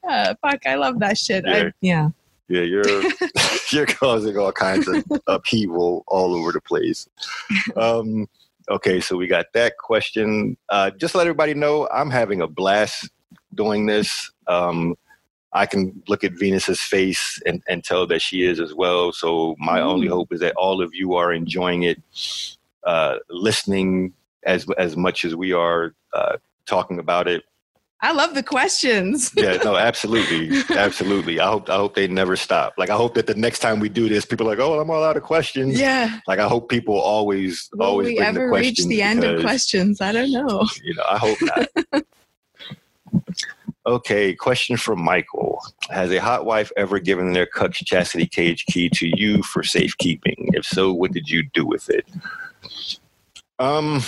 [0.08, 1.44] Uh, fuck, I love that shit.
[1.46, 1.54] Yeah.
[1.54, 2.08] I, yeah.
[2.48, 3.02] Yeah, you're
[3.70, 7.08] you're causing all kinds of upheaval all over the place.
[7.76, 8.28] Um,
[8.72, 10.56] Okay, so we got that question.
[10.70, 13.10] Uh, just let everybody know I'm having a blast
[13.54, 14.30] doing this.
[14.46, 14.96] Um,
[15.52, 19.12] I can look at Venus's face and, and tell that she is as well.
[19.12, 19.84] So my mm.
[19.84, 22.00] only hope is that all of you are enjoying it,
[22.84, 27.44] uh, listening as as much as we are uh, talking about it.
[28.04, 29.30] I love the questions.
[29.36, 31.38] yeah, no, absolutely, absolutely.
[31.38, 32.74] I hope I hope they never stop.
[32.76, 34.90] Like I hope that the next time we do this, people are like, "Oh, I'm
[34.90, 36.18] all out of questions." Yeah.
[36.26, 38.78] Like I hope people always Will always we bring ever the questions.
[38.80, 40.00] reach the end of questions?
[40.00, 40.66] I don't know.
[40.82, 42.04] You know, I hope not.
[43.86, 48.90] okay, question from Michael: Has a hot wife ever given their cuck's chastity cage key
[48.94, 50.50] to you for safekeeping?
[50.54, 52.04] If so, what did you do with it?
[53.60, 54.02] Um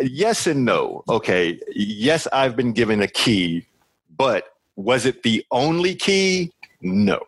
[0.00, 1.02] yes and no.
[1.08, 1.58] Okay.
[1.74, 3.66] Yes, I've been given a key,
[4.16, 6.52] but was it the only key?
[6.80, 7.20] No.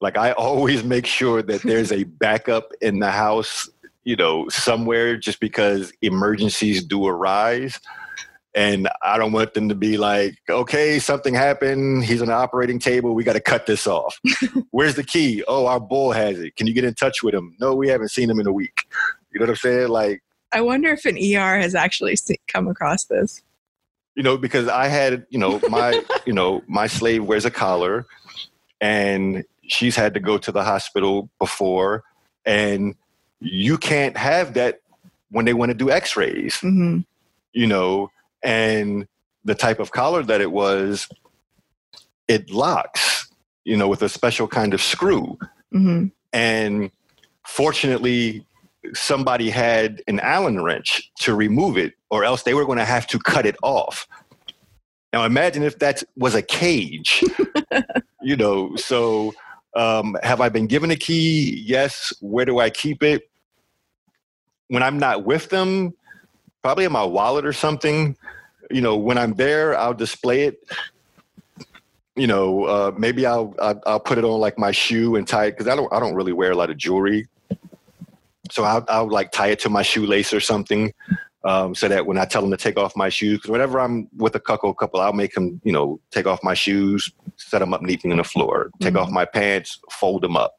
[0.00, 3.68] Like I always make sure that there's a backup in the house,
[4.04, 7.78] you know, somewhere just because emergencies do arise.
[8.54, 12.04] and I don't want them to be like, okay, something happened.
[12.04, 13.14] He's on the operating table.
[13.14, 14.18] We got to cut this off.
[14.70, 15.44] Where's the key?
[15.46, 16.56] Oh, our bull has it.
[16.56, 17.56] Can you get in touch with him?
[17.60, 18.86] No, we haven't seen him in a week.
[19.32, 19.88] You know what I'm saying?
[19.88, 20.22] Like,
[20.52, 22.16] I wonder if an ER has actually
[22.48, 23.42] come across this.
[24.16, 28.06] You know, because I had, you know, my, you know, my slave wears a collar,
[28.80, 32.02] and she's had to go to the hospital before,
[32.44, 32.94] and
[33.38, 34.80] you can't have that
[35.30, 36.54] when they want to do X-rays.
[36.56, 37.00] Mm-hmm.
[37.52, 38.10] You know,
[38.42, 39.06] and
[39.44, 41.08] the type of collar that it was,
[42.28, 43.28] it locks.
[43.64, 45.38] You know, with a special kind of screw,
[45.72, 46.06] Mm-hmm.
[46.32, 46.90] and
[47.46, 48.44] fortunately
[48.94, 53.06] somebody had an allen wrench to remove it or else they were going to have
[53.08, 54.08] to cut it off.
[55.12, 57.24] Now imagine if that was a cage
[58.22, 59.32] you know so
[59.76, 61.62] um, have i been given a key?
[61.64, 62.12] Yes.
[62.20, 63.28] Where do i keep it?
[64.68, 65.94] When i'm not with them
[66.62, 68.16] probably in my wallet or something
[68.70, 70.62] you know when i'm there i'll display it.
[72.16, 75.46] You know uh, maybe I'll, I'll i'll put it on like my shoe and tie
[75.46, 77.28] it because i don't i don't really wear a lot of jewelry
[78.50, 80.92] so I'll, I'll like tie it to my shoelace or something
[81.44, 84.08] um, so that when I tell them to take off my shoes, because whenever I'm
[84.16, 87.72] with a cuckold couple, I'll make them, you know, take off my shoes, set them
[87.72, 89.00] up neatly on the floor, take Mhm.
[89.00, 90.56] off my pants, fold them up,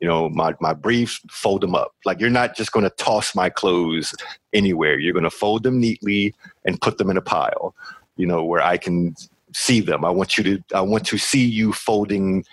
[0.00, 1.92] you know, my, my briefs, fold them up.
[2.06, 4.14] Like you're not just going to toss my clothes
[4.54, 4.98] anywhere.
[4.98, 6.34] You're going to fold them neatly
[6.64, 7.74] and put them in a pile,
[8.16, 9.14] you know, where I can
[9.52, 10.04] see them.
[10.04, 12.44] I want you to, I want to see you folding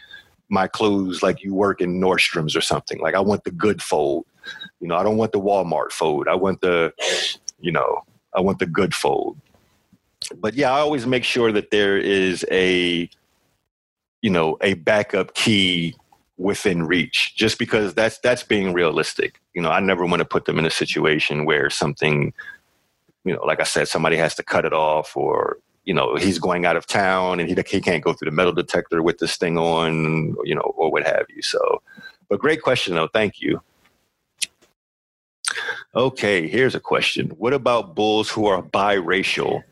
[0.49, 2.99] my clothes like you work in Nordstrom's or something.
[2.99, 4.25] Like I want the good fold.
[4.79, 6.27] You know, I don't want the Walmart fold.
[6.27, 6.93] I want the,
[7.59, 8.03] you know,
[8.33, 9.37] I want the good fold.
[10.35, 13.09] But yeah, I always make sure that there is a,
[14.21, 15.95] you know, a backup key
[16.37, 19.39] within reach, just because that's that's being realistic.
[19.53, 22.33] You know, I never want to put them in a situation where something,
[23.25, 26.39] you know, like I said, somebody has to cut it off or you know he's
[26.39, 29.37] going out of town and he, he can't go through the metal detector with this
[29.37, 31.81] thing on you know or what have you so
[32.29, 33.61] but great question though thank you
[35.95, 39.63] okay here's a question what about bulls who are biracial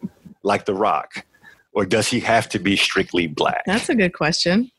[0.43, 1.25] like the rock
[1.73, 4.71] or does he have to be strictly black That's a good question.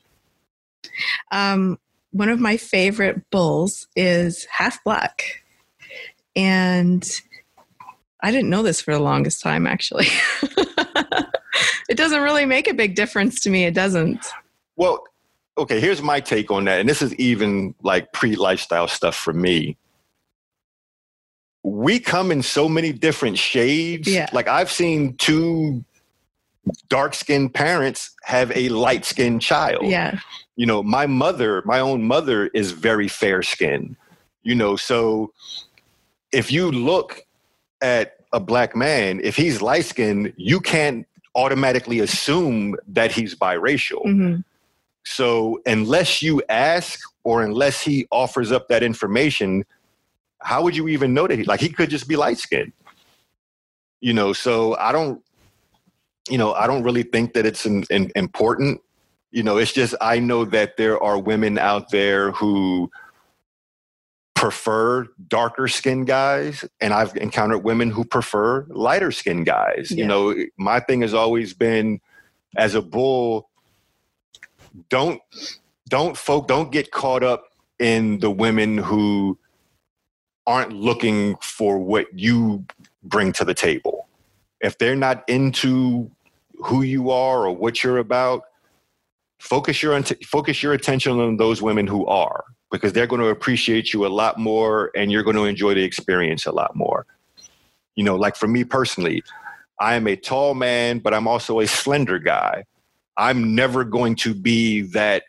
[1.30, 1.78] Um,
[2.12, 5.42] one of my favorite bulls is half black.
[6.34, 7.08] And
[8.22, 10.06] I didn't know this for the longest time, actually.
[11.88, 13.64] it doesn't really make a big difference to me.
[13.64, 14.26] It doesn't.
[14.76, 15.04] Well,
[15.58, 16.80] okay, here's my take on that.
[16.80, 19.76] And this is even like pre lifestyle stuff for me.
[21.62, 24.08] We come in so many different shades.
[24.08, 24.28] Yeah.
[24.32, 25.84] Like I've seen two
[26.88, 29.86] dark skinned parents have a light skinned child.
[29.86, 30.18] Yeah.
[30.56, 33.96] You know, my mother, my own mother is very fair skinned.
[34.42, 35.32] You know, so
[36.32, 37.22] if you look
[37.82, 44.02] at a black man, if he's light skinned, you can't automatically assume that he's biracial.
[44.04, 44.36] hmm
[45.04, 49.64] So unless you ask or unless he offers up that information,
[50.42, 52.72] how would you even know that he like he could just be light skinned?
[54.00, 55.22] You know, so I don't
[56.28, 58.80] you know, I don't really think that it's an, an important.
[59.32, 62.90] You know, it's just I know that there are women out there who
[64.34, 69.90] prefer darker skinned guys and I've encountered women who prefer lighter skinned guys.
[69.90, 69.98] Yeah.
[69.98, 72.00] You know, my thing has always been
[72.56, 73.50] as a bull
[74.88, 75.20] don't
[75.88, 77.44] don't folk don't get caught up
[77.78, 79.38] in the women who
[80.46, 82.64] aren't looking for what you
[83.02, 84.08] bring to the table.
[84.60, 86.10] If they're not into
[86.62, 88.44] who you are or what you're about
[89.38, 93.92] focus your focus your attention on those women who are because they're going to appreciate
[93.92, 97.06] you a lot more and you're going to enjoy the experience a lot more.
[97.96, 99.22] You know like for me personally
[99.80, 102.64] i am a tall man but i'm also a slender guy.
[103.16, 105.24] I'm never going to be that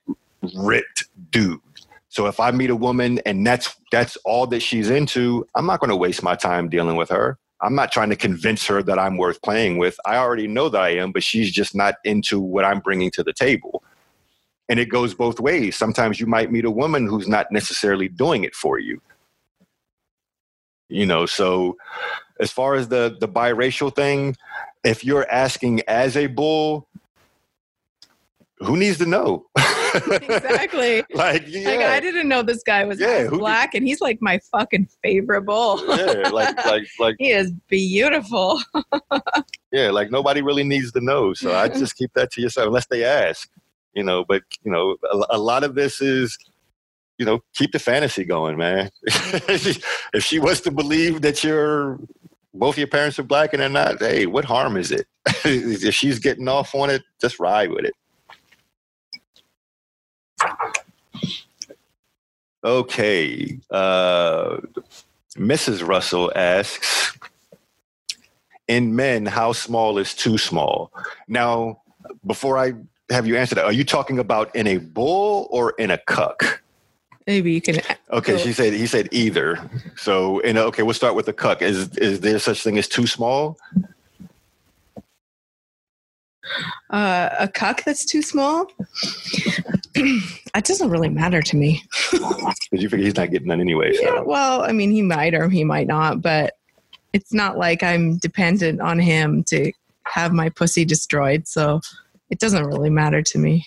[0.56, 1.60] ripped dude
[2.12, 5.80] so if i meet a woman and that's that's all that she's into i'm not
[5.80, 7.40] going to waste my time dealing with her.
[7.64, 9.98] I'm not trying to convince her that i'm worth playing with.
[10.06, 13.24] I already know that i am but she's just not into what i'm bringing to
[13.24, 13.82] the table.
[14.70, 15.76] And it goes both ways.
[15.76, 19.02] Sometimes you might meet a woman who's not necessarily doing it for you.
[20.90, 21.78] You know so
[22.42, 24.36] as far as the the biracial thing
[24.84, 26.88] if you're asking as a bull
[28.64, 29.46] who needs to know
[29.94, 31.04] Exactly.
[31.14, 34.40] like yeah Like I didn't know this guy was Yeah, black, and he's like my
[34.52, 35.84] fucking favorite bull.
[35.98, 38.62] yeah like like like he is beautiful.
[39.72, 42.88] yeah like nobody really needs to know so i just keep that to yourself unless
[42.88, 43.50] they ask
[43.94, 46.38] you know but you know a, a lot of this is
[47.18, 52.00] you know keep the fantasy going man if she was to believe that you're
[52.54, 55.08] both your parents are black and they're not, hey, what harm is it?
[55.46, 57.94] if she's getting off on it, just ride with it.
[62.64, 63.60] Okay.
[63.70, 64.58] Uh,
[65.36, 65.88] Mrs.
[65.88, 67.18] Russell asks,
[68.68, 70.92] in men, how small is too small?
[71.28, 71.82] Now,
[72.26, 72.74] before I
[73.10, 76.62] have you answer that, are you talking about in a bull or in a cuck?
[77.28, 77.80] Maybe you can.
[78.12, 79.70] Okay, she said he said either.
[79.96, 81.62] So, in a, okay, we'll start with the cuck.
[81.62, 83.58] Is is there such thing as too small?
[86.90, 88.66] Uh, a cuck that's too small.
[90.54, 91.84] that doesn't really matter to me.
[92.72, 93.92] Because you figure he's not getting that anyway.
[93.94, 94.02] So.
[94.02, 96.54] Yeah, well, I mean, he might or he might not, but
[97.12, 99.74] it's not like I'm dependent on him to
[100.06, 101.50] have my pussy destroyed.
[101.50, 101.82] So
[102.30, 103.66] it doesn't really matter to me.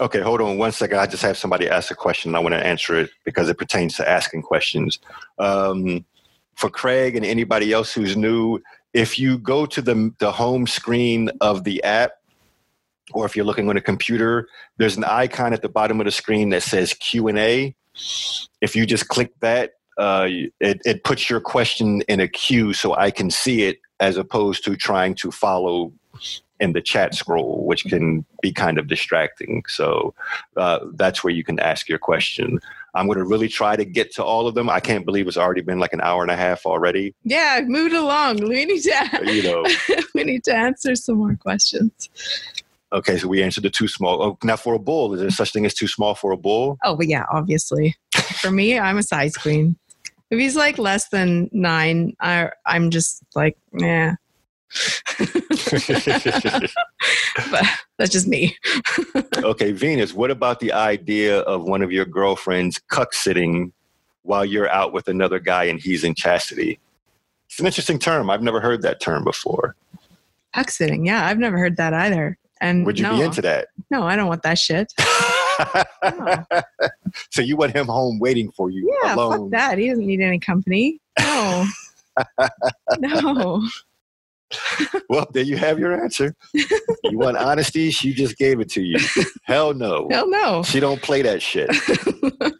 [0.00, 0.98] Okay, hold on one second.
[0.98, 2.34] I just have somebody ask a question.
[2.34, 4.98] I want to answer it because it pertains to asking questions.
[5.38, 6.04] Um,
[6.54, 8.60] for Craig and anybody else who's new,
[8.96, 12.12] if you go to the, the home screen of the app,
[13.12, 14.48] or if you're looking on a computer,
[14.78, 17.76] there's an icon at the bottom of the screen that says Q and A.
[18.62, 20.28] If you just click that, uh,
[20.60, 24.64] it, it puts your question in a queue so I can see it, as opposed
[24.64, 25.92] to trying to follow
[26.60, 29.62] in the chat scroll, which can be kind of distracting.
[29.68, 30.14] So
[30.56, 32.60] uh, that's where you can ask your question.
[32.94, 34.70] I'm going to really try to get to all of them.
[34.70, 37.14] I can't believe it's already been like an hour and a half already.
[37.24, 38.36] Yeah, move it along.
[38.48, 39.66] We need to, You know.
[40.14, 42.08] we need to answer some more questions.
[42.92, 44.22] Okay, so we answered the too small.
[44.22, 46.78] Oh, now for a bull, is there such thing as too small for a bull?
[46.84, 47.96] Oh, but yeah, obviously.
[48.40, 49.76] For me, I'm a size queen.
[50.30, 54.14] If he's like less than nine, I, I'm just like, yeah.
[57.50, 57.64] but
[57.98, 58.56] that's just me.
[59.36, 63.72] okay, Venus, what about the idea of one of your girlfriends cuck sitting
[64.22, 66.78] while you're out with another guy and he's in chastity?
[67.48, 68.28] It's an interesting term.
[68.30, 69.74] I've never heard that term before.
[70.54, 71.06] Cuck sitting.
[71.06, 72.38] Yeah, I've never heard that either.
[72.60, 73.68] And Would you no, be into that?
[73.90, 74.92] No, I don't want that shit.
[76.02, 76.44] No.
[77.30, 79.50] so you want him home waiting for you Yeah, alone?
[79.50, 79.78] fuck that.
[79.78, 81.00] He doesn't need any company.
[81.18, 81.64] No.
[82.98, 83.66] no.
[85.08, 86.34] Well, there you have your answer.
[86.52, 87.90] you want honesty?
[87.90, 88.98] She just gave it to you.
[89.44, 90.08] Hell no.
[90.10, 90.64] Hell no.
[90.64, 91.70] She don't play that shit.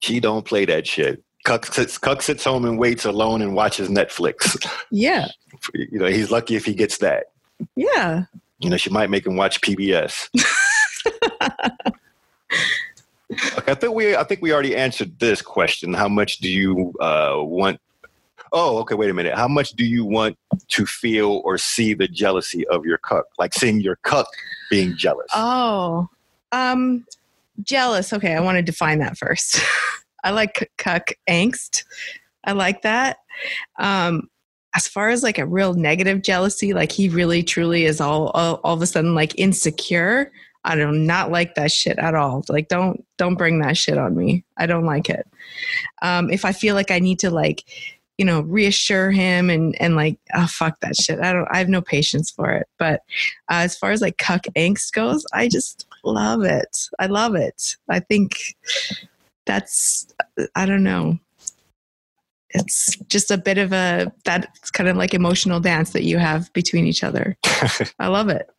[0.00, 1.22] she don't play that shit.
[1.44, 4.66] Cuck sits, Cuck sits home and waits alone and watches Netflix.
[4.90, 5.28] Yeah.
[5.74, 7.26] You know, he's lucky if he gets that.
[7.74, 8.24] Yeah.
[8.58, 10.28] You know, she might make him watch PBS.
[13.58, 15.94] okay, I think we I think we already answered this question.
[15.94, 17.80] How much do you uh, want?
[18.52, 18.94] Oh, okay.
[18.94, 19.34] Wait a minute.
[19.34, 20.36] How much do you want
[20.68, 23.26] to feel or see the jealousy of your cuck?
[23.38, 24.26] Like seeing your cuck
[24.70, 25.28] being jealous.
[25.34, 26.08] Oh.
[26.52, 27.06] Um
[27.62, 28.12] jealous.
[28.12, 29.60] Okay, I want to define that first.
[30.24, 31.84] I like cuck angst.
[32.44, 33.18] I like that.
[33.78, 34.28] Um
[34.74, 38.60] as far as like a real negative jealousy, like he really truly is all all,
[38.64, 40.32] all of a sudden like insecure.
[40.64, 42.44] I do not like that shit at all.
[42.48, 44.44] Like don't don't bring that shit on me.
[44.56, 45.26] I don't like it.
[46.02, 47.64] Um if I feel like I need to like
[48.20, 51.18] you know reassure him and and like oh fuck that shit.
[51.20, 52.68] I don't i have no patience for it.
[52.78, 53.00] But
[53.50, 56.86] uh, as far as like cuck angst goes i just love it.
[56.98, 57.76] I love it.
[57.88, 58.54] I think
[59.46, 60.06] that's
[60.54, 61.18] i don't know.
[62.50, 66.52] It's just a bit of a that's kind of like emotional dance that you have
[66.52, 67.38] between each other.
[67.98, 68.50] I love it.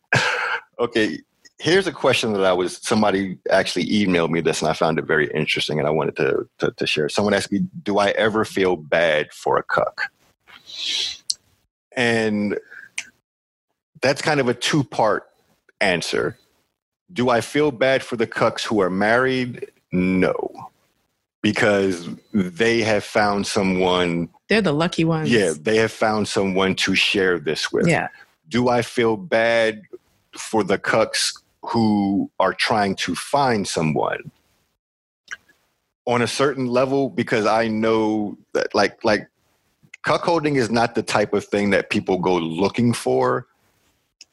[0.80, 1.20] Okay.
[1.62, 5.04] Here's a question that I was somebody actually emailed me this and I found it
[5.04, 7.08] very interesting and I wanted to to, to share.
[7.08, 10.10] Someone asked me, "Do I ever feel bad for a cuck?"
[11.94, 12.58] And
[14.00, 15.30] that's kind of a two part
[15.80, 16.36] answer.
[17.12, 19.70] Do I feel bad for the cucks who are married?
[19.92, 20.68] No.
[21.42, 26.96] Because they have found someone, they're the lucky ones yeah, they have found someone to
[26.96, 27.86] share this with.
[27.86, 28.08] yeah
[28.48, 29.82] Do I feel bad
[30.36, 34.30] for the cucks who are trying to find someone?
[36.06, 39.28] On a certain level, because I know that like like
[40.04, 43.46] cuckolding is not the type of thing that people go looking for.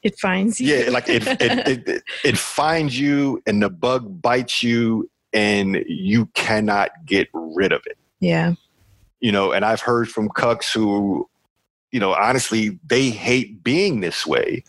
[0.02, 4.20] it finds you Yeah, like it it, it, it it finds you and the bug
[4.20, 7.96] bites you and you cannot get rid of it.
[8.18, 8.54] yeah
[9.20, 11.28] You know, and I've heard from cucks who,
[11.92, 14.64] you know, honestly, they hate being this way.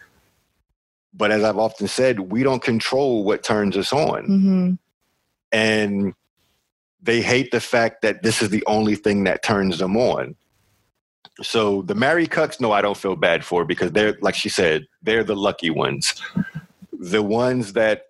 [1.13, 4.25] But as I've often said, we don't control what turns us on.
[4.25, 4.71] hmm
[5.51, 6.13] And
[7.01, 10.35] they hate the fact that this is the only thing that turns them on.
[11.41, 14.85] So the married cucks, no, I don't feel bad for because they're, like she said,
[15.01, 16.21] they're the lucky ones.
[16.93, 18.03] The ones that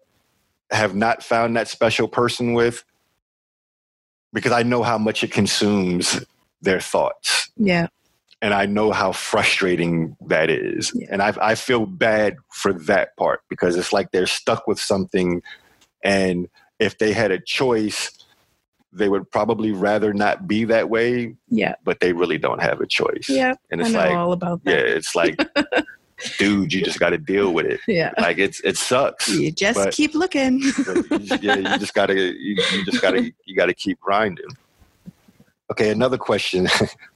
[0.71, 2.83] have not found that special person with,
[4.33, 6.23] because I know how much it consumes
[6.61, 7.49] their thoughts.
[7.57, 7.87] Yeah.
[8.43, 10.91] And I know how frustrating that is.
[10.95, 11.07] Yeah.
[11.11, 15.43] And I, I feel bad for that part because it's like they're stuck with something.
[16.03, 16.49] And
[16.79, 18.11] if they had a choice,
[18.91, 21.75] they would probably rather not be that way, Yeah.
[21.83, 23.27] but they really don't have a choice.
[23.29, 23.53] Yeah.
[23.69, 25.39] And it's like, all about yeah, it's like,
[26.39, 27.79] dude, you just got to deal with it.
[27.87, 28.11] Yeah.
[28.17, 29.29] Like it's, it sucks.
[29.29, 30.61] You just keep looking.
[31.11, 34.47] You just- yeah, you just gotta, you, you just gotta, you gotta keep grinding.
[35.71, 36.67] Okay, another question.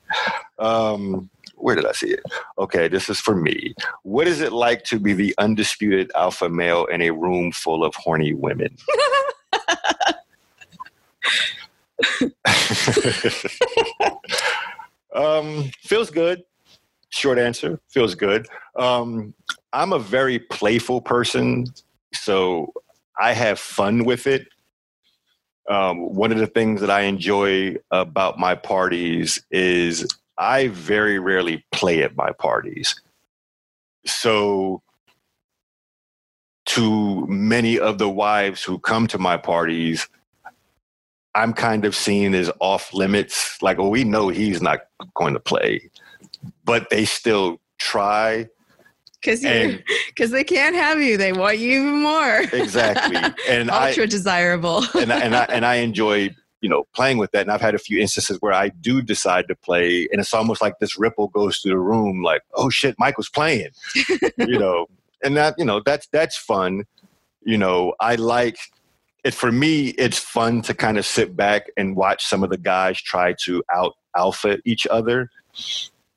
[0.59, 2.23] um, where did I see it?
[2.57, 3.73] Okay, this is for me.
[4.03, 7.95] What is it like to be the undisputed alpha male in a room full of
[7.95, 8.75] horny women?
[15.15, 16.43] um, feels good.
[17.09, 18.47] Short answer, feels good.
[18.75, 19.33] Um,
[19.71, 21.65] I'm a very playful person,
[22.13, 22.73] so
[23.19, 24.47] I have fun with it.
[25.69, 31.65] Um, one of the things that I enjoy about my parties is I very rarely
[31.71, 32.95] play at my parties.
[34.05, 34.81] So,
[36.67, 40.07] to many of the wives who come to my parties,
[41.35, 43.61] I'm kind of seen as off limits.
[43.61, 44.81] Like, well, we know he's not
[45.15, 45.89] going to play,
[46.63, 48.47] but they still try.
[49.25, 49.41] Because
[50.07, 51.17] because they can't have you.
[51.17, 52.41] They want you even more.
[52.53, 53.17] exactly.
[53.49, 54.83] And I, Ultra desirable.
[54.93, 56.29] and I, and I and I enjoy
[56.61, 57.41] you know playing with that.
[57.41, 60.61] And I've had a few instances where I do decide to play, and it's almost
[60.61, 63.69] like this ripple goes through the room, like oh shit, Mike was playing,
[64.37, 64.87] you know.
[65.23, 66.83] And that you know that's that's fun.
[67.43, 68.57] You know, I like
[69.23, 69.33] it.
[69.33, 73.01] For me, it's fun to kind of sit back and watch some of the guys
[73.01, 75.29] try to out alpha each other.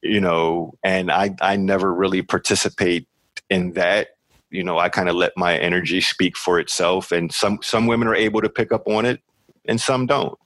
[0.02, 3.08] You know, and I I never really participate
[3.50, 4.08] in that.
[4.50, 8.08] You know i kind of let my energy speak for itself and some some women
[8.08, 9.20] are able to pick up on it
[9.66, 10.38] and some don't.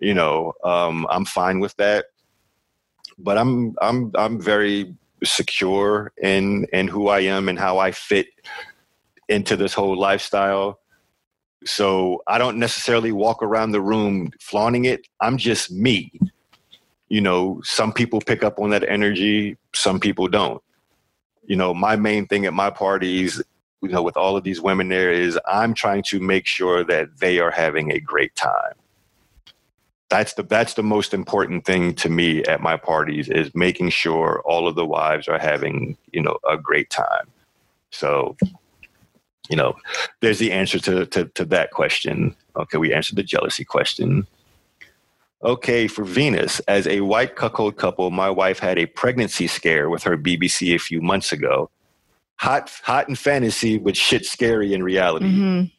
[0.00, 2.06] You know um i'm fine with that.
[3.18, 4.94] But i'm i'm i'm very
[5.24, 8.26] secure in in who i am and how i fit
[9.28, 10.80] into this whole lifestyle.
[11.64, 15.06] So i don't necessarily walk around the room flaunting it.
[15.20, 16.10] I'm just me
[17.08, 20.62] you know some people pick up on that energy some people don't
[21.46, 23.40] you know, my main thing at my parties,
[23.80, 27.18] you know, with all of these women there is I'm trying to make sure that
[27.18, 28.74] they are having a great time.
[30.08, 34.40] That's the that's the most important thing to me at my parties is making sure
[34.44, 37.26] all of the wives are having, you know, a great time.
[37.90, 38.36] So,
[39.48, 39.74] you know,
[40.20, 42.36] there's the answer to to, to that question.
[42.56, 44.26] Okay, we answered the jealousy question.
[45.42, 50.02] Okay, for Venus, as a white cuckold couple, my wife had a pregnancy scare with
[50.04, 51.70] her BBC a few months ago.
[52.36, 55.26] Hot, hot in fantasy, but shit scary in reality.
[55.26, 55.72] Mhm.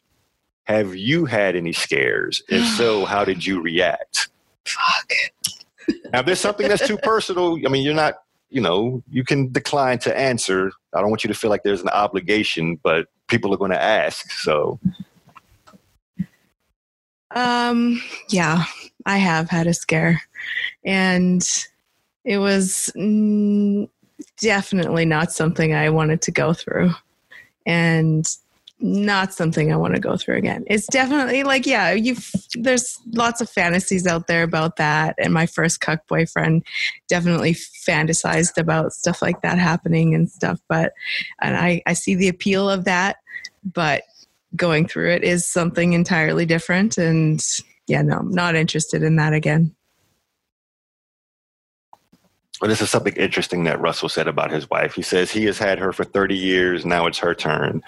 [0.64, 2.42] Have you had any scares?
[2.48, 4.28] If so, how did you react?
[4.64, 5.12] Fuck.
[6.12, 8.14] Now, if there's something that's too personal, I mean, you're not,
[8.50, 10.70] you know, you can decline to answer.
[10.94, 13.82] I don't want you to feel like there's an obligation, but people are going to
[13.82, 14.30] ask.
[14.32, 14.78] So,
[17.34, 18.64] Um, yeah,
[19.08, 20.20] I have had a scare,
[20.84, 21.42] and
[22.24, 23.88] it was mm,
[24.38, 26.90] definitely not something I wanted to go through,
[27.64, 28.26] and
[28.80, 30.64] not something I want to go through again.
[30.66, 35.46] It's definitely like, yeah, you've there's lots of fantasies out there about that, and my
[35.46, 36.64] first cuck boyfriend
[37.08, 40.60] definitely fantasized about stuff like that happening and stuff.
[40.68, 40.92] But
[41.40, 43.16] and I I see the appeal of that,
[43.64, 44.02] but
[44.54, 47.42] going through it is something entirely different and
[47.88, 49.74] yeah no i'm not interested in that again
[52.60, 54.94] well, this is something interesting that Russell said about his wife.
[54.94, 56.84] He says he has had her for 30 years.
[56.84, 57.82] Now it's her turn.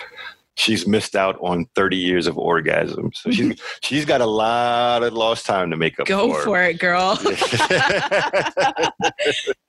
[0.55, 3.16] She's missed out on 30 years of orgasms.
[3.16, 6.43] So she's, she's got a lot of lost time to make up go for.
[6.43, 7.18] for it girl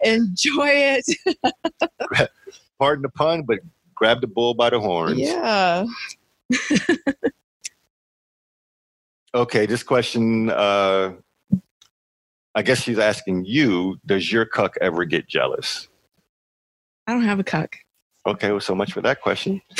[0.02, 1.06] enjoy it
[2.80, 3.60] Pardon the pun, but
[3.96, 5.20] grab the bull by the horns.
[5.20, 5.86] yeah
[9.34, 11.14] Okay, this question, uh,
[12.54, 15.88] I guess she's asking you, does your cuck ever get jealous?
[17.08, 17.78] i don't have a cuck.
[18.28, 19.62] Okay, well, so much for that question.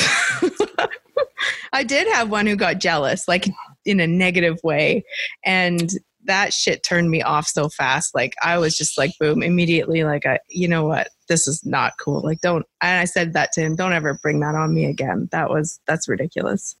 [1.72, 3.48] i did have one who got jealous like
[3.84, 5.02] in a negative way
[5.44, 5.92] and
[6.24, 8.14] that shit turned me off so fast.
[8.14, 11.08] Like i was just like boom immediately like I, you know what?
[11.28, 12.20] This is not cool.
[12.22, 15.28] Like don't and i said that to him don't ever bring that on me again.
[15.32, 16.76] That was that's ridiculous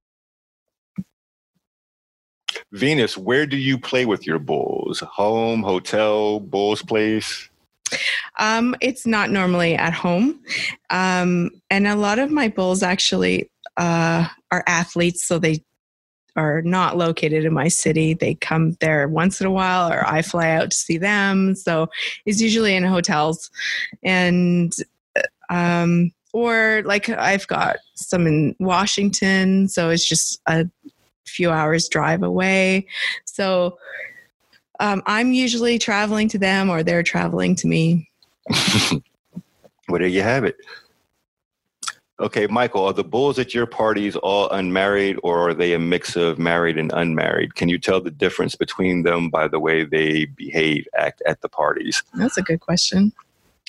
[2.72, 5.00] Venus, where do you play with your bulls?
[5.00, 7.48] Home, hotel, bull's place?
[8.38, 10.40] Um, it's not normally at home.
[10.88, 15.62] Um, and a lot of my bulls actually uh, are athletes, so they
[16.34, 18.14] are not located in my city.
[18.14, 21.54] They come there once in a while, or I fly out to see them.
[21.54, 21.88] So
[22.24, 23.50] it's usually in hotels,
[24.02, 24.72] and
[25.50, 30.66] um, or like I've got some in Washington, so it's just a
[31.26, 32.86] few hours drive away.
[33.24, 33.78] So
[34.80, 38.10] um, I'm usually traveling to them, or they're traveling to me.
[38.90, 39.00] well,
[39.88, 40.56] there you have it.
[42.20, 46.14] Okay, Michael, are the bulls at your parties all unmarried or are they a mix
[46.14, 47.56] of married and unmarried?
[47.56, 51.48] Can you tell the difference between them by the way they behave, act at the
[51.48, 52.02] parties?
[52.14, 53.12] That's a good question.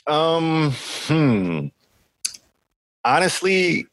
[0.05, 0.71] Um,
[1.07, 1.67] hmm.
[3.05, 3.87] Honestly,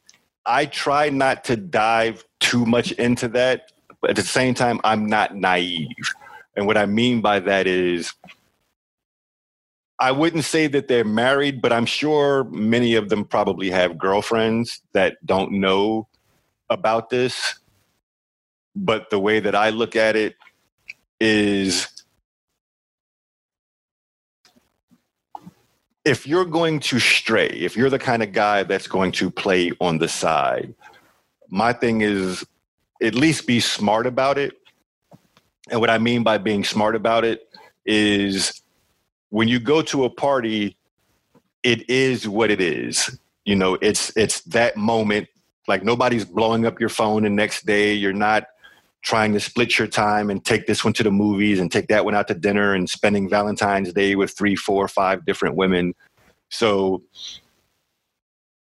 [0.45, 5.05] I try not to dive too much into that, but at the same time, I'm
[5.05, 5.89] not naive.
[6.55, 8.13] And what I mean by that is
[9.99, 14.81] I wouldn't say that they're married, but I'm sure many of them probably have girlfriends
[14.93, 16.07] that don't know
[16.71, 17.59] about this.
[18.75, 20.35] But the way that I look at it
[21.19, 21.87] is
[26.03, 29.71] if you're going to stray, if you're the kind of guy that's going to play
[29.79, 30.73] on the side,
[31.49, 32.45] my thing is
[33.01, 34.53] at least be smart about it.
[35.69, 37.47] And what I mean by being smart about it
[37.85, 38.61] is
[39.29, 40.75] when you go to a party,
[41.63, 43.17] it is what it is.
[43.45, 45.27] You know, it's it's that moment.
[45.67, 47.93] Like nobody's blowing up your phone the next day.
[47.93, 48.47] You're not
[49.03, 52.05] trying to split your time and take this one to the movies and take that
[52.05, 55.93] one out to dinner and spending Valentine's Day with three, four, five different women.
[56.49, 57.01] So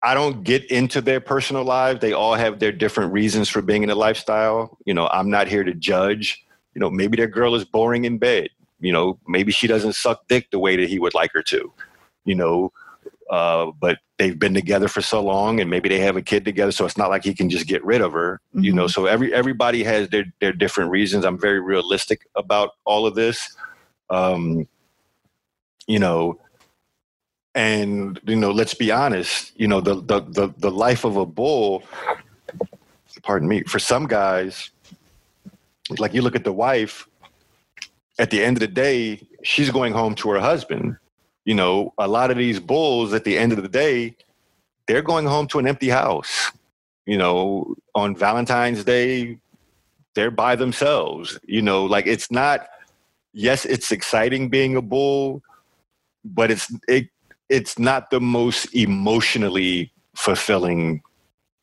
[0.03, 2.01] I don't get into their personal lives.
[2.01, 4.79] They all have their different reasons for being in a lifestyle.
[4.87, 6.43] You know, I'm not here to judge.
[6.75, 8.49] You know, maybe their girl is boring in bed
[8.81, 11.73] you know maybe she doesn't suck dick the way that he would like her to
[12.25, 12.73] you know
[13.31, 16.73] uh, but they've been together for so long and maybe they have a kid together
[16.73, 18.65] so it's not like he can just get rid of her mm-hmm.
[18.65, 19.03] you know mm-hmm.
[19.03, 23.57] so every everybody has their their different reasons i'm very realistic about all of this
[24.11, 24.67] um
[25.87, 26.39] you know
[27.55, 31.27] and you know let's be honest you know the the the, the life of a
[31.27, 31.83] bull
[33.23, 34.71] pardon me for some guys
[35.99, 37.07] like you look at the wife
[38.21, 40.97] at the end of the day, she's going home to her husband.
[41.45, 44.17] You know, a lot of these bulls at the end of the day,
[44.87, 46.53] they're going home to an empty house.
[47.07, 49.39] You know, on Valentine's Day,
[50.15, 51.39] they're by themselves.
[51.45, 52.69] You know, like it's not
[53.33, 55.43] yes, it's exciting being a bull,
[56.25, 57.09] but it's it
[57.49, 61.03] it's not the most emotionally fulfilling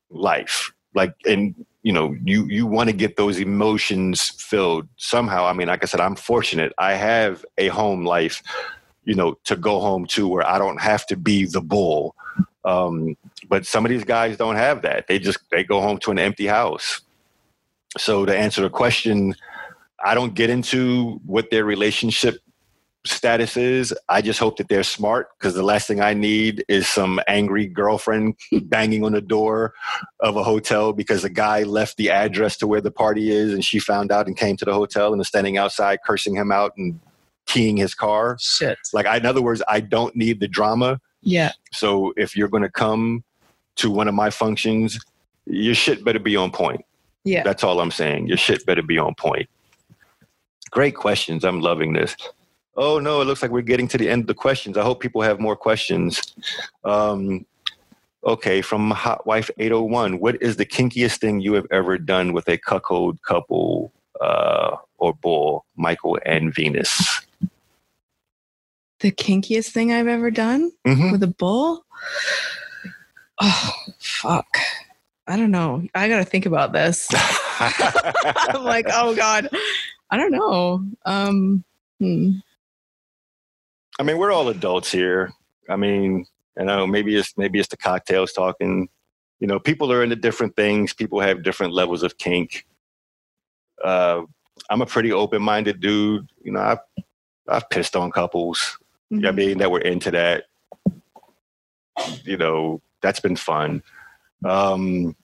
[0.09, 0.71] life.
[0.95, 1.53] Like and
[1.87, 5.85] you know you you want to get those emotions filled somehow i mean like i
[5.85, 8.43] said i'm fortunate i have a home life
[9.07, 12.15] you know to go home to where i don't have to be the bull.
[12.65, 13.15] Um,
[13.47, 15.07] but some of these guys don't have that.
[15.07, 16.99] They just they go home to an empty house.
[17.97, 19.33] So to answer the question
[20.05, 22.37] i don't get into what their relationship
[23.07, 23.93] status is.
[24.09, 27.65] I just hope that they're smart because the last thing I need is some angry
[27.65, 29.73] girlfriend banging on the door
[30.19, 33.63] of a hotel because a guy left the address to where the party is and
[33.63, 36.73] she found out and came to the hotel and is standing outside cursing him out
[36.77, 36.99] and
[37.47, 38.37] keying his car.
[38.39, 38.77] Shit.
[38.93, 40.99] Like, I, in other words, I don't need the drama.
[41.21, 41.51] Yeah.
[41.73, 43.23] So if you're going to come
[43.77, 44.99] to one of my functions,
[45.45, 46.85] your shit better be on point.
[47.23, 47.43] Yeah.
[47.43, 48.27] That's all I'm saying.
[48.27, 49.49] Your shit better be on point.
[50.71, 51.43] Great questions.
[51.43, 52.15] I'm loving this.
[52.75, 54.77] Oh no, it looks like we're getting to the end of the questions.
[54.77, 56.35] I hope people have more questions.
[56.83, 57.45] Um,
[58.23, 62.47] okay, from Hot Wife 801, what is the kinkiest thing you have ever done with
[62.47, 63.91] a cuckold couple
[64.21, 67.21] uh, or bull, Michael and Venus?
[68.99, 71.11] The kinkiest thing I've ever done mm-hmm.
[71.11, 71.85] with a bull?
[73.39, 74.47] Oh, fuck.
[75.27, 75.83] I don't know.
[75.93, 77.07] I got to think about this.
[77.59, 79.49] I'm like, oh God.
[80.09, 80.83] I don't know.
[81.05, 81.63] Um,
[81.99, 82.31] hmm.
[83.99, 85.31] I mean, we're all adults here.
[85.69, 86.25] I mean,
[86.57, 88.87] you know, maybe it's maybe it's the cocktails talking.
[89.39, 90.93] You know, people are into different things.
[90.93, 92.65] People have different levels of kink.
[93.83, 94.21] Uh,
[94.69, 96.27] I'm a pretty open-minded dude.
[96.41, 96.79] You know, I've
[97.47, 98.77] I've pissed on couples.
[99.11, 99.25] Mm-hmm.
[99.25, 100.45] I mean, that were into that.
[102.23, 103.81] You know, that's been fun.
[104.45, 105.15] Um,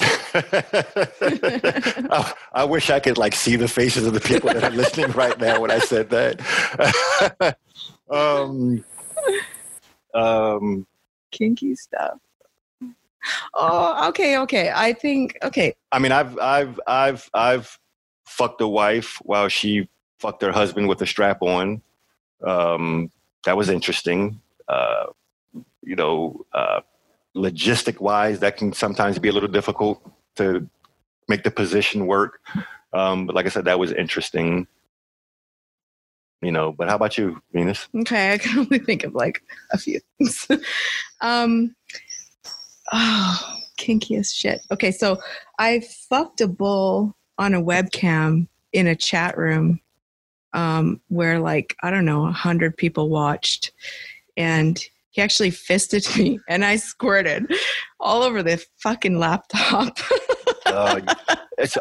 [0.34, 5.10] I, I, wish I could like see the faces of the people that are listening
[5.12, 7.56] right now when I said that.
[8.10, 8.84] um,
[10.14, 10.86] um,
[11.32, 12.18] Kinky stuff.
[13.54, 14.72] Oh, okay, okay.
[14.74, 15.74] I think okay.
[15.92, 17.78] I mean, I've, I've, I've, I've
[18.24, 19.88] fucked a wife while she
[20.20, 21.82] fucked her husband with a strap on.
[22.46, 23.10] Um,
[23.44, 24.40] that was interesting.
[24.68, 25.06] Uh,
[25.82, 26.80] you know, uh,
[27.36, 30.00] logistic wise, that can sometimes be a little difficult
[30.36, 30.68] to
[31.28, 32.40] make the position work.
[32.92, 34.66] Um, but like I said, that was interesting.
[36.42, 37.88] You know, but how about you, Venus?
[37.94, 39.42] Okay, I can only think of like
[39.72, 40.48] a few things.
[41.20, 41.74] um,
[42.92, 44.62] oh, kinkiest shit.
[44.70, 45.18] Okay, so
[45.58, 49.80] I fucked a bull on a webcam in a chat room
[50.52, 53.72] um, where like I don't know, a hundred people watched,
[54.36, 57.52] and he actually fisted me, and I squirted
[57.98, 59.98] all over the fucking laptop.
[60.66, 61.00] uh,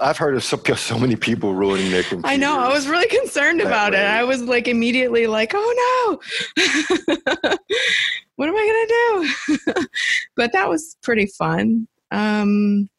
[0.02, 2.32] I've heard of so, so, many people ruining their computers.
[2.32, 2.60] I know.
[2.60, 4.00] I was really concerned about way.
[4.00, 4.06] it.
[4.06, 6.20] I was like immediately like, "Oh
[6.58, 6.66] no,
[8.36, 9.28] what am I
[9.58, 9.88] gonna do?"
[10.36, 11.88] but that was pretty fun.
[12.12, 12.90] Um,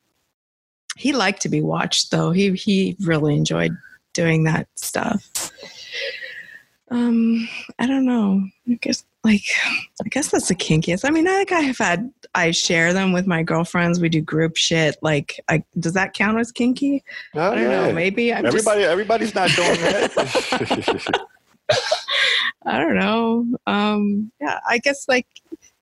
[0.97, 2.31] he liked to be watched, though.
[2.31, 3.73] He he really enjoyed
[4.13, 5.40] doing that stuff.
[6.91, 7.49] Um,
[7.79, 8.45] I don't know.
[8.69, 9.45] I guess like
[10.05, 11.05] I guess that's the kinkiest.
[11.05, 14.01] I mean, I think I have had I share them with my girlfriends.
[14.01, 14.97] We do group shit.
[15.03, 17.03] Like, I, does that count as kinky?
[17.35, 17.87] Oh, I don't yeah.
[17.87, 17.93] know.
[17.93, 18.81] Maybe I'm everybody.
[18.81, 18.91] Just...
[18.91, 21.27] Everybody's not doing that.
[22.67, 23.47] I don't know.
[23.67, 25.27] Um, yeah, I guess like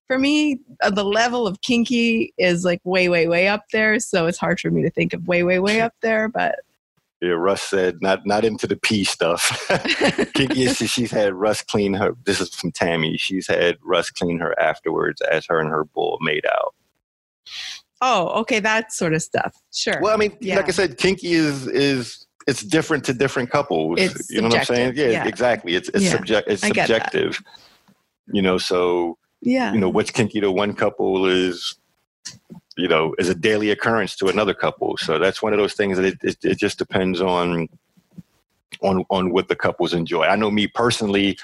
[0.06, 3.98] for me, uh, the level of kinky is like way, way, way up there.
[4.00, 6.28] So it's hard for me to think of way, way, way up there.
[6.28, 6.56] But
[7.20, 9.66] yeah, Russ said not not into the pee stuff.
[10.34, 12.14] Kinky she's had Russ clean her.
[12.24, 13.16] This is from Tammy.
[13.16, 16.74] She's had Russ clean her afterwards as her and her bull made out.
[18.00, 19.56] Oh, okay, that sort of stuff.
[19.72, 19.98] Sure.
[20.00, 20.56] Well, I mean, yeah.
[20.56, 24.00] like I said, kinky is is it's different to different couples.
[24.00, 24.76] It's you know subjective.
[24.76, 25.10] what I'm saying?
[25.10, 25.28] Yeah, yeah.
[25.28, 25.74] exactly.
[25.74, 26.10] It's it's yeah.
[26.10, 27.42] subject it's subjective.
[28.32, 29.72] You know, so yeah.
[29.72, 31.74] You know, what's kinky to one couple is
[32.78, 34.96] you know is a daily occurrence to another couple.
[34.96, 37.68] So that's one of those things that it, it, it just depends on
[38.80, 40.22] on on what the couples enjoy.
[40.24, 41.38] I know me personally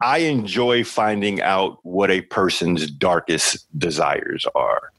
[0.00, 4.90] i enjoy finding out what a person's darkest desires are.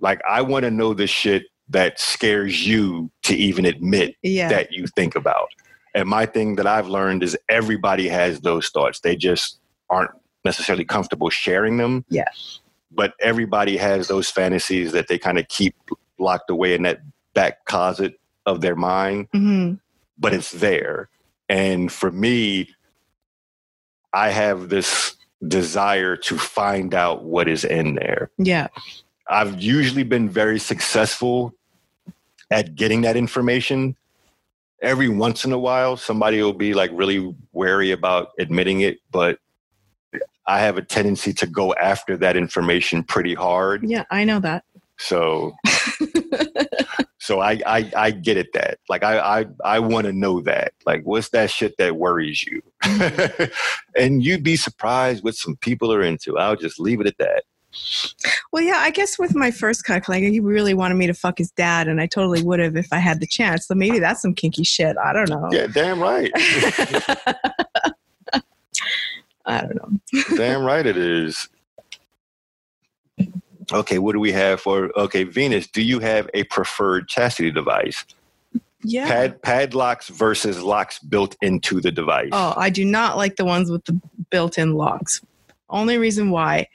[0.00, 4.48] Like i want to know the shit that scares you to even admit yeah.
[4.48, 5.50] that you think about.
[5.94, 9.00] And my thing that i've learned is everybody has those thoughts.
[9.00, 9.58] They just
[9.88, 10.10] aren't
[10.44, 12.04] necessarily comfortable sharing them.
[12.08, 12.28] Yeah
[12.90, 15.74] but everybody has those fantasies that they kind of keep
[16.18, 17.00] locked away in that
[17.34, 19.74] back closet of their mind mm-hmm.
[20.18, 21.08] but it's there.
[21.48, 22.70] And for me
[24.12, 28.30] i have this desire to find out what is in there.
[28.38, 28.68] Yeah.
[29.28, 31.54] I've usually been very successful
[32.50, 33.96] at getting that information.
[34.82, 39.38] Every once in a while somebody will be like really wary about admitting it but
[40.50, 43.88] I have a tendency to go after that information pretty hard.
[43.88, 44.64] Yeah, I know that.
[44.98, 45.54] So,
[47.20, 50.72] so I, I, I get it that like I, I, I want to know that
[50.84, 52.62] like what's that shit that worries you,
[53.96, 56.36] and you'd be surprised what some people are into.
[56.36, 57.44] I'll just leave it at that.
[58.52, 61.38] Well, yeah, I guess with my first cuck, like he really wanted me to fuck
[61.38, 63.68] his dad, and I totally would have if I had the chance.
[63.68, 64.96] So maybe that's some kinky shit.
[64.98, 65.48] I don't know.
[65.52, 66.32] Yeah, damn right.
[69.46, 70.22] I don't know.
[70.36, 71.48] Damn right it is.
[73.72, 74.90] Okay, what do we have for?
[74.96, 78.04] Okay, Venus, do you have a preferred chastity device?
[78.82, 79.06] Yeah.
[79.06, 82.30] Pad, padlocks versus locks built into the device.
[82.32, 84.00] Oh, I do not like the ones with the
[84.30, 85.20] built in locks.
[85.68, 86.66] Only reason why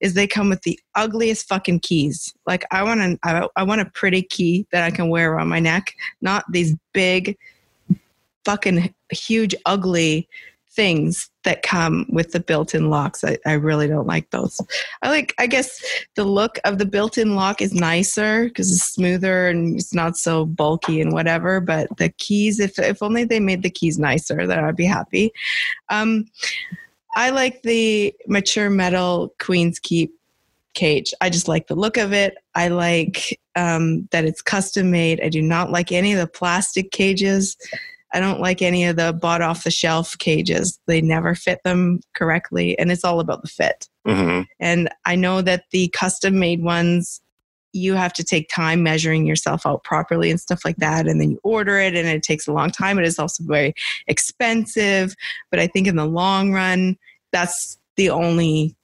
[0.00, 2.32] is they come with the ugliest fucking keys.
[2.46, 5.48] Like I want an I, I want a pretty key that I can wear around
[5.48, 7.36] my neck, not these big
[8.44, 10.28] fucking huge ugly
[10.70, 13.24] things that come with the built-in locks.
[13.24, 14.60] I, I really don't like those.
[15.00, 15.82] I like I guess
[16.14, 20.44] the look of the built-in lock is nicer because it's smoother and it's not so
[20.44, 21.58] bulky and whatever.
[21.60, 25.32] But the keys, if if only they made the keys nicer, then I'd be happy.
[25.88, 26.26] Um,
[27.16, 30.12] I like the mature metal Queen's Keep
[30.74, 31.14] cage.
[31.22, 32.36] I just like the look of it.
[32.54, 35.22] I like um, that it's custom made.
[35.22, 37.56] I do not like any of the plastic cages.
[38.12, 40.78] I don't like any of the bought off the shelf cages.
[40.86, 43.88] They never fit them correctly, and it's all about the fit.
[44.06, 44.42] Mm-hmm.
[44.60, 47.20] And I know that the custom made ones,
[47.72, 51.06] you have to take time measuring yourself out properly and stuff like that.
[51.06, 52.98] And then you order it, and it takes a long time.
[52.98, 53.74] It is also very
[54.06, 55.14] expensive.
[55.50, 56.96] But I think in the long run,
[57.30, 58.74] that's the only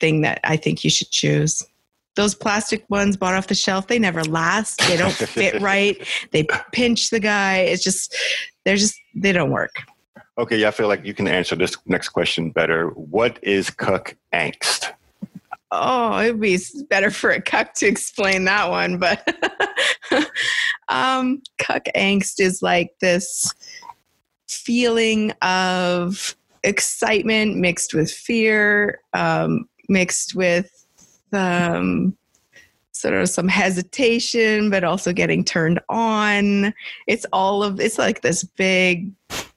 [0.00, 1.62] thing that I think you should choose
[2.20, 4.78] those plastic ones bought off the shelf they never last.
[4.86, 5.96] They don't fit right.
[6.32, 7.60] They pinch the guy.
[7.60, 8.14] It's just
[8.64, 9.74] they're just they don't work.
[10.38, 12.88] Okay yeah i feel like you can answer this next question better.
[12.90, 14.92] What is cuck angst?
[15.72, 16.58] Oh it'd be
[16.90, 19.26] better for a cuck to explain that one but
[20.88, 23.50] um cuck angst is like this
[24.46, 30.79] feeling of excitement mixed with fear um, mixed with
[31.32, 32.16] um,
[32.92, 36.74] sort of some hesitation, but also getting turned on.
[37.06, 39.12] It's all of it's like this big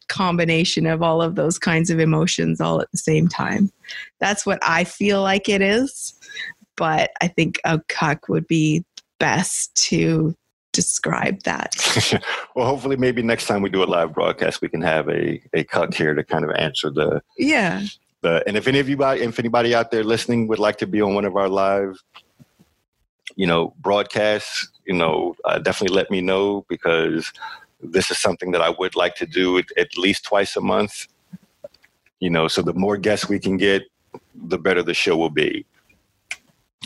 [0.09, 3.71] combination of all of those kinds of emotions all at the same time.
[4.19, 6.13] That's what I feel like it is.
[6.75, 8.83] But I think a cuck would be
[9.19, 10.35] best to
[10.71, 11.75] describe that.
[12.55, 15.63] well, hopefully, maybe next time we do a live broadcast, we can have a a
[15.63, 17.83] cuck here to kind of answer the yeah.
[18.23, 21.35] The, and if if anybody out there listening would like to be on one of
[21.35, 22.01] our live,
[23.35, 27.33] you know, broadcasts, you know, uh, definitely let me know because
[27.81, 31.07] this is something that I would like to do at, at least twice a month.
[32.21, 33.83] You know, so the more guests we can get,
[34.33, 35.65] the better the show will be.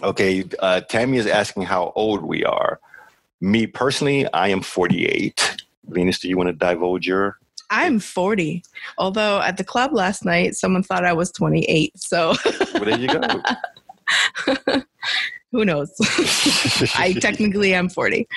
[0.02, 2.80] Okay, uh, Tammy is asking how old we are.
[3.42, 5.58] Me personally, I am 48.
[5.90, 7.38] Venus, do you want to divulge your?
[7.70, 8.64] I'm 40.
[8.98, 11.98] Although at the club last night, someone thought I was 28.
[11.98, 12.34] So
[12.74, 14.82] well, there you go.
[15.52, 15.92] Who knows?
[16.96, 18.28] I technically am 40.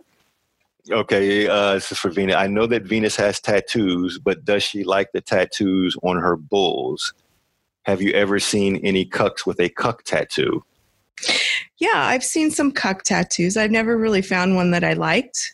[0.90, 2.36] okay, uh, this is for Venus.
[2.36, 7.12] I know that Venus has tattoos, but does she like the tattoos on her bulls?
[7.84, 10.64] Have you ever seen any cucks with a cuck tattoo?
[11.78, 13.56] Yeah, I've seen some cuck tattoos.
[13.56, 15.52] I've never really found one that I liked.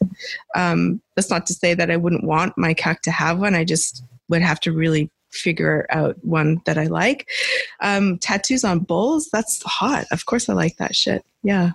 [0.55, 3.55] Um, that's not to say that I wouldn't want my cuck to have one.
[3.55, 7.29] I just would have to really figure out one that I like.
[7.81, 10.07] Um, tattoos on bulls, that's hot.
[10.13, 11.25] Of course, I like that shit.
[11.43, 11.73] Yeah.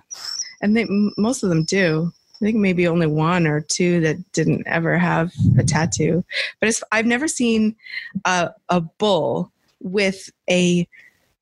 [0.62, 0.86] And they,
[1.18, 2.12] most of them do.
[2.40, 6.24] I think maybe only one or two that didn't ever have a tattoo.
[6.60, 7.74] But I've never seen
[8.24, 9.50] a, a bull
[9.80, 10.86] with a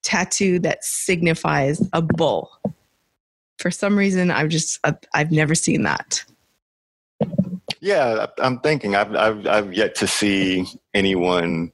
[0.03, 2.51] tattoo that signifies a bull.
[3.59, 4.79] For some reason, I've just
[5.15, 6.25] I've never seen that.
[7.81, 11.73] Yeah, I'm thinking I've I've I've yet to see anyone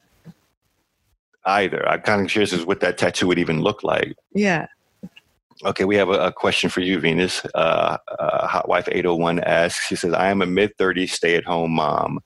[1.45, 1.87] either.
[1.89, 4.15] I'm kind of curious as what that tattoo would even look like.
[4.35, 4.67] Yeah.
[5.65, 7.45] Okay, we have a, a question for you, Venus.
[7.55, 11.45] Uh, uh, Hot Wife 801 asks, she says, I am a mid 30s stay at
[11.45, 12.21] home mom.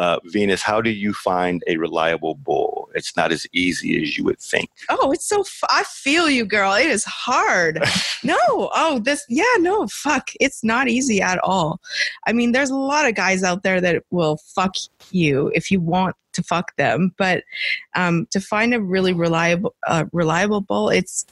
[0.00, 2.88] Uh, Venus, how do you find a reliable bull?
[2.94, 4.70] It's not as easy as you would think.
[4.88, 5.40] Oh, it's so.
[5.40, 6.72] F- I feel you, girl.
[6.72, 7.82] It is hard.
[8.24, 8.38] no.
[8.48, 9.26] Oh, this.
[9.28, 9.44] Yeah.
[9.58, 9.86] No.
[9.88, 10.30] Fuck.
[10.40, 11.80] It's not easy at all.
[12.26, 14.74] I mean, there's a lot of guys out there that will fuck
[15.10, 17.44] you if you want to fuck them, but
[17.94, 21.26] um, to find a really reliable, uh, reliable bull, it's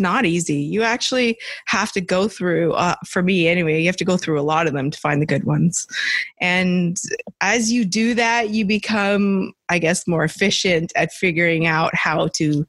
[0.00, 0.56] not easy.
[0.56, 4.40] You actually have to go through, uh, for me anyway, you have to go through
[4.40, 5.86] a lot of them to find the good ones.
[6.40, 6.96] And
[7.40, 12.66] as you do that, you become, I guess, more efficient at figuring out how to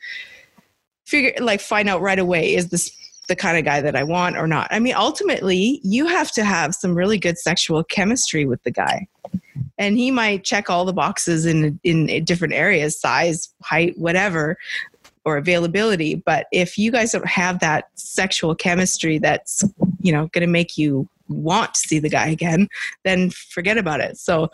[1.05, 2.91] figure, like, find out right away is this
[3.27, 4.67] the kind of guy that I want or not.
[4.71, 9.07] I mean, ultimately, you have to have some really good sexual chemistry with the guy.
[9.77, 14.57] And he might check all the boxes in in different areas, size, height, whatever
[15.25, 16.15] or availability.
[16.15, 19.63] But if you guys don't have that sexual chemistry that's,
[20.01, 22.67] you know, going to make you want to see the guy again,
[23.03, 24.17] then forget about it.
[24.17, 24.49] So,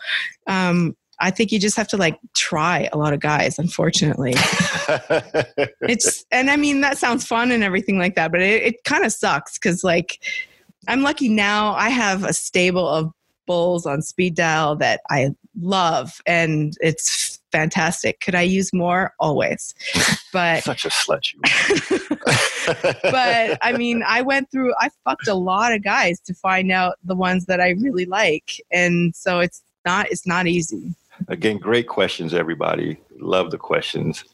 [0.46, 4.34] um, I think you just have to like try a lot of guys, unfortunately.
[5.80, 9.04] it's, and I mean, that sounds fun and everything like that, but it, it kind
[9.04, 10.20] of sucks because, like,
[10.88, 13.12] I'm lucky now I have a stable of
[13.46, 18.20] bulls on speed dial that I love, and it's fantastic.
[18.20, 19.14] Could I use more?
[19.18, 19.74] Always.
[20.32, 21.24] But such a slut.
[23.02, 24.74] but I mean, I went through.
[24.78, 28.60] I fucked a lot of guys to find out the ones that I really like,
[28.70, 30.10] and so it's not.
[30.10, 30.94] It's not easy.
[31.28, 32.98] Again, great questions, everybody.
[33.18, 34.24] Love the questions.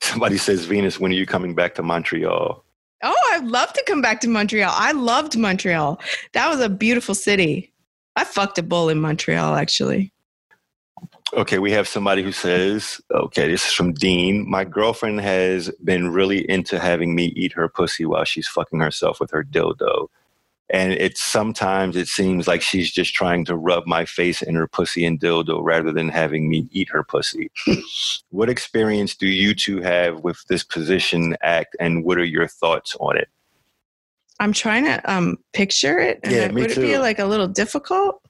[0.00, 2.64] Somebody says, Venus, when are you coming back to Montreal?
[3.04, 4.72] Oh, I'd love to come back to Montreal.
[4.74, 6.00] I loved Montreal.
[6.32, 7.72] That was a beautiful city.
[8.16, 10.11] I fucked a bull in Montreal, actually.
[11.34, 14.48] Okay, we have somebody who says, okay, this is from Dean.
[14.48, 19.18] My girlfriend has been really into having me eat her pussy while she's fucking herself
[19.18, 20.08] with her dildo.
[20.68, 24.66] And it's sometimes it seems like she's just trying to rub my face in her
[24.66, 27.50] pussy and dildo rather than having me eat her pussy.
[28.30, 32.94] what experience do you two have with this position act and what are your thoughts
[33.00, 33.28] on it?
[34.38, 36.20] I'm trying to um, picture it.
[36.24, 36.80] yeah, me would too.
[36.80, 38.21] it be like a little difficult?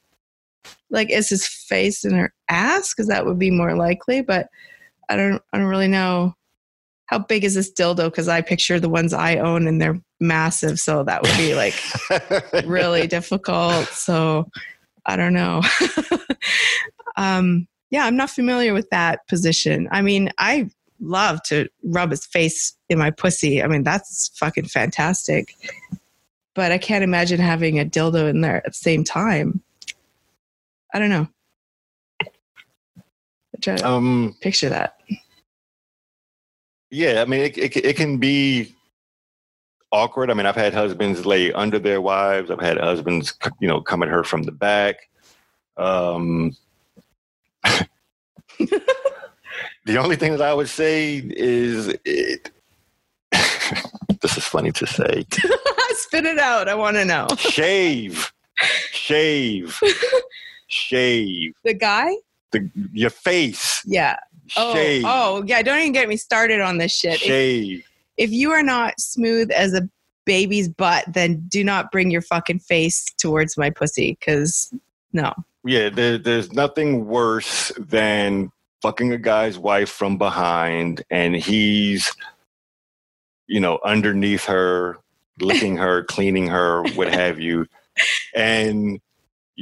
[0.91, 2.95] Like is his face in her ass?
[2.95, 4.49] Because that would be more likely but
[5.09, 6.35] i don't i don't really know.
[7.07, 8.05] How big is this dildo?
[8.07, 11.75] Because i picture the ones i own and they're massive so that would be like
[12.67, 14.49] really difficult so
[15.07, 15.63] i don't know.
[17.17, 19.89] Um yeah i'm not familiar with that position.
[19.91, 23.63] I mean i love to rub his face in my pussy.
[23.63, 25.55] I mean that's fucking fantastic.
[26.55, 29.63] But i can't imagine having a dildo in there at the same time
[30.93, 31.29] I don't know.
[32.23, 32.27] I
[33.61, 34.99] try to um, picture that.
[36.91, 38.75] Yeah, I mean, it, it, it can be
[39.93, 40.31] awkward.
[40.31, 42.51] I mean, I've had husbands lay under their wives.
[42.51, 45.09] I've had husbands, you know, come at her from the back.
[45.77, 46.57] Um,
[47.65, 47.89] the
[49.97, 52.51] only thing that I would say is it.
[54.21, 55.25] this is funny to say.
[55.95, 56.69] Spit it out.
[56.69, 57.29] I want to know.
[57.39, 58.33] Shave,
[58.91, 59.79] shave,
[60.73, 61.55] shave.
[61.65, 62.15] The guy?
[62.51, 63.83] The your face.
[63.87, 64.17] Yeah.
[64.57, 65.05] Oh, Shave.
[65.07, 65.63] oh, yeah.
[65.63, 67.15] Don't even get me started on this shit.
[67.15, 67.87] If, Shave.
[68.17, 69.89] if you are not smooth as a
[70.25, 74.17] baby's butt, then do not bring your fucking face towards my pussy.
[74.19, 74.73] Because
[75.13, 75.33] no.
[75.65, 78.51] Yeah, there, there's nothing worse than
[78.83, 82.13] fucking a guy's wife from behind and he's,
[83.47, 84.99] you know, underneath her,
[85.41, 87.67] licking her, cleaning her, what have you.
[88.35, 89.03] And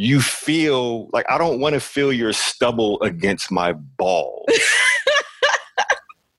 [0.02, 4.46] you feel like I don't want to feel your stubble against my balls.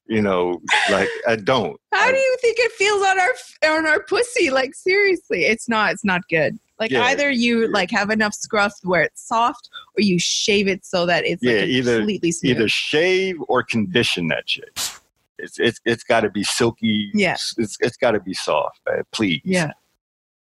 [0.07, 0.59] you know,
[0.89, 1.79] like I don't.
[1.93, 4.49] How I- do you think it feels on our on our pussy?
[4.49, 5.91] Like seriously, it's not.
[5.91, 6.57] It's not good.
[6.79, 7.03] Like Yeah.
[7.03, 11.23] either you like have enough scruff where it's soft, or you shave it so that
[11.25, 12.55] it's like Yeah, either- completely smooth.
[12.57, 14.91] either shave or condition that shit.
[15.37, 17.11] It's it's it's got to be silky.
[17.13, 17.33] Yeah.
[17.57, 19.03] it's it's got to be soft, man.
[19.11, 19.71] Please, yeah.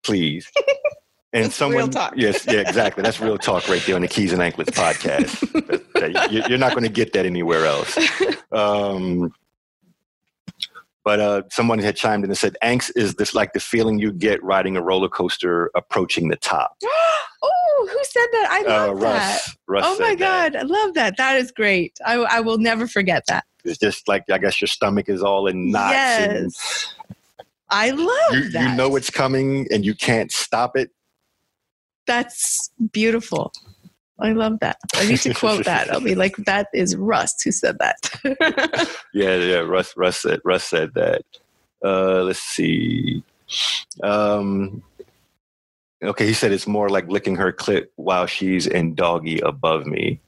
[0.03, 0.51] please.
[1.33, 3.03] And That's someone, yes, yeah, exactly.
[3.03, 5.41] That's real talk right there on the Keys and Anklets podcast.
[5.53, 7.99] That- that- you- You're not going to get that anywhere else.
[8.53, 9.33] Um,
[11.05, 14.13] but uh, someone had chimed in and said, "Angst is this like the feeling you
[14.13, 16.77] get riding a roller coaster approaching the top."
[17.43, 18.49] oh, who said that?
[18.51, 19.17] I Uh, love that.
[19.33, 19.85] Russ, Russ.
[19.87, 20.53] Oh my said that.
[20.53, 21.17] god, I love that.
[21.17, 21.99] That is great.
[22.05, 23.45] I, I will never forget that.
[23.65, 26.95] It's just like I guess your stomach is all in knots, and Yes.
[27.71, 28.71] I love you, that.
[28.71, 30.91] you know it's coming, and you can't stop it.
[32.07, 33.53] That's beautiful.
[34.19, 34.79] I love that.
[34.95, 35.93] I need to quote that.
[35.93, 38.91] I'll be like, that is Russ who said that.
[39.13, 39.59] Yeah, yeah.
[39.59, 41.23] Russ, Russ said, Russ said that.
[41.85, 43.23] Uh, let's see.
[44.03, 44.83] Um,
[46.03, 50.21] okay, he said it's more like licking her clit while she's in doggy above me.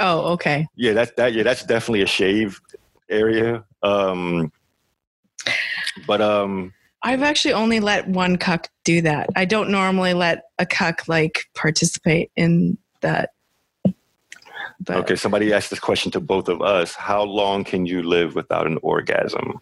[0.00, 0.66] oh, okay.
[0.74, 1.34] Yeah, that's that.
[1.34, 2.60] Yeah, that's definitely a shave
[3.08, 3.64] area.
[3.82, 4.50] Um,
[6.06, 6.72] but um,
[7.02, 9.28] I've actually only let one cuck do that.
[9.36, 13.30] I don't normally let a cuck like participate in that.
[14.80, 16.94] But okay, somebody asked this question to both of us.
[16.94, 19.60] How long can you live without an orgasm?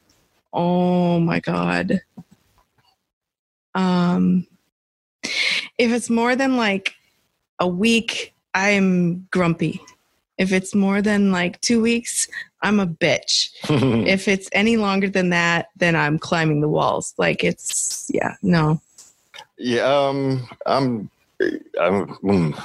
[0.54, 2.00] oh my god.
[3.74, 4.46] Um
[5.76, 6.94] if it's more than like
[7.58, 9.80] a week, I'm grumpy.
[10.38, 12.26] If it's more than like 2 weeks,
[12.62, 13.50] I'm a bitch.
[14.06, 17.14] if it's any longer than that, then I'm climbing the walls.
[17.18, 18.80] Like it's yeah, no.
[19.58, 21.10] yeah, um, I'm,
[21.80, 22.06] I'm.
[22.22, 22.62] mm.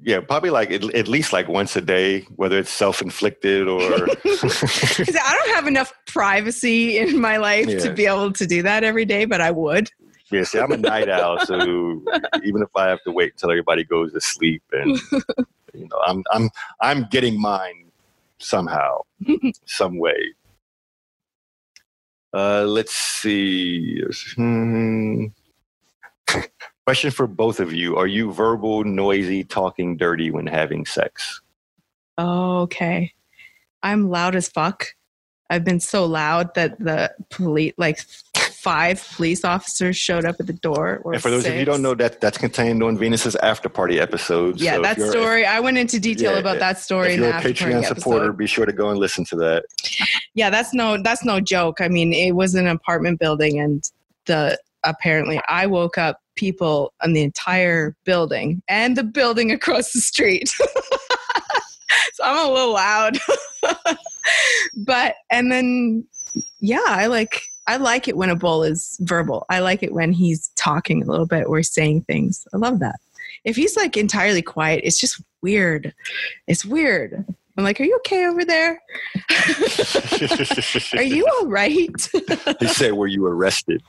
[0.00, 5.16] Yeah, probably like at, at least like once a day, whether it's self-inflicted or 'Cause
[5.16, 7.78] I don't have enough privacy in my life Yeah.
[7.78, 9.90] to be able to do that every day, but I would.
[10.30, 11.58] Yeah, see, I'm a night owl, so
[12.42, 15.00] even if I have to wait until everybody goes to sleep, and
[15.74, 17.90] you know, I'm I'm I'm getting mine
[18.38, 19.00] somehow,
[19.66, 20.34] some way.
[22.32, 24.02] Uh, let's see.
[24.34, 25.26] Hmm.
[26.86, 31.40] Question for both of you: Are you verbal, noisy, talking dirty when having sex?
[32.18, 33.12] Oh, okay.
[33.82, 34.94] I'm loud as fuck.
[35.50, 38.00] I've been so loud that the police, like
[38.64, 41.02] five police officers, showed up at the door.
[41.04, 43.68] Or and for those of you who don't know, that that's contained on Venus's after
[43.68, 44.58] party episode.
[44.58, 45.44] yeah, So that story.
[45.44, 48.38] I went into detail Yeah, about that story If you're a Patreon supporter, episode.
[48.38, 49.64] be sure to go and listen to that.
[50.34, 51.82] Yeah, that's no, that's no joke.
[51.82, 53.84] I mean, it was an apartment building, and
[54.24, 60.00] the apparently I woke up people on the entire building and the building across the
[60.00, 60.48] street.
[62.14, 63.18] so I'm a little loud,
[64.86, 66.06] but and then
[66.60, 69.46] yeah, I like I like it when a bull is verbal.
[69.48, 72.46] I like it when he's talking a little bit or saying things.
[72.52, 73.00] I love that.
[73.44, 75.94] If he's like entirely quiet, it's just weird.
[76.46, 77.24] It's weird.
[77.56, 78.82] I'm like, are you okay over there?
[80.94, 81.88] Are you all right?
[82.58, 83.80] they say, "Were you arrested?"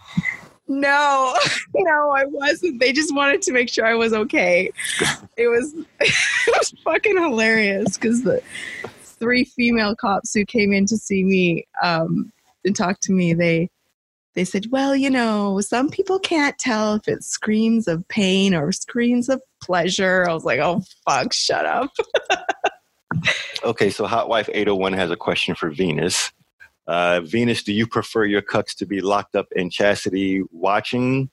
[0.67, 1.35] no,
[1.75, 2.79] no, I wasn't.
[2.79, 4.71] They just wanted to make sure I was okay.
[5.37, 8.41] It was, it was fucking hilarious because the
[9.01, 12.31] three female cops who came in to see me um,
[12.65, 13.69] and talk to me, they
[14.33, 18.73] they said, well, you know, some people can't tell if it screams of pain or
[18.73, 20.27] screams of pleasure.
[20.27, 21.91] I was like, oh fuck, shut up.
[23.63, 26.31] Okay, so Hot Wife 801 has a question for Venus.
[26.85, 31.31] Uh, Venus, do you prefer your cucks to be locked up in chastity watching,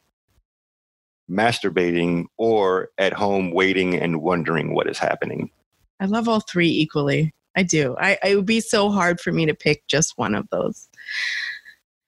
[1.31, 5.51] masturbating, or at home waiting and wondering what is happening?
[6.01, 7.35] I love all three equally.
[7.57, 7.97] I do.
[7.99, 10.89] I it would be so hard for me to pick just one of those.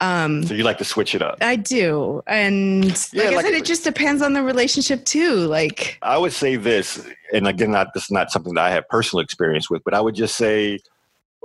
[0.01, 1.39] Um, So you like to switch it up.
[1.41, 2.23] I do.
[2.27, 5.37] And Yeah, like I like- said, it just depends on the relationship too.
[5.47, 8.89] Like, I would say this, and again, not this is not something that I have
[8.89, 10.81] personal experience with, but I would just say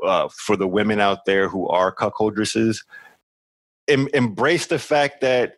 [0.03, 2.83] uh, for the women out there who are cuckoldresses,
[3.87, 5.53] em- embrace the fact that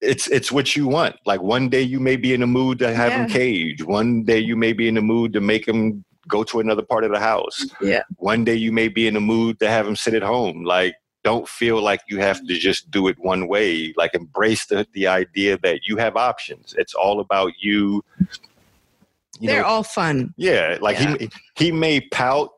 [0.00, 1.16] it's it's what you want.
[1.24, 3.32] Like one day you may be in the mood to have him Yeah.
[3.34, 3.82] caged.
[3.84, 7.04] One day you may be in the mood to make him go to another part
[7.04, 7.66] of the house.
[7.80, 10.64] yeah, One day you may be in the mood to have him sit at home.
[10.64, 10.94] Like
[11.24, 13.92] don't feel like you have to just do it one way.
[13.96, 16.74] Like embrace the the idea that you have options.
[16.78, 18.04] It's all about you.
[19.40, 20.32] You they're know, all fun.
[20.36, 22.50] yeah, like he he may pout,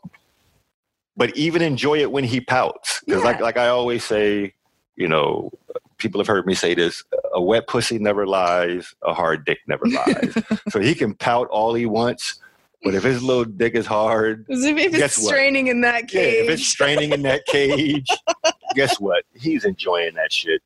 [1.16, 3.00] but even enjoy it when he pouts.
[3.06, 4.52] Because like like I always say,
[4.96, 5.50] you know,
[5.96, 9.86] people have heard me say this: a wet pussy never lies, a hard dick never
[9.86, 10.34] lies.
[10.68, 12.38] so he can pout all he wants,
[12.82, 15.28] but if his little dick is hard, As If if Guess it's what?
[15.28, 16.44] straining in that yeah, cage.
[16.44, 18.06] if it's straining in that cage,
[18.74, 19.24] guess what?
[19.34, 20.62] He's enjoying that shit.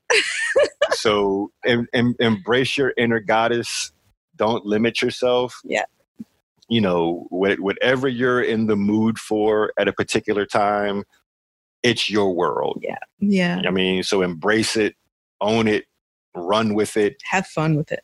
[0.93, 3.93] so em, em, embrace your inner goddess.
[4.37, 5.59] Don't limit yourself.
[5.65, 5.85] Yeah.
[6.69, 11.05] You know, wha- whatever you're in the mood for at a particular time,
[11.83, 12.79] it's your world.
[12.83, 12.99] Yeah.
[13.21, 13.63] Yeah.
[13.67, 14.95] I mean, so embrace it,
[15.41, 15.85] own it,
[16.35, 17.17] run with it.
[17.31, 18.03] Have fun with it.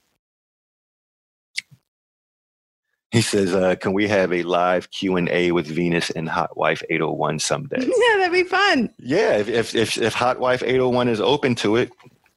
[3.11, 6.57] He says, uh, "Can we have a live Q and A with Venus and Hot
[6.57, 8.91] Wife 801 someday?" Yeah, that'd be fun.
[8.99, 11.91] Yeah, if, if if if Hot Wife 801 is open to it,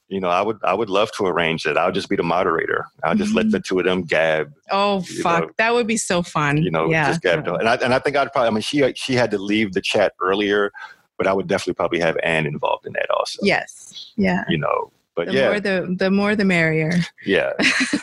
[0.08, 1.78] you know, I would I would love to arrange that.
[1.78, 2.86] I'll just be the moderator.
[3.04, 3.52] I'll just let Mhm.
[3.52, 6.58] the two of them gab, Oh fuck, know, that would be so fun.
[6.64, 7.10] you know, yeah.
[7.10, 7.46] just gab.
[7.48, 9.82] And I and I think I'd probably I mean she she had to leave the
[9.82, 10.72] chat earlier,
[11.18, 13.40] but I would definitely probably have Anne involved in that also.
[13.44, 14.12] Yes.
[14.16, 14.46] Yeah.
[14.48, 14.92] You know.
[15.18, 16.94] But The yeah, more the the more the merrier.
[17.26, 17.52] yeah.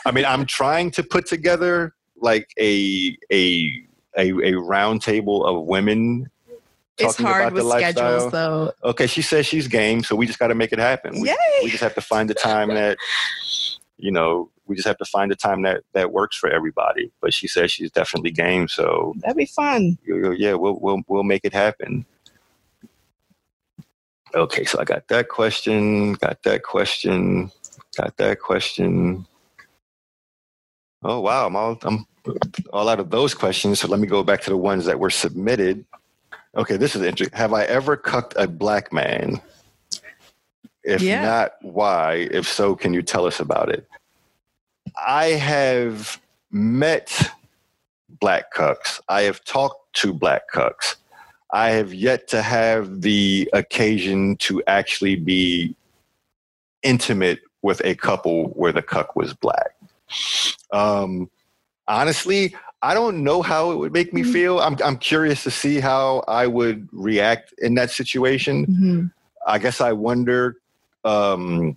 [0.05, 3.83] I mean, I'm trying to put together like a a
[4.17, 6.31] a, a round table of women
[6.99, 8.73] It's talking hard about the with schedules though.
[8.85, 11.21] Okay, she says she's game, so we just got to make it happen.
[11.21, 11.37] We, Yay!
[11.63, 12.99] we just have to find the time that
[13.99, 17.35] you know we just have to find the time that that works for everybody but
[17.35, 19.99] she says she's definitely game so That'd be fun.
[20.07, 22.07] yeah we'll we'll we'll make it happen
[24.35, 27.51] okay so i got that question got that question
[27.97, 29.27] got that question
[31.03, 31.47] oh wow.
[31.47, 32.07] I'm all i'm
[32.73, 35.11] all out of those questions so let me go back to the ones that were
[35.11, 35.85] submitted.
[36.57, 37.37] Okay this is interesting.
[37.37, 39.41] Have i ever cucked a black man?
[40.85, 41.23] If Yeah.
[41.25, 42.29] not why?
[42.31, 43.87] If so can you tell us about it?
[45.07, 46.21] I have
[46.51, 47.31] met
[48.21, 49.01] black cucks.
[49.09, 50.97] I have talked to black cucks.
[51.53, 55.75] I have yet to have the occasion to actually be
[56.83, 59.73] intimate with a couple where the cuck was black
[60.73, 61.31] um,
[61.87, 64.33] honestly, I don't know how it would make me Mhm.
[64.33, 64.61] feel.
[64.61, 68.67] I'm I'm curious to see how I would react in that situation.
[68.67, 69.13] Mhm.
[69.47, 70.57] I guess I wonder
[71.05, 71.77] um,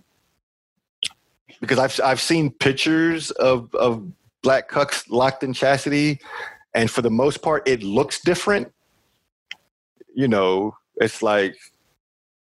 [1.59, 4.03] because I've I've seen pictures of of
[4.43, 6.19] black cucks locked in chastity,
[6.73, 8.71] and for the most part, it looks different.
[10.13, 11.55] You know, it's like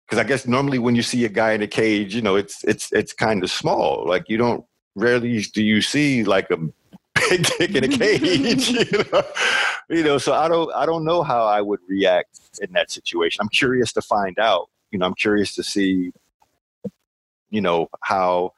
[0.07, 2.63] because I guess normally when you see a guy in a cage, you know, it's
[2.65, 4.05] it's it's kind of small.
[4.07, 6.59] Like you don't rarely do you see like a
[7.29, 8.69] big dick in a cage.
[8.93, 9.23] you, know?
[9.89, 13.41] you know, so I don't I don't know how I would react in that situation.
[13.43, 14.69] I'm curious to find out.
[14.91, 16.13] You know, I'm curious to see,
[17.51, 18.53] you know, how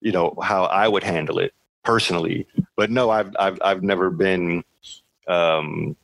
[0.00, 1.52] you know how I would handle it
[1.84, 2.46] personally.
[2.76, 4.64] But no, I've I've I've never been.
[5.28, 5.96] Um,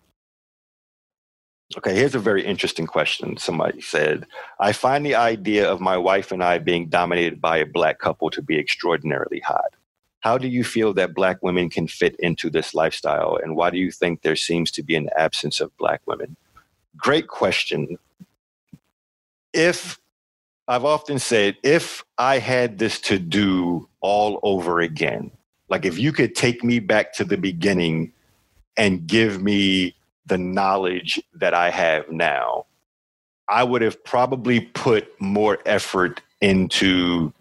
[1.77, 3.37] okay, here's a very interesting question.
[3.37, 4.27] Somebody said,
[4.61, 8.31] "I find the idea of my wife and I being dominated by a black couple
[8.31, 9.75] to be extraordinarily hot."
[10.21, 13.79] How do you feel that black women can fit into this lifestyle, and why do
[13.79, 16.37] you think there seems to be an absence of black women?
[16.97, 17.99] Great question.
[19.53, 19.99] If
[20.69, 25.33] I've often said, if I had this to do all over again,
[25.69, 28.13] like if you could take me back to the beginning
[28.77, 29.95] and give me
[30.27, 32.67] the knowledge that I have now,
[33.49, 37.33] I would have probably put more effort into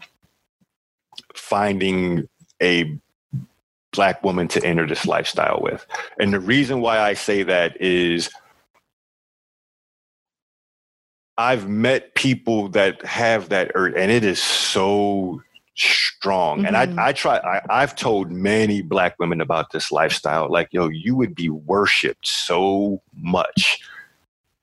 [1.35, 2.27] finding
[2.61, 2.97] a
[3.91, 5.85] black woman to enter this lifestyle with.
[6.19, 8.29] And the reason why I say that is
[11.37, 15.41] I've met people that have that urge, and it is so
[15.75, 16.65] strong.
[16.65, 16.99] And Mhm.
[16.99, 20.49] I, I try, I, I've told many black women about this lifestyle.
[20.49, 23.79] Like, yo, you would be worshiped so much.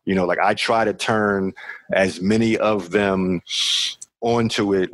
[0.05, 1.52] You know, like I try to turn
[1.93, 3.43] as many of them
[4.20, 4.90] onto it,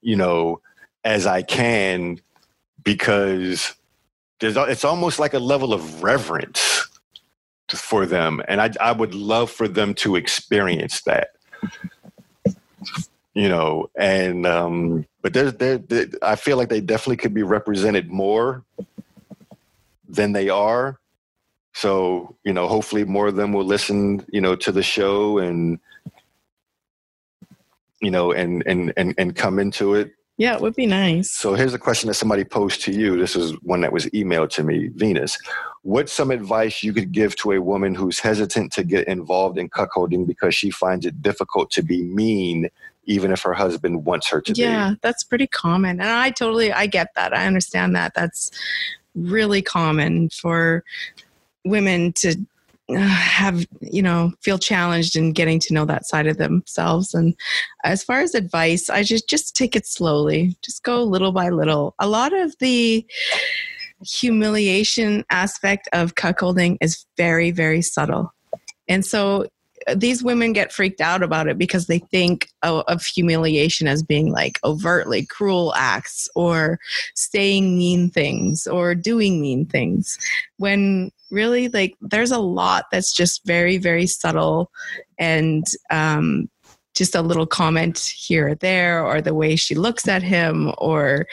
[0.00, 0.60] you know,
[1.04, 2.20] as I can
[2.82, 3.74] because
[4.40, 6.88] there's it's almost like a level of reverence
[7.70, 11.30] for them and I, I would love for them to experience that
[13.38, 17.44] you know, and um, but there's there, there I feel like they definitely could be
[17.44, 18.64] represented more
[20.08, 20.98] than they are.
[21.72, 25.78] So you know, hopefully more of them will listen, you know, to the show and
[28.00, 30.10] you know, and and and and come into it.
[30.36, 31.30] Yeah, it would be nice.
[31.30, 33.16] So here's a question that somebody posed to you.
[33.16, 35.38] This is one that was emailed to me, Venus.
[35.82, 39.70] What's some advice you could give to a woman who's hesitant to get involved in
[39.70, 42.68] cuckolding because she finds it difficult to be mean
[43.08, 44.98] even if her husband wants her to yeah, be?
[45.02, 46.00] that's pretty common.
[46.00, 47.36] And I totally I get that.
[47.36, 48.12] I understand that.
[48.14, 48.50] That's
[49.14, 50.84] really common for
[51.64, 52.36] women to
[52.90, 57.34] uh, have you know feel challenged in getting to know that side of themselves and
[57.84, 61.94] as far as advice i just just take it slowly just go little by little
[61.98, 63.04] a lot of the
[64.06, 68.32] humiliation aspect of cuckolding is very very subtle
[68.88, 69.46] and so
[69.94, 74.30] these women get freaked out about it because they think of, of, humiliation as being
[74.30, 76.78] like overtly cruel acts or
[77.14, 80.18] saying mean things or doing mean things
[80.58, 84.70] when really like there's a lot that's just very very subtle
[85.18, 86.48] and um,
[86.94, 91.26] just a little comment here or there or the way she looks at him or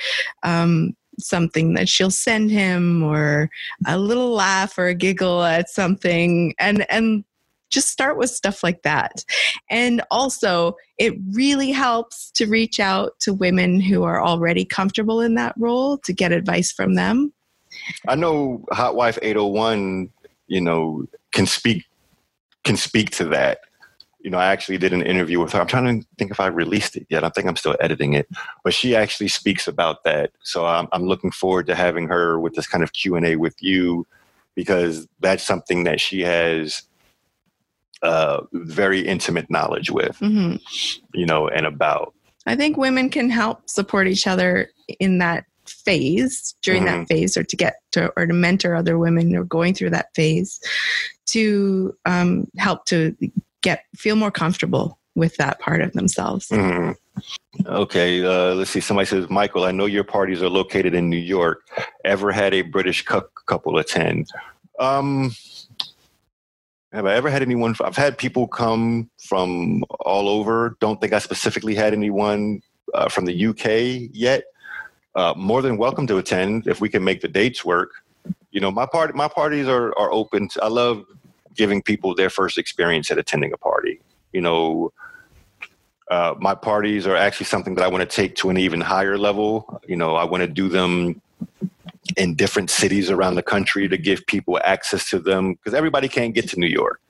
[0.43, 3.49] um, something that she'll send him or
[3.87, 6.53] a little laugh or a giggle at something.
[6.59, 7.23] And and
[7.69, 9.23] just start with stuff like that
[9.69, 15.35] and also it really helps to reach out to women who are already comfortable in
[15.35, 17.33] that role to get advice from them
[18.07, 20.09] i know hot wife 801
[20.47, 21.85] you know can speak
[22.63, 23.59] can speak to that
[24.25, 25.61] you know, I actually did an interview with her.
[25.61, 27.23] I'm trying to think if I released it yet.
[27.23, 28.27] I think I'm still editing it,
[28.63, 30.31] but she actually speaks about that.
[30.41, 33.35] So I'm, I'm looking forward to having her with this kind of Q and A
[33.35, 34.07] with you,
[34.55, 36.81] because that's something that she has
[38.01, 40.55] uh, very intimate knowledge with, mm-hmm.
[41.13, 42.13] you know, and about.
[42.45, 44.69] I think women can help support each other
[44.99, 46.99] in that phase during mm-hmm.
[46.99, 49.89] that phase or to get to or to mentor other women who are going through
[49.89, 50.59] that phase
[51.27, 53.15] to um, help to
[53.61, 56.49] get feel more comfortable with that part of themselves.
[56.49, 56.91] Mm-hmm.
[57.65, 58.81] Okay, uh, let's see.
[58.81, 61.67] Somebody says, Michael, I know your parties are located in New York.
[62.03, 64.29] Ever had a British cu- couple attend?
[64.79, 65.33] Um,
[66.95, 67.75] have I ever had anyone?
[67.83, 70.77] I've had people come from all over.
[70.79, 72.61] Don't think I specifically had anyone
[72.93, 74.45] uh, from the UK yet.
[75.13, 77.91] Uh, more than welcome to attend if we can make the dates work.
[78.51, 80.47] You know, my part, my parties are are open.
[80.49, 81.03] To, I love
[81.53, 83.99] giving people their first experience at attending a party.
[84.31, 84.93] You know,
[86.09, 89.17] uh, my parties are actually something that I want to take to an even higher
[89.17, 89.81] level.
[89.85, 91.21] You know, I want to do them
[92.17, 96.33] in different cities around the country to give people access to them because everybody can't
[96.33, 97.01] get to New York.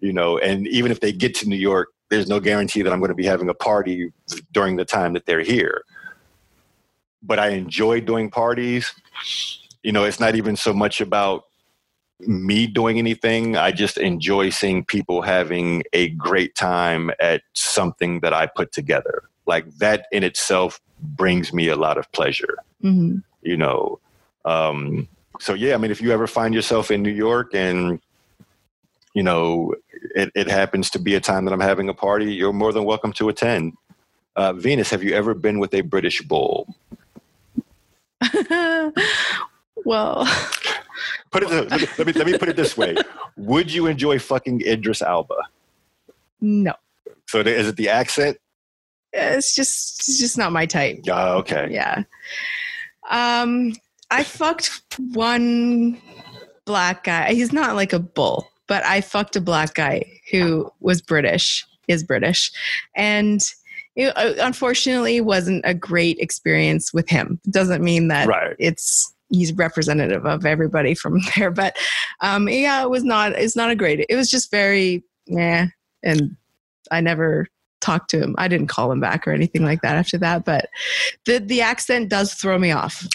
[0.00, 3.00] You know, and even if they get to New York, there's no guarantee that I'm
[3.00, 4.12] going to be having a party
[4.52, 5.82] during the time that they're here.
[7.22, 8.92] But I enjoy doing parties.
[9.82, 11.44] You know, it's not even so much about
[12.20, 13.56] me doing anything.
[13.56, 19.24] I just enjoy seeing people having a great time at something that I put together.
[19.46, 22.56] Like that in itself brings me a lot of pleasure.
[22.82, 23.18] Mm-hmm.
[23.42, 24.00] You know,
[24.46, 25.08] um,
[25.40, 25.74] so yeah.
[25.74, 28.00] I mean, if you ever find yourself in New York and
[29.12, 29.74] you know
[30.14, 32.84] it, it happens to be a time that I'm having a party, you're more than
[32.84, 33.74] welcome to attend.
[34.36, 36.74] Uh, Venus, have you ever been with a British bull?
[39.84, 40.24] well,
[41.30, 41.50] put it.
[41.50, 42.96] Let me, let me let me put it this way:
[43.36, 45.36] Would you enjoy fucking Idris Elba?
[46.40, 46.74] No.
[47.28, 48.38] So is it the accent?
[49.12, 51.00] It's just it's just not my type.
[51.08, 51.68] Uh, okay.
[51.70, 52.04] Yeah.
[53.10, 53.72] Um,
[54.10, 56.00] I fucked one
[56.64, 57.32] black guy.
[57.32, 62.04] He's not like a bull, but I fucked a black guy who was British, is
[62.04, 62.52] British,
[62.94, 63.40] and
[63.96, 67.40] it uh, unfortunately wasn't a great experience with him.
[67.50, 68.54] Doesn't mean that right.
[68.58, 71.50] it's he's representative of everybody from there.
[71.50, 71.76] But
[72.20, 73.32] um, yeah, it was not.
[73.32, 74.04] It's not a great.
[74.08, 75.66] It was just very yeah,
[76.02, 76.36] and
[76.90, 77.48] I never
[77.80, 78.34] talked to him.
[78.38, 80.44] I didn't call him back or anything like that after that.
[80.44, 80.68] But
[81.24, 83.06] the the accent does throw me off.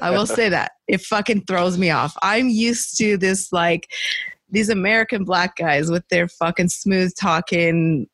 [0.00, 2.16] I will say that it fucking throws me off.
[2.22, 3.90] I'm used to this like
[4.50, 8.08] these American black guys with their fucking smooth talking,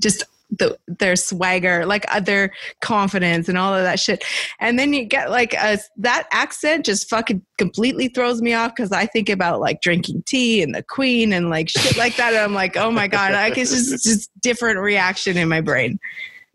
[0.00, 4.24] just the, their swagger, like uh, their confidence and all of that shit.
[4.60, 8.92] And then you get like a, that accent just fucking completely throws me off because
[8.92, 12.32] I think about like drinking tea and the queen and like shit like that.
[12.32, 15.98] And I'm like, oh my God, like it's just, just different reaction in my brain.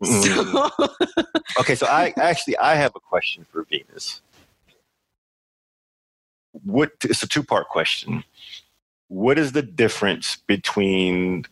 [0.04, 0.70] So.
[1.60, 4.20] okay, so I actually I have a question for Venus.
[6.64, 8.24] What it's a two part question.
[9.08, 11.44] What is the difference between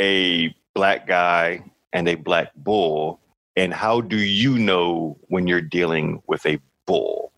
[0.00, 3.20] a black guy and a black bull?
[3.56, 7.32] And how do you know when you're dealing with a bull?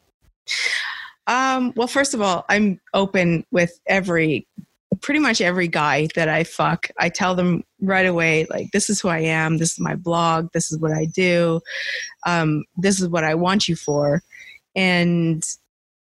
[1.26, 4.46] Um, well, first of all, I'm open with every
[5.00, 6.90] pretty much every guy that I fuck.
[6.98, 10.52] I tell them right away, like, this is who I am, this is my blog,
[10.52, 11.60] this is what I do,
[12.26, 14.22] um, this is what I want you for.
[14.74, 15.44] And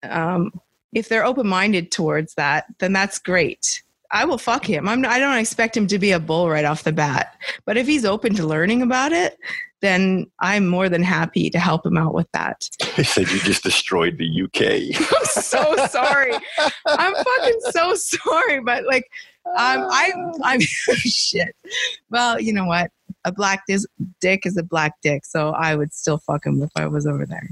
[0.02, 0.52] um,
[0.92, 3.82] if they're open minded towards that, then that's great.
[4.12, 4.88] I will fuck him.
[4.88, 7.34] I'm, I don't expect him to be a bull right off the bat.
[7.64, 9.38] But if he's open to learning about it,
[9.81, 12.69] then I'm more than happy to help him out with that.
[12.97, 15.01] He said you just destroyed the UK.
[15.16, 16.35] I'm so sorry.
[16.86, 18.61] I'm fucking so sorry.
[18.61, 19.11] But like,
[19.47, 20.12] um, I,
[20.43, 21.57] I'm shit.
[22.11, 22.90] Well, you know what?
[23.24, 23.86] A black dis-
[24.20, 27.24] dick is a black dick, so I would still fuck him if I was over
[27.27, 27.51] there.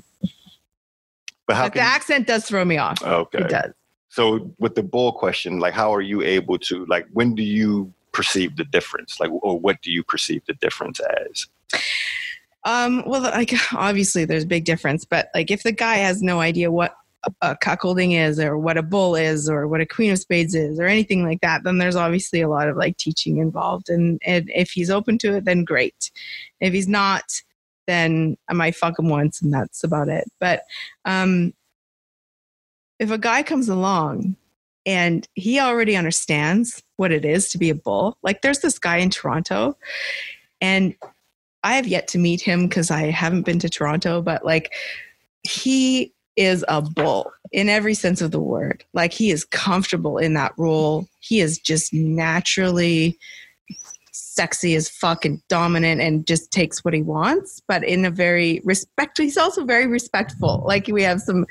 [1.47, 3.03] But how But the accent does throw me off.
[3.03, 3.39] okay?
[3.39, 3.73] It does.
[4.11, 7.93] So with the bull question, like how are you able to like when do you
[8.19, 9.20] perceive the difference?
[9.20, 11.47] Like or what do you perceive the difference as?
[12.65, 16.40] Um, well, like obviously there's a big difference, but like if the guy has no
[16.40, 16.97] idea what
[17.43, 20.81] a cuckolding is or what a bull is or what a queen of spades is
[20.81, 23.89] or anything like that, then there's obviously a lot of like teaching involved.
[23.89, 26.11] And, and if he's open to it, then great.
[26.61, 27.23] If he's not,
[27.86, 30.24] then I might fuck him once and that's about it.
[30.40, 30.62] But
[31.05, 31.55] um,
[32.99, 34.35] if a guy comes along
[34.85, 38.99] and he already understands what it is to be a bull, like there's this guy
[38.99, 39.77] in Toronto
[40.61, 40.95] and
[41.65, 44.73] I have yet to meet him because I haven't been to Toronto, but like
[45.43, 48.85] he is a bull in every sense of the word.
[48.95, 51.09] Like he is comfortable in that role.
[51.20, 53.19] He is just naturally
[54.12, 58.61] sexy as fuck and dominant and just takes what he wants, but in a very
[58.65, 59.19] respect.
[59.19, 60.62] He's also very respectful.
[60.65, 61.45] Like we have some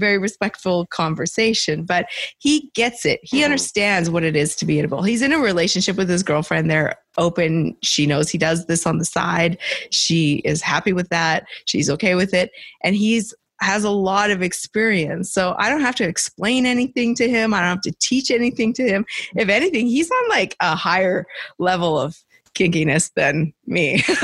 [0.00, 2.06] very respectful conversation, but
[2.38, 3.20] he gets it.
[3.22, 3.44] He Mhm.
[3.44, 5.02] understands what it is to be a bull.
[5.02, 6.70] He's in a relationship with his girlfriend.
[6.70, 7.76] They're open.
[7.82, 9.58] She knows he does this on the side.
[9.92, 11.44] She is happy with that.
[11.66, 12.50] She's okay with it.
[12.82, 13.32] And he's
[13.62, 15.30] has a lot of experience.
[15.30, 17.52] So I don't have to explain anything to him.
[17.52, 19.04] I don't have to teach anything to him.
[19.36, 21.26] If anything, he's on like a higher
[21.58, 22.16] level of
[22.54, 23.98] kinkiness than me.
[24.02, 24.14] so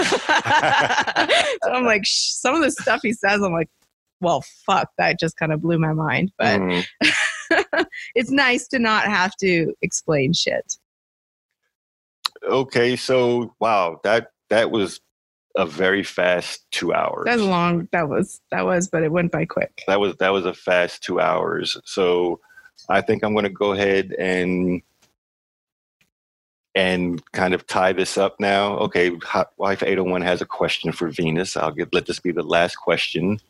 [1.71, 3.69] I'm like, some of the stuff he says, I'm like,
[4.21, 6.33] well, fuck, that just kind of blew my mind.
[6.39, 6.87] But Mhm.
[8.15, 10.77] it's nice to not have to explain shit.
[12.45, 15.01] Okay, so wow, that that was
[15.57, 17.25] a very fast two hours.
[17.25, 17.89] That was long.
[17.93, 19.83] That was that was, but it went by quick.
[19.87, 21.77] that was that was a fast two hours.
[21.85, 22.41] So
[22.89, 24.83] I think I'm going to go ahead and
[26.75, 28.77] and kind of tie this up now.
[28.79, 31.57] Okay, Hot Wife 801 has a question for Venus.
[31.57, 33.41] I'll get let this be the last question.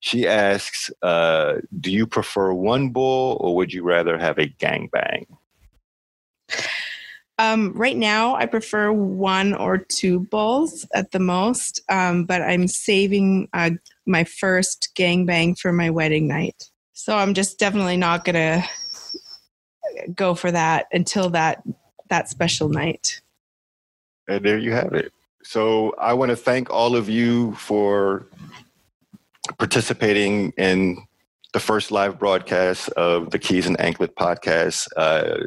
[0.00, 5.26] She asks, uh, "Do you prefer one bull, or would you rather have a gangbang?"
[7.40, 12.66] Um, right now, I prefer one or two bulls at the most, um, but I'm
[12.66, 13.70] saving uh,
[14.06, 16.64] my first gangbang for my wedding night.
[16.94, 18.64] So I'm just definitely not gonna
[20.14, 21.62] go for that until that
[22.08, 23.20] that special night.
[24.26, 25.12] And there you have it.
[25.44, 28.26] So I want to thank all of you for
[29.58, 30.98] participating in
[31.52, 34.88] the first live broadcast of the Keys and Anklet podcast.
[34.96, 35.46] Uh,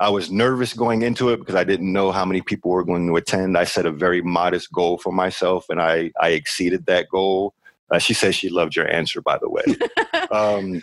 [0.00, 3.06] I was nervous going into it because I didn't know how many people were going
[3.06, 3.58] to attend.
[3.58, 7.54] I set a very modest goal for myself, and I, I exceeded that goal.
[7.90, 9.62] Uh, she says she loved your answer, by the way.
[10.30, 10.80] um,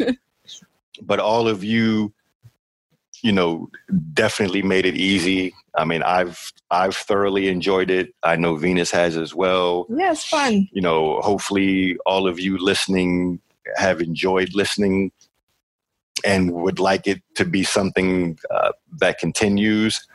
[1.02, 2.14] but all of you,
[3.22, 3.70] you know,
[4.14, 5.54] definitely made it easy.
[5.76, 8.14] I mean, I've I've thoroughly enjoyed it.
[8.24, 9.86] I know Venus has as well.
[9.90, 10.68] Yeah, it's fun.
[10.72, 13.40] You know, hopefully all of you listening
[13.76, 15.12] have enjoyed listening
[16.26, 20.08] and would like it to be something uh, that continues.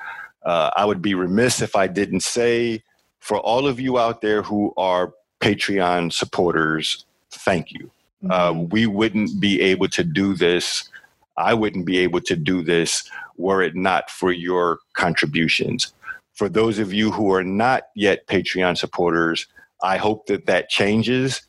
[0.45, 2.83] Uh, I would be remiss if I didn't say
[3.21, 7.91] for all of you out there who are Patreon supporters, thank you.
[8.29, 10.89] Uh, we wouldn't be able to do this.
[11.37, 15.93] I wouldn't be able to do this were it not for your contributions.
[16.35, 19.47] For those of you who are not yet Patreon supporters,
[19.83, 21.43] I hope that that changes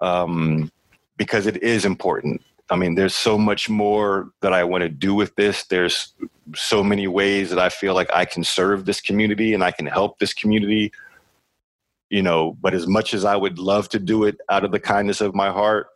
[0.00, 0.70] um,
[1.16, 2.42] because it is important.
[2.70, 5.64] I mean, there's so much more that I want to do with this.
[5.64, 6.14] There's
[6.54, 9.86] so many ways that I feel like I can serve this community and I can
[9.86, 10.92] help this community.
[12.10, 14.80] You know, but as much as I would love to do it out of the
[14.80, 15.88] kindness of my heart,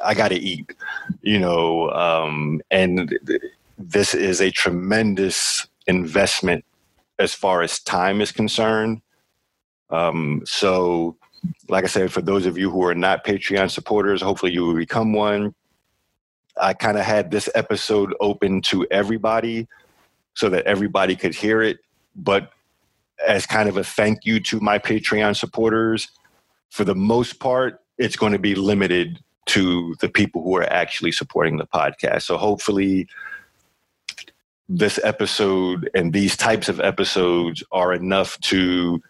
[0.00, 0.74] I got to eat,
[1.22, 3.42] you know, um, and th-
[3.78, 6.64] this is a tremendous investment
[7.18, 9.00] as far as time is concerned.
[9.90, 11.16] Um, so,
[11.68, 14.74] like I said, for those of you who are not Patreon supporters, hopefully you will
[14.74, 15.54] become one.
[16.60, 19.68] I kind of had this episode open to everybody
[20.34, 21.78] so that everybody could hear it,
[22.14, 22.52] but
[23.26, 26.08] as kind of a thank you to my Patreon supporters,
[26.70, 31.12] for the most part, it's going to be limited to the people who are actually
[31.12, 32.22] supporting the podcast.
[32.22, 33.08] So hopefully,
[34.68, 39.02] this episode and these types of episodes are enough to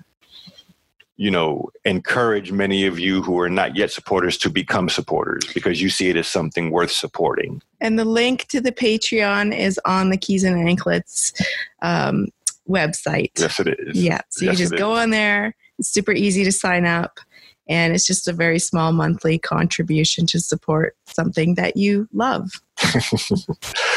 [1.17, 5.83] you know encourage many of you who are not yet supporters to become supporters because
[5.83, 7.61] you see it as something worth supporting.
[7.81, 11.33] And the link to the patreon is on the keys and anklets
[11.83, 12.29] um,
[12.69, 13.33] website.
[13.37, 14.01] Yes it is.
[14.01, 15.01] Yeah so Yes, you just go is.
[15.01, 15.57] on there.
[15.81, 17.19] It's super easy to sign up
[17.69, 22.51] and it's just a very small monthly contribution to support something that you love.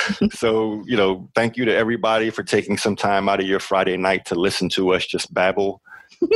[0.31, 3.97] So you know thank you to everybody for taking some time out of your friday
[3.97, 5.81] night to listen to us just babble.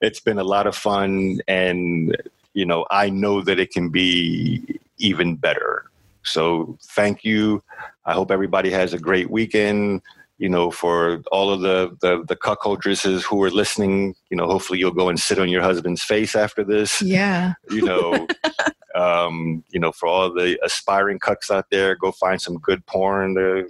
[0.00, 2.16] It's been a lot of fun and
[2.54, 5.84] you know i know that it can be even better.
[6.24, 7.62] So thank you.
[8.06, 10.02] I hope everybody has a great weekend
[10.38, 14.78] you know for all of the the, the cuckoldresses who are listening you know hopefully
[14.78, 17.00] you'll go and sit on your husband's face after this.
[17.00, 17.54] Yeah.
[17.70, 18.26] You know
[18.94, 23.34] um, you know for all the aspiring cucks out there go find some good porn
[23.34, 23.66] to,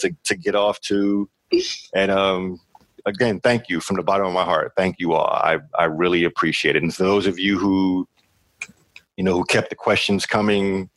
[0.00, 1.28] to, to get off to.
[1.94, 2.60] And um,
[3.04, 4.72] again thank you from the bottom of my heart.
[4.76, 5.26] Thank you all.
[5.28, 6.82] I, I really appreciate it.
[6.82, 8.08] And for those of you who
[9.16, 10.88] you know who kept the questions coming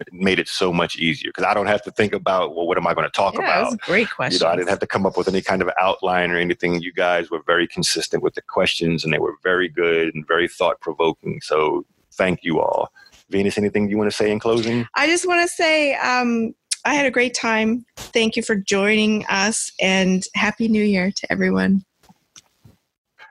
[0.00, 2.76] it made it so much easier because i don't have to think about well what
[2.76, 4.56] am i going to talk yeah, about that was a great you question know, I
[4.56, 6.80] didn't have to come up with any kind of outline or anything.
[6.80, 10.48] You guys were very consistent with the questions and they were very good and very
[10.48, 11.40] thought provoking.
[11.42, 12.92] So thank you all.
[13.30, 14.86] Venus, anything you want to say in closing?
[14.94, 16.54] I just want to say um,
[16.84, 17.84] I had a great time.
[17.96, 21.84] Thank you for joining us and Happy New Year to everyone.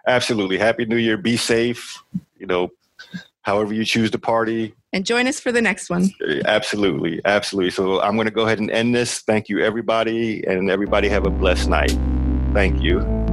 [0.05, 0.57] Absolutely.
[0.57, 1.17] Happy New Year.
[1.17, 2.01] Be safe.
[2.37, 2.69] You know,
[3.41, 4.73] however you choose to party.
[4.93, 6.09] And join us for the next one.
[6.45, 7.21] Absolutely.
[7.25, 7.71] Absolutely.
[7.71, 9.19] So I'm going to go ahead and end this.
[9.19, 10.45] Thank you, everybody.
[10.47, 11.97] And everybody have a blessed night.
[12.53, 13.26] Thank you.